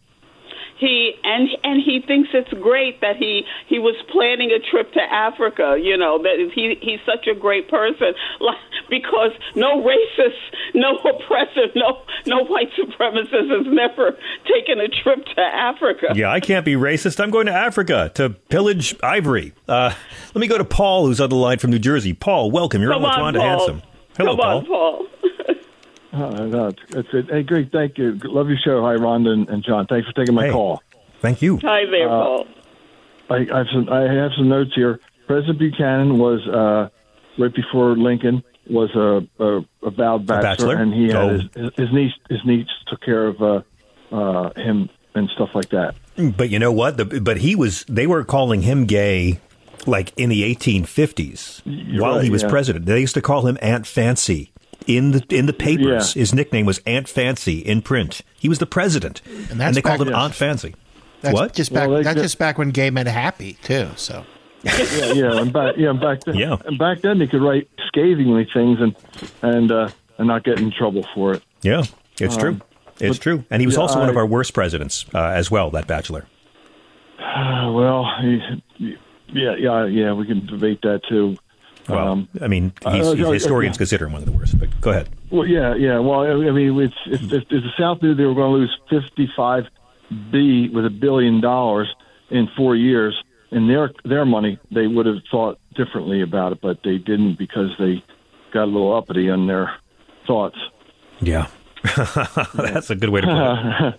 [0.79, 5.01] He and and he thinks it's great that he he was planning a trip to
[5.01, 5.77] Africa.
[5.81, 8.57] You know that he he's such a great person like,
[8.89, 10.39] because no racist,
[10.75, 16.13] no oppressor, no no white supremacist has never taken a trip to Africa.
[16.15, 17.21] Yeah, I can't be racist.
[17.21, 19.55] I'm going to Africa to pillage ivory.
[19.67, 19.93] Uh,
[20.35, 22.13] let me go to Paul, who's on the line from New Jersey.
[22.15, 22.83] Paul, welcome.
[22.83, 23.43] You're Come on on, Paul.
[23.43, 23.83] Handsome.
[24.17, 25.07] Hello, Come on, Paul.
[26.25, 27.27] Uh, no, it's it.
[27.31, 27.71] Hey, great.
[27.73, 28.19] Thank you.
[28.25, 28.83] Love your show.
[28.83, 29.87] Hi, Rhonda and, and John.
[29.87, 30.53] Thanks for taking my Hey.
[30.53, 30.83] call.
[31.21, 31.59] Thank you.
[31.59, 32.47] Hi there, Uh, Paul.
[33.31, 33.89] I, I have some.
[33.89, 35.01] I have some notes here.
[35.27, 36.89] President Buchanan was uh,
[37.39, 40.75] right before Lincoln was a, a, a vowed bachelor, bachelor?
[40.77, 41.39] and he had Oh.
[41.55, 42.13] his, his niece.
[42.31, 43.63] His niece took care of uh,
[44.13, 45.95] uh, him and stuff like that.
[46.37, 46.97] But you know what?
[46.97, 47.85] The, but he was.
[47.89, 49.41] They were calling him gay,
[49.87, 52.49] like in the 1850s, while right, he was yeah.
[52.51, 52.87] president.
[52.87, 54.53] They used to call him Aunt Fancy
[54.89, 56.17] in the in the papers.
[56.17, 56.21] Yeah.
[56.21, 58.23] His nickname was Aunt Fancy in print.
[58.41, 59.21] He was the president,
[59.51, 60.75] And that's they called back- him Aunt Fancy.
[61.21, 61.53] That's what?
[61.55, 61.89] Just back.
[61.89, 63.91] Well, that's they- just back when gay men happy too.
[63.97, 64.25] So.
[64.65, 66.57] yeah, yeah, and back, yeah, and back then, Yeah.
[66.65, 68.97] and back then they could write scathingly things and
[69.43, 69.89] and uh,
[70.19, 71.43] and not get in trouble for it.
[71.63, 71.83] Yeah,
[72.21, 72.61] it's Um, true.
[73.01, 73.45] It's but- true.
[73.51, 75.71] And he was yeah, also one of our worst presidents uh, as well.
[75.71, 76.27] That bachelor.
[77.21, 78.97] Uh, well, he,
[79.29, 80.13] yeah, yeah, yeah.
[80.13, 81.37] We can debate that too.
[81.89, 84.59] Well, Um, I mean, uh, uh, historians consider him one of the worst.
[84.59, 85.09] But go ahead.
[85.31, 85.99] Well, yeah, yeah.
[85.99, 88.79] Well, I mean, it's if, if, if the South knew they were going to lose
[88.91, 89.65] fifty-five
[90.31, 91.89] B with a billion dollars
[92.31, 93.15] in four years
[93.51, 97.71] in their their money, they would have thought differently about it, but they didn't because
[97.79, 98.03] they
[98.53, 99.71] got a little uppity on their
[100.27, 100.57] thoughts.
[101.21, 101.49] Yeah,
[102.55, 103.95] that's a good way to put it.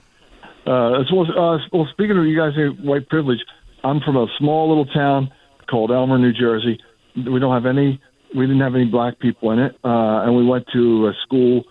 [0.68, 3.40] uh, as well, as, uh, well, speaking of you guys, uh, white privilege,
[3.84, 5.32] I'm from a small little town
[5.70, 6.80] called Elmer, New Jersey.
[7.16, 8.02] We don't have any.
[8.36, 11.64] We didn't have any black people in it, uh, and we went to a school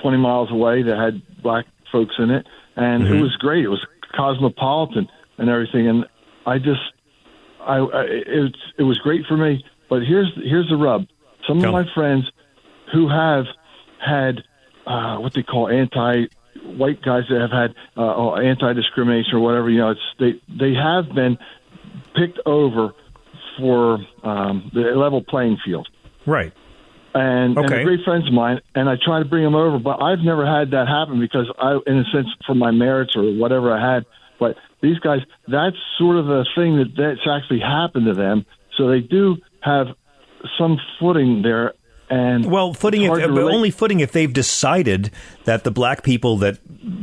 [0.00, 2.46] 20 miles away that had black folks in it,
[2.76, 3.20] and it Mhm.
[3.22, 3.64] was great.
[3.64, 3.84] It was
[4.14, 6.06] cosmopolitan and everything, and
[6.46, 6.80] I just,
[7.60, 9.64] I, I it, it was great for me.
[9.90, 11.06] But here's here's the rub.
[11.46, 12.30] Some of my friends
[12.92, 13.46] who have
[13.98, 14.42] had
[14.86, 16.26] uh, what they call anti
[16.62, 19.68] white guys that have had uh, anti discrimination or whatever.
[19.70, 21.36] You know, it's they they have been
[22.14, 22.94] picked over
[23.58, 25.88] for um, the level playing field.
[26.26, 26.52] Right.
[27.14, 30.00] And, and they're great friends of mine, and I try to bring them over, but
[30.00, 33.72] I've never had that happen because I, in a sense, for my merits or whatever
[33.72, 34.04] I had.
[34.38, 38.46] But these guys, that's sort of a thing that that's actually happened to them.
[38.76, 39.88] So they do have
[40.56, 41.74] some footing there.
[42.10, 45.10] And well, footing if, only footing if they've decided
[45.48, 46.58] that the black people that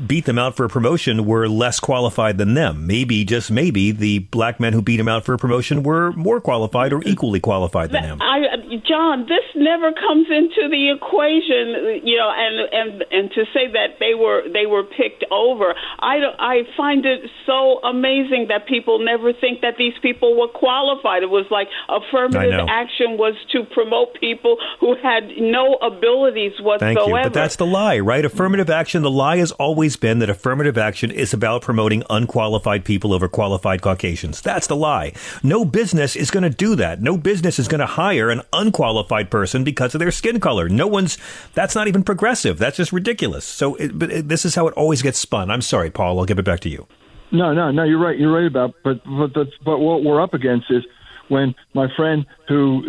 [0.08, 2.86] beat them out for a promotion were less qualified than them.
[2.86, 6.40] Maybe, just maybe, the black men who beat him out for a promotion were more
[6.40, 8.22] qualified or equally qualified than him.
[8.22, 8.46] I,
[8.88, 13.98] John, this never comes into the equation, you know, and and and to say that
[14.00, 19.34] they were they were picked over, I I find it so amazing that people never
[19.34, 21.24] think that these people were qualified.
[21.24, 26.94] It was like affirmative action was to promote people who had no abilities whatsoever.
[26.94, 27.24] Thank you.
[27.24, 28.26] But that's the lie, right?
[28.36, 33.14] Affirmative action, the lie has always been that affirmative action is about promoting unqualified people
[33.14, 34.42] over qualified Caucasians.
[34.42, 35.14] That's the lie.
[35.42, 37.02] No business is going to do that.
[37.02, 40.68] No business is going to hire an unqualified person because of their skin color.
[40.68, 41.18] No one's,
[41.54, 42.58] that's not even progressive.
[42.58, 43.46] That's just ridiculous.
[43.46, 45.50] So, it, but it, this is how it always gets spun.
[45.50, 46.20] I'm sorry, Paul.
[46.20, 46.88] I'll give it back to you.
[47.32, 47.86] No, no, no.
[47.86, 48.20] You're right.
[48.20, 48.76] You're right about.
[48.84, 50.84] But but the, but what we're up against is
[51.28, 52.84] when my friend who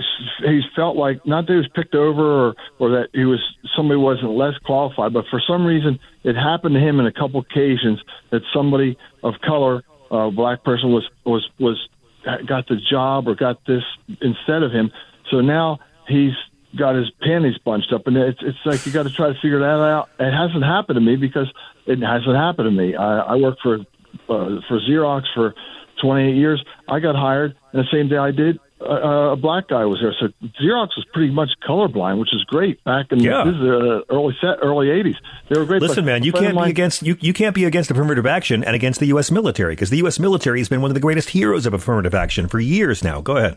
[0.44, 3.40] he's felt like not that he was picked over or or that he was
[3.76, 7.40] somebody wasn't less qualified, but for some reason it happened to him in a couple
[7.40, 8.00] occasions
[8.30, 11.88] that somebody of color, a black person, was was was
[12.46, 13.82] got the job or got this
[14.20, 14.90] instead of him.
[15.30, 16.32] So now he's
[16.76, 19.60] got his panties bunched up, and it's it's like you got to try to figure
[19.60, 20.08] that out.
[20.18, 21.50] It hasn't happened to me because
[21.86, 22.94] it hasn't happened to me.
[22.94, 23.76] I, I work for
[24.28, 25.54] uh, for Xerox for
[26.02, 26.64] 28 years.
[26.88, 30.14] I got hired, and the same day I did, uh, a black guy was there.
[30.20, 30.26] So
[30.62, 32.82] Xerox was pretty much colorblind, which is great.
[32.84, 33.44] Back in Yeah.
[33.44, 35.16] this is uh, early set early 80s,
[35.48, 35.80] they were great.
[35.80, 37.90] Listen, man, you a friend of can't be mine- against you, you can't be against
[37.90, 39.30] affirmative action and against the U.S.
[39.30, 40.18] military because the U.S.
[40.18, 43.20] military has been one of the greatest heroes of affirmative action for years now.
[43.22, 43.56] Go ahead.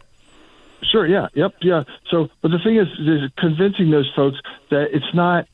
[0.89, 1.05] Sure.
[1.05, 1.27] Yeah.
[1.33, 1.55] Yep.
[1.61, 1.83] Yeah.
[2.09, 4.37] So, but the thing is, is convincing those folks
[4.71, 5.45] that it's not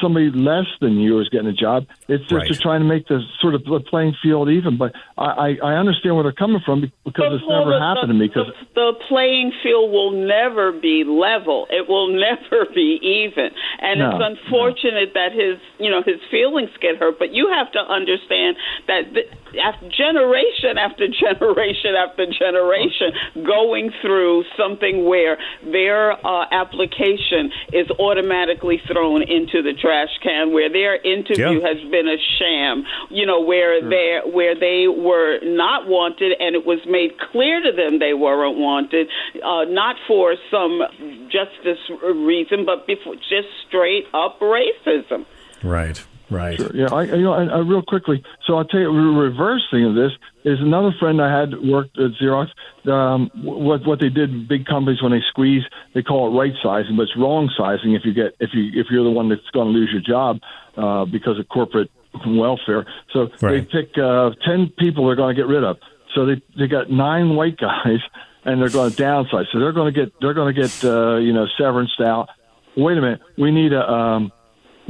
[0.00, 1.86] somebody less than you is getting a job.
[2.08, 2.48] It's just Right.
[2.48, 4.76] to trying to make the sort of the playing field even.
[4.76, 8.08] But I, I, I understand where they're coming from because it's Well, never the- happened
[8.08, 8.28] to me.
[8.28, 11.66] Because the playing field will never be level.
[11.70, 13.50] It will never be even.
[13.80, 17.18] And No, it's unfortunate that his, you know, his feelings get hurt.
[17.18, 19.22] But you have to understand that the,
[19.60, 23.12] after generation after generation after generation
[23.44, 30.68] going through something where their uh, application is automatically thrown into the trash can, where
[30.68, 31.68] their interview Yeah.
[31.68, 36.64] has been a sham, you know, where they where they were not wanted and it
[36.66, 39.08] was made clear to them they weren't wanted,
[39.42, 40.82] uh, not for some
[41.28, 45.24] justice reason, but before just straight up racism.
[45.62, 46.02] Right.
[46.30, 46.56] Right.
[46.56, 46.70] Sure.
[46.74, 48.22] Yeah, I, you know, and, uh, real quickly.
[48.46, 50.12] So I'll tell you, the reverse thing of this
[50.44, 52.48] is another friend I had worked at Xerox.
[52.90, 55.62] Um, what what they did, big companies when they squeeze,
[55.94, 57.94] they call it right sizing, but it's wrong sizing.
[57.94, 60.38] If you get if you if you're the one that's going to lose your job
[60.76, 61.90] uh, because of corporate
[62.26, 63.68] welfare, so Right.
[63.68, 65.78] they pick uh, ten people they're going to get rid of.
[66.14, 68.00] So they they got nine white guys,
[68.44, 69.46] and they're going to downsize.
[69.52, 72.28] So they're going to get they're going to get uh, you know severance out.
[72.76, 74.32] Wait a minute, we need a um,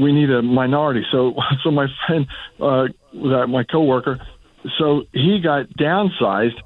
[0.01, 1.05] we need a minority.
[1.11, 2.27] So, so my friend,
[2.61, 4.21] uh, that my coworker,
[4.79, 6.61] so he got downsized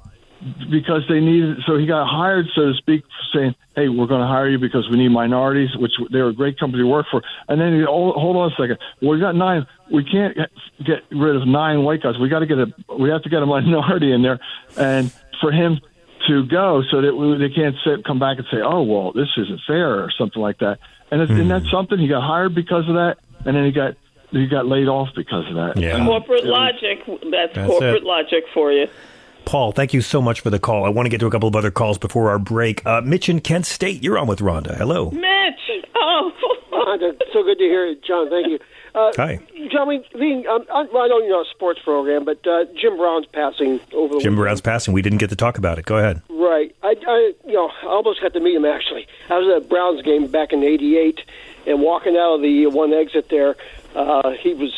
[0.69, 1.57] because they needed.
[1.65, 3.03] So he got hired, so to speak,
[3.33, 6.33] saying, "Hey, we're going to hire you because we need minorities," which they were a
[6.33, 7.23] great company to work for.
[7.47, 9.65] And then, he, oh, hold on a second, well, we got nine.
[9.91, 10.37] We can't
[10.85, 12.17] get rid of nine white guys.
[12.19, 12.67] We got to get a.
[12.97, 14.39] We have to get a minority in there,
[14.77, 15.79] and for him
[16.27, 19.29] to go so that we, they can't sit, come back and say, "Oh, well, this
[19.37, 20.79] isn't fair" or something like that.
[21.11, 21.99] And it's, isn't that something?
[21.99, 23.95] He got hired because of that, and then he got
[24.31, 25.77] he got laid off because of that.
[25.77, 26.03] Yeah.
[26.05, 27.03] Corporate it logic.
[27.05, 28.03] That's, That's corporate it.
[28.03, 28.87] logic for you.
[29.45, 30.85] Paul, thank you so much for the call.
[30.85, 32.83] I want to get to a couple of other calls before our break.
[32.85, 34.75] Uh, Mitch in Kent State, you're on with Rhonda.
[34.75, 35.11] Hello.
[35.11, 35.85] Mitch.
[35.95, 36.31] Oh.
[36.73, 38.29] Rhonda, so good to hear you, John.
[38.29, 38.59] Thank you.
[38.95, 39.39] Uh, Hi.
[39.71, 42.65] John, we, we, um, I, well, I know you're not a sports program, but uh,
[42.75, 44.35] Jim Brown's passing over the Jim weekend.
[44.37, 44.93] Brown's passing.
[44.93, 45.85] We didn't get to talk about it.
[45.85, 46.21] Go ahead.
[46.29, 46.75] Right.
[46.81, 49.07] I, I, you know, I almost got to meet him actually.
[49.29, 51.21] I was at a Browns game back in '88,
[51.65, 53.55] and walking out of the one exit there,
[53.95, 54.73] uh, he was,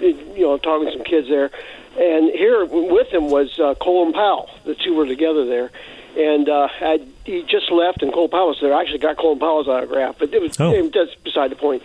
[0.00, 1.50] you know, talking to some kids there,
[1.98, 4.50] and here with him was uh, Colin Powell.
[4.64, 5.70] The two were together there,
[6.16, 8.74] and uh, I, he just left, and Colin Powell was there.
[8.74, 10.88] I actually got Colin Powell's autograph, but it was Oh.
[10.94, 11.82] that's beside the point.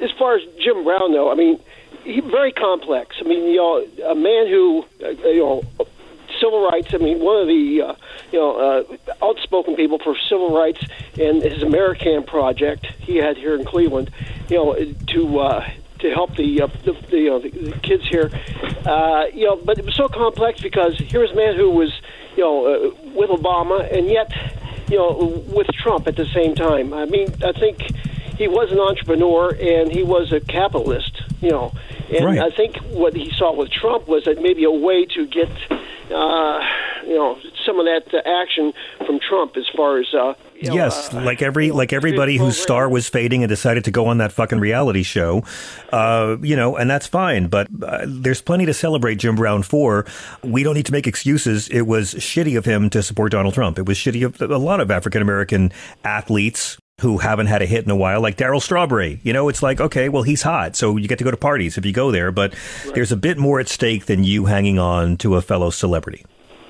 [0.00, 1.60] As far as Jim Brown, though, I mean,
[2.04, 3.16] he very complex.
[3.20, 5.62] I mean, you know, a man who, uh, you know,
[6.42, 6.88] civil rights.
[6.92, 7.94] I mean, one of the uh,
[8.32, 10.82] you know uh, outspoken people for civil rights
[11.18, 14.10] and his Amer-I-Can project he had here in Cleveland.
[14.48, 15.70] You know, to uh,
[16.00, 18.30] to help the uh, the, the, you know, the, the kids here.
[18.84, 21.92] Uh, you know, but it was so complex because here was a man who was
[22.36, 24.30] you know uh, with Obama and yet
[24.88, 26.92] you know with Trump at the same time.
[26.92, 27.80] I mean, I think
[28.36, 31.22] he was an entrepreneur and he was a capitalist.
[31.40, 31.72] You know,
[32.10, 32.38] and Right.
[32.38, 35.48] I think what he saw with Trump was that maybe a way to get,
[36.12, 36.60] uh,
[37.04, 38.72] you know, some of that uh, action
[39.06, 40.12] from Trump as far as.
[40.14, 43.84] Uh, you know, yes, uh, like every like everybody whose star was fading and decided
[43.84, 45.42] to go on that fucking reality show,
[45.92, 47.48] uh, you know, and that's fine.
[47.48, 50.06] But uh, there's plenty to celebrate Jim Brown for.
[50.44, 51.68] We don't need to make excuses.
[51.68, 53.78] It was shitty of him to support Donald Trump.
[53.78, 55.72] It was shitty of a lot of African American
[56.04, 59.20] athletes who haven't had a hit in a while, like Darryl Strawberry.
[59.22, 61.76] You know, it's like okay, well, he's hot, so you get to go to parties
[61.76, 62.32] if you go there.
[62.32, 62.54] But
[62.94, 66.24] there's a bit more at stake than you hanging on to a fellow celebrity.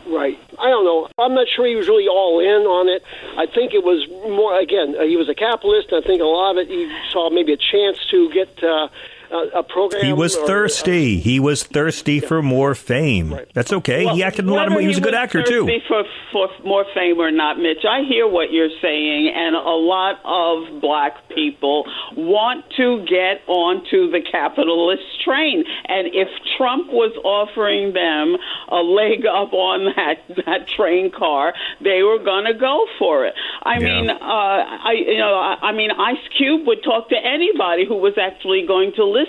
[0.07, 0.39] Right.
[0.59, 1.09] I don't know.
[1.19, 3.03] I'm not sure he was really all in on it.
[3.37, 5.93] I think it was more, again, he was a capitalist.
[5.93, 8.89] I think a lot of it he saw maybe a chance to get uh,
[9.33, 10.05] a, a program.
[10.05, 11.19] He was or- thirsty.
[11.19, 13.39] He was thirsty for more fame.
[13.55, 14.07] That's okay.
[14.15, 15.67] he acted in a lot of He was a good actor too.
[15.67, 19.59] thirsty For, for more fame or not, Mitch, I hear what you're saying, and a
[19.61, 21.85] lot of black people
[22.17, 25.65] want to get onto the capitalist train.
[25.87, 26.29] And if
[26.59, 28.37] Trump was offering them
[28.69, 33.35] a leg up on that that train car, they were going to go for it.
[33.63, 33.85] I Yeah.
[34.01, 37.97] mean, uh, I you know, I, I mean, Ice Cube would talk to anybody who
[37.97, 39.22] was actually going to listen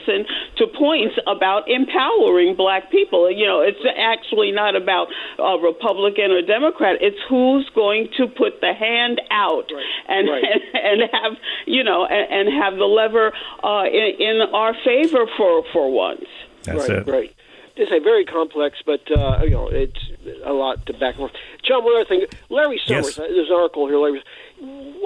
[0.57, 3.29] to points about empowering black people.
[3.31, 5.07] You know, it's actually not about
[5.39, 6.97] uh, Republican or Democrat.
[7.01, 9.69] It's who's going to put the hand out
[10.07, 10.43] and, Right.
[10.43, 10.61] and
[11.01, 11.33] and have
[11.65, 13.33] you know and, and have the lever
[13.63, 16.25] uh, in, in our favor for for once.
[16.63, 17.35] That's right, Right.
[17.75, 19.97] It's a very complex, but uh, you know, it's
[20.45, 21.31] a lot to back and forth.
[21.63, 23.17] John, one other thing, Larry Summers.
[23.17, 23.19] Yes.
[23.19, 23.97] uh, There's an article here.
[23.97, 24.21] Larry,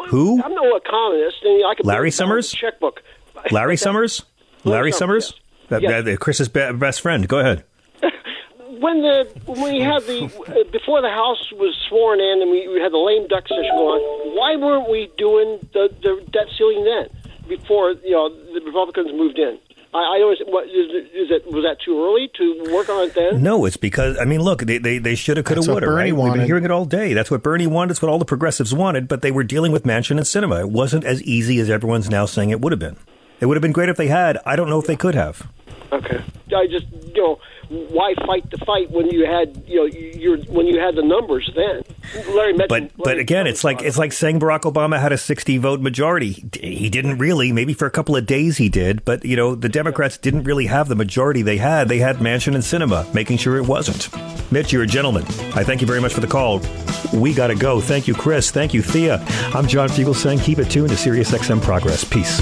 [0.10, 0.42] Who?
[0.44, 2.52] I'm no economist, and I could Larry Summers?
[2.52, 3.02] checkbook.
[3.52, 4.24] Larry Summers.
[4.68, 5.34] Larry Summers.
[5.70, 6.06] That, Yes.
[6.06, 7.28] that- Chris's best friend.
[7.28, 7.64] Go ahead.
[8.80, 12.68] when the when we had the uh, before the House was sworn in and we,
[12.68, 16.48] we had the lame duck session going on, why weren't we doing the, the debt
[16.58, 17.10] ceiling then?
[17.48, 19.58] before you know the Republicans moved in.
[19.94, 23.16] I, I always what is, is it was that too early to work on it
[23.16, 23.42] then?
[23.42, 25.76] No, it's because I mean, look, they they, they should have, could have, That's what
[25.76, 25.92] would have.
[25.92, 26.24] Bernie Right?
[26.24, 27.14] We've been hearing it all day.
[27.14, 27.92] That's what Bernie wanted.
[27.92, 29.08] It's what all the progressives wanted.
[29.08, 30.60] But they were dealing with Manchin and Sinema.
[30.62, 32.98] It wasn't as easy as everyone's now saying it would have been.
[33.40, 34.40] It would have been great if they had.
[34.46, 35.48] I don't know if they could have.
[35.92, 36.24] Okay.
[36.56, 37.40] I just you know
[37.70, 41.50] why fight the fight when you had you know you're when you had the numbers
[41.56, 41.84] then.
[42.34, 42.92] Larry mentioned.
[42.96, 46.48] But but again, it's like it's like saying Barack Obama had a 60 vote majority.
[46.60, 47.52] He didn't really.
[47.52, 49.04] Maybe for a couple of days he did.
[49.04, 51.90] But you know, the Democrats didn't really have the majority they had.
[51.90, 54.10] They had Manchin and Sinema, making sure it wasn't.
[54.52, 55.24] Mitch, you're a gentleman.
[55.54, 56.62] I thank you very much for the call.
[57.14, 57.82] We got to go.
[57.82, 58.52] Thank you, Chris.
[58.52, 59.24] Thank you, Thea.
[59.54, 62.04] I'm John Fugelsang keep it tuned to SiriusXM Progress.
[62.04, 62.42] Peace.